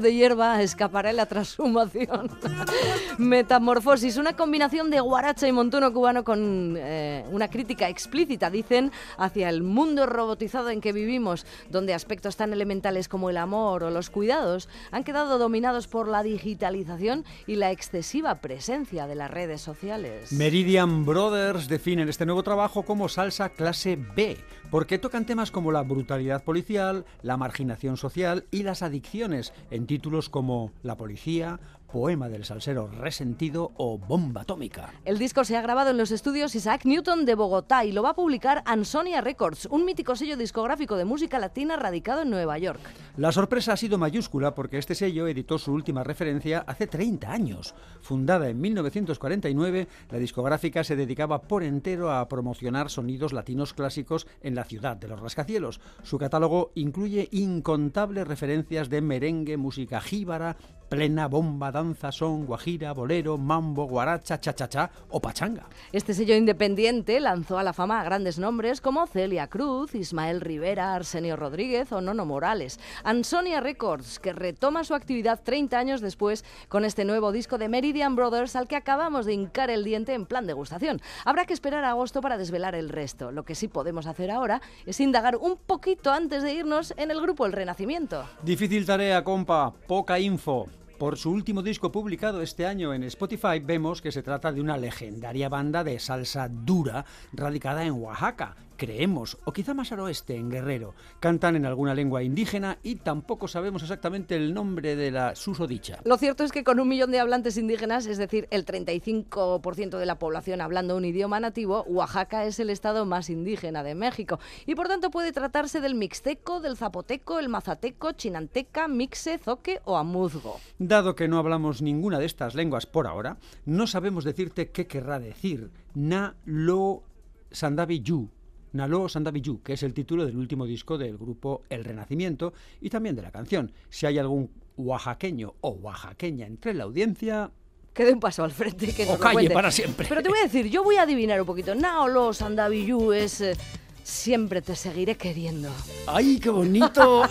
De 0.00 0.14
hierba 0.14 0.62
escapará 0.62 1.12
la 1.12 1.26
transhumación. 1.26 2.30
Metamorfosis, 3.18 4.16
una 4.16 4.34
combinación 4.34 4.90
de 4.90 5.00
guaracha 5.00 5.46
y 5.46 5.52
montuno 5.52 5.92
cubano 5.92 6.24
con 6.24 6.76
eh, 6.76 6.99
una 7.40 7.48
crítica 7.48 7.88
explícita, 7.88 8.50
dicen, 8.50 8.92
hacia 9.16 9.48
el 9.48 9.62
mundo 9.62 10.04
robotizado 10.04 10.68
en 10.68 10.82
que 10.82 10.92
vivimos, 10.92 11.46
donde 11.70 11.94
aspectos 11.94 12.36
tan 12.36 12.52
elementales 12.52 13.08
como 13.08 13.30
el 13.30 13.38
amor 13.38 13.82
o 13.82 13.90
los 13.90 14.10
cuidados 14.10 14.68
han 14.90 15.04
quedado 15.04 15.38
dominados 15.38 15.88
por 15.88 16.06
la 16.06 16.22
digitalización 16.22 17.24
y 17.46 17.56
la 17.56 17.70
excesiva 17.70 18.42
presencia 18.42 19.06
de 19.06 19.14
las 19.14 19.30
redes 19.30 19.62
sociales. 19.62 20.32
Meridian 20.32 21.06
Brothers 21.06 21.66
definen 21.66 22.10
este 22.10 22.26
nuevo 22.26 22.42
trabajo 22.42 22.82
como 22.82 23.08
salsa 23.08 23.48
clase 23.48 23.96
B, 23.96 24.36
porque 24.70 24.98
tocan 24.98 25.24
temas 25.24 25.50
como 25.50 25.72
la 25.72 25.80
brutalidad 25.80 26.44
policial, 26.44 27.06
la 27.22 27.38
marginación 27.38 27.96
social 27.96 28.44
y 28.50 28.64
las 28.64 28.82
adicciones 28.82 29.54
en 29.70 29.86
títulos 29.86 30.28
como 30.28 30.72
La 30.82 30.98
policía, 30.98 31.58
Poema 31.90 32.28
del 32.28 32.44
salsero 32.44 32.88
resentido 32.88 33.72
o 33.76 33.98
Bomba 33.98 34.42
atómica. 34.42 34.92
El 35.04 35.18
disco 35.18 35.44
se 35.44 35.56
ha 35.56 35.62
grabado 35.62 35.90
en 35.90 35.98
los 35.98 36.10
estudios 36.10 36.54
Isaac 36.54 36.84
Newton 36.84 37.24
de 37.24 37.34
Bogotá 37.34 37.84
y 37.84 37.92
lo 37.92 38.02
va 38.02 38.10
a 38.10 38.14
publicar 38.14 38.62
Ansonia 38.64 39.20
Records, 39.20 39.66
un 39.66 39.84
mítico 39.84 40.16
sello 40.16 40.36
discográfico 40.36 40.96
de 40.96 41.04
música 41.04 41.38
latina 41.38 41.76
radicado 41.76 42.22
en 42.22 42.30
Nueva 42.30 42.58
York. 42.58 42.80
La 43.16 43.32
sorpresa 43.32 43.72
ha 43.72 43.76
sido 43.76 43.98
mayúscula 43.98 44.54
porque 44.54 44.78
este 44.78 44.94
sello 44.94 45.26
editó 45.26 45.58
su 45.58 45.72
última 45.72 46.04
referencia 46.04 46.64
hace 46.66 46.86
30 46.86 47.30
años. 47.30 47.74
Fundada 48.00 48.48
en 48.48 48.60
1949, 48.60 49.88
la 50.10 50.18
discográfica 50.18 50.84
se 50.84 50.96
dedicaba 50.96 51.42
por 51.42 51.62
entero 51.62 52.12
a 52.12 52.26
promocionar 52.28 52.90
sonidos 52.90 53.32
latinos 53.32 53.74
clásicos 53.74 54.26
en 54.42 54.54
la 54.54 54.64
ciudad 54.64 54.96
de 54.96 55.08
los 55.08 55.20
rascacielos. 55.20 55.80
Su 56.02 56.18
catálogo 56.18 56.72
incluye 56.74 57.28
incontables 57.32 58.26
referencias 58.26 58.88
de 58.88 59.00
merengue, 59.00 59.56
música 59.56 60.00
jíbara, 60.00 60.56
plena, 60.88 61.28
bomba, 61.28 61.70
danza, 61.80 62.12
son, 62.12 62.44
guajira, 62.44 62.92
bolero, 62.92 63.38
mambo, 63.38 63.86
guaracha, 63.86 64.38
cha-cha-cha 64.38 64.90
o 65.08 65.18
pachanga. 65.18 65.64
Este 65.92 66.12
sello 66.12 66.34
independiente 66.34 67.18
lanzó 67.20 67.58
a 67.58 67.62
la 67.62 67.72
fama 67.72 68.00
a 68.00 68.04
grandes 68.04 68.38
nombres 68.38 68.82
como 68.82 69.06
Celia 69.06 69.46
Cruz, 69.46 69.94
Ismael 69.94 70.42
Rivera, 70.42 70.94
Arsenio 70.94 71.36
Rodríguez 71.36 71.90
o 71.92 72.02
Nono 72.02 72.26
Morales. 72.26 72.78
Ansonia 73.02 73.60
Records, 73.60 74.18
que 74.18 74.34
retoma 74.34 74.84
su 74.84 74.94
actividad 74.94 75.40
30 75.42 75.78
años 75.78 76.00
después 76.02 76.44
con 76.68 76.84
este 76.84 77.06
nuevo 77.06 77.32
disco 77.32 77.56
de 77.56 77.70
Meridian 77.70 78.14
Brothers 78.14 78.56
al 78.56 78.68
que 78.68 78.76
acabamos 78.76 79.24
de 79.24 79.32
hincar 79.32 79.70
el 79.70 79.82
diente 79.82 80.12
en 80.12 80.26
plan 80.26 80.46
degustación. 80.46 81.00
Habrá 81.24 81.46
que 81.46 81.54
esperar 81.54 81.84
a 81.84 81.90
agosto 81.90 82.20
para 82.20 82.36
desvelar 82.36 82.74
el 82.74 82.90
resto. 82.90 83.32
Lo 83.32 83.44
que 83.44 83.54
sí 83.54 83.68
podemos 83.68 84.06
hacer 84.06 84.30
ahora 84.30 84.60
es 84.84 85.00
indagar 85.00 85.36
un 85.36 85.56
poquito 85.56 86.12
antes 86.12 86.42
de 86.42 86.52
irnos 86.52 86.92
en 86.98 87.10
el 87.10 87.22
grupo 87.22 87.46
El 87.46 87.52
Renacimiento. 87.52 88.26
Difícil 88.42 88.84
tarea, 88.84 89.24
compa, 89.24 89.72
poca 89.86 90.18
info. 90.18 90.66
Por 91.00 91.16
su 91.16 91.30
último 91.30 91.62
disco 91.62 91.90
publicado 91.90 92.42
este 92.42 92.66
año 92.66 92.92
en 92.92 93.04
Spotify 93.04 93.58
vemos 93.58 94.02
que 94.02 94.12
se 94.12 94.22
trata 94.22 94.52
de 94.52 94.60
una 94.60 94.76
legendaria 94.76 95.48
banda 95.48 95.82
de 95.82 95.98
salsa 95.98 96.46
dura 96.50 97.06
radicada 97.32 97.86
en 97.86 97.94
Oaxaca, 97.94 98.54
creemos, 98.80 99.36
o 99.44 99.52
quizá 99.52 99.74
más 99.74 99.92
al 99.92 100.00
oeste, 100.00 100.36
en 100.36 100.48
Guerrero. 100.48 100.94
Cantan 101.20 101.54
en 101.54 101.66
alguna 101.66 101.94
lengua 101.94 102.22
indígena 102.22 102.78
y 102.82 102.96
tampoco 102.96 103.46
sabemos 103.46 103.82
exactamente 103.82 104.36
el 104.36 104.54
nombre 104.54 104.96
de 104.96 105.10
la 105.10 105.36
susodicha. 105.36 105.98
Lo 106.04 106.16
cierto 106.16 106.44
es 106.44 106.50
que 106.50 106.64
con 106.64 106.80
un 106.80 106.88
millón 106.88 107.10
de 107.10 107.20
hablantes 107.20 107.58
indígenas, 107.58 108.06
es 108.06 108.16
decir, 108.16 108.48
el 108.50 108.64
35% 108.64 109.98
de 109.98 110.06
la 110.06 110.18
población 110.18 110.62
hablando 110.62 110.96
un 110.96 111.04
idioma 111.04 111.40
nativo, 111.40 111.82
Oaxaca 111.88 112.46
es 112.46 112.58
el 112.58 112.70
estado 112.70 113.04
más 113.04 113.28
indígena 113.28 113.82
de 113.82 113.94
México. 113.94 114.40
Y 114.64 114.74
por 114.74 114.88
tanto 114.88 115.10
puede 115.10 115.32
tratarse 115.32 115.82
del 115.82 115.94
mixteco, 115.94 116.60
del 116.60 116.78
zapoteco, 116.78 117.38
el 117.38 117.50
mazateco, 117.50 118.12
chinanteca, 118.12 118.88
mixe, 118.88 119.36
zoque 119.36 119.82
o 119.84 119.98
amuzgo. 119.98 120.58
Dado 120.78 121.14
que 121.14 121.28
no 121.28 121.36
hablamos 121.36 121.82
ninguna 121.82 122.18
de 122.18 122.24
estas 122.24 122.54
lenguas 122.54 122.86
por 122.86 123.06
ahora, 123.06 123.36
no 123.66 123.86
sabemos 123.86 124.24
decirte 124.24 124.70
qué 124.70 124.86
querrá 124.86 125.18
decir 125.18 125.70
na 125.94 126.34
lo 126.46 127.02
sandaviyu, 127.50 128.30
Nalo 128.72 129.08
Sandaviyu, 129.08 129.62
que 129.62 129.72
es 129.74 129.82
el 129.82 129.92
título 129.94 130.24
del 130.26 130.36
último 130.36 130.64
disco 130.66 130.96
del 130.98 131.16
grupo 131.18 131.62
El 131.68 131.84
Renacimiento 131.84 132.52
y 132.80 132.88
también 132.90 133.16
de 133.16 133.22
la 133.22 133.30
canción. 133.30 133.72
Si 133.88 134.06
hay 134.06 134.18
algún 134.18 134.50
oaxaqueño 134.76 135.54
o 135.60 135.70
oaxaqueña 135.70 136.46
entre 136.46 136.74
la 136.74 136.84
audiencia, 136.84 137.50
Que 137.92 138.04
dé 138.04 138.12
un 138.12 138.20
paso 138.20 138.44
al 138.44 138.52
frente. 138.52 138.94
Que 138.94 139.04
O 139.04 139.12
nos 139.12 139.18
calle 139.18 139.50
para 139.50 139.70
siempre. 139.70 140.06
Pero 140.08 140.22
te 140.22 140.28
voy 140.28 140.38
a 140.38 140.42
decir, 140.44 140.66
yo 140.70 140.84
voy 140.84 140.96
a 140.96 141.02
adivinar 141.02 141.40
un 141.40 141.46
poquito. 141.46 141.74
Naolo 141.74 142.32
Sandaviyu 142.32 143.12
es... 143.12 143.40
eh, 143.40 143.56
Siempre 144.02 144.62
te 144.62 144.74
seguiré 144.74 145.16
queriendo. 145.16 145.68
¡ay, 146.06 146.40
qué 146.40 146.48
bonito! 146.50 147.22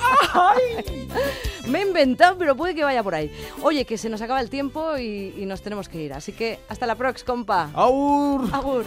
Me 1.68 1.80
he 1.82 1.88
inventado, 1.88 2.38
pero 2.38 2.56
puede 2.56 2.74
que 2.76 2.84
vaya 2.84 3.04
por 3.04 3.16
ahí. 3.16 3.32
Oye, 3.64 3.86
que 3.86 3.98
se 3.98 4.08
nos 4.08 4.22
acaba 4.22 4.40
el 4.40 4.50
tiempo 4.50 4.96
y, 4.98 5.34
y 5.38 5.46
nos 5.46 5.62
tenemos 5.62 5.90
que 5.90 6.02
ir. 6.04 6.14
Así 6.14 6.32
que 6.32 6.60
hasta 6.70 6.86
la 6.86 6.96
próxima, 6.96 7.26
compa. 7.26 7.72
¡Aur! 7.74 8.42
Agur. 8.54 8.86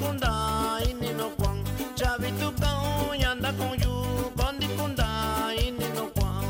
kunda 0.00 0.32
ini 0.90 1.12
no 1.18 1.30
kwang 1.38 1.60
chavi 1.98 2.30
tu 2.40 2.48
kau 2.60 3.12
yanda 3.22 3.50
kong 3.58 3.76
yu 3.82 3.94
kondi 4.38 4.66
kunda 4.76 5.08
ini 5.66 5.86
no 5.96 6.04
kwang 6.16 6.46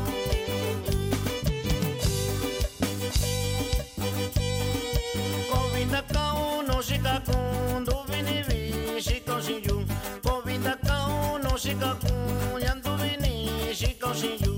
Kovinda 5.51 6.01
kaun 6.13 6.67
no 6.67 6.75
shika 6.87 7.15
kun 7.27 7.83
du 7.85 7.95
vini 8.09 8.37
vi 8.47 8.59
shiko 9.05 9.35
shin 9.45 9.61
yu 9.67 9.77
Kovinda 10.25 10.73
kau 10.87 11.37
no 11.43 11.51
shika 11.63 11.91
kun 12.01 12.61
yandu 12.67 12.91
vini 13.01 13.33
shiko 13.79 14.09
shin 14.19 14.37
yu 14.43 14.53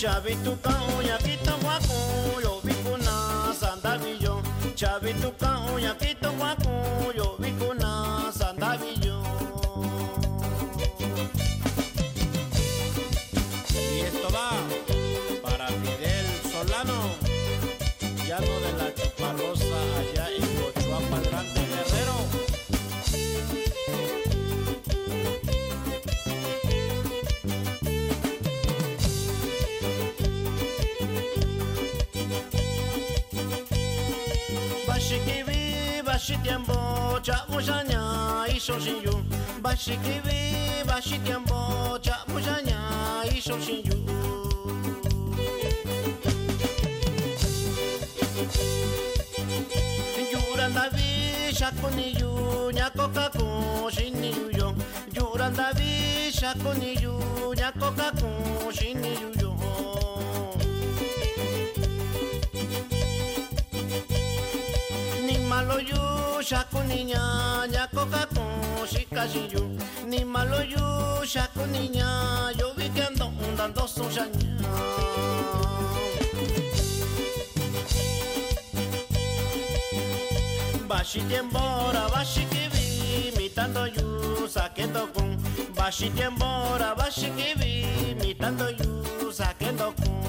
Chavi 0.00 0.34
tu 0.44 0.52
kau 0.62 0.85
mushanya 38.76 38.80
isho 38.80 38.80
shinju 38.80 39.24
bashi 39.62 39.96
kibi 40.04 40.84
bashi 40.86 41.18
tiempo 41.24 41.98
cha 42.02 42.16
mushanya 42.28 42.78
isho 43.36 43.58
shinju 43.60 43.96
Yuranda 50.32 50.90
vi 50.94 51.52
shakuniyu 51.54 52.70
nyakoka 52.76 53.24
ku 53.36 53.46
shiniyu 53.94 54.46
yo 54.58 54.68
Yuranda 55.16 55.72
vi 55.76 56.30
shakuniyu 56.38 57.14
nyakoka 57.58 58.06
ku 58.18 58.28
shiniyu 58.76 59.28
yo 59.40 59.50
Ni 65.26 65.36
malo 65.48 65.78
yu 65.80 66.02
nyakoka 68.86 68.92
ku 68.92 68.94
shikashiyu 68.94 69.78
Ni 70.06 70.24
malo 70.24 70.62
yu 70.62 71.26
shakuninya 71.26 72.52
yo 72.58 72.72
vi 72.76 72.88
que 72.90 73.02
ando 73.02 73.32
dando 73.56 73.86
su 73.86 74.04
Bashi 80.88 81.20
tiembora, 81.28 82.08
bashi 82.10 82.46
kibi, 82.50 83.28
imitando 83.28 83.86
yu, 83.86 84.48
saquendo 84.48 85.06
kun. 85.12 85.36
Bashi 85.76 86.10
tiembora, 86.10 86.94
bashi 86.96 87.30
kibi, 87.36 87.86
imitando 88.10 88.70
yu, 88.70 89.32
saquendo 89.32 89.92
kun. 89.96 90.25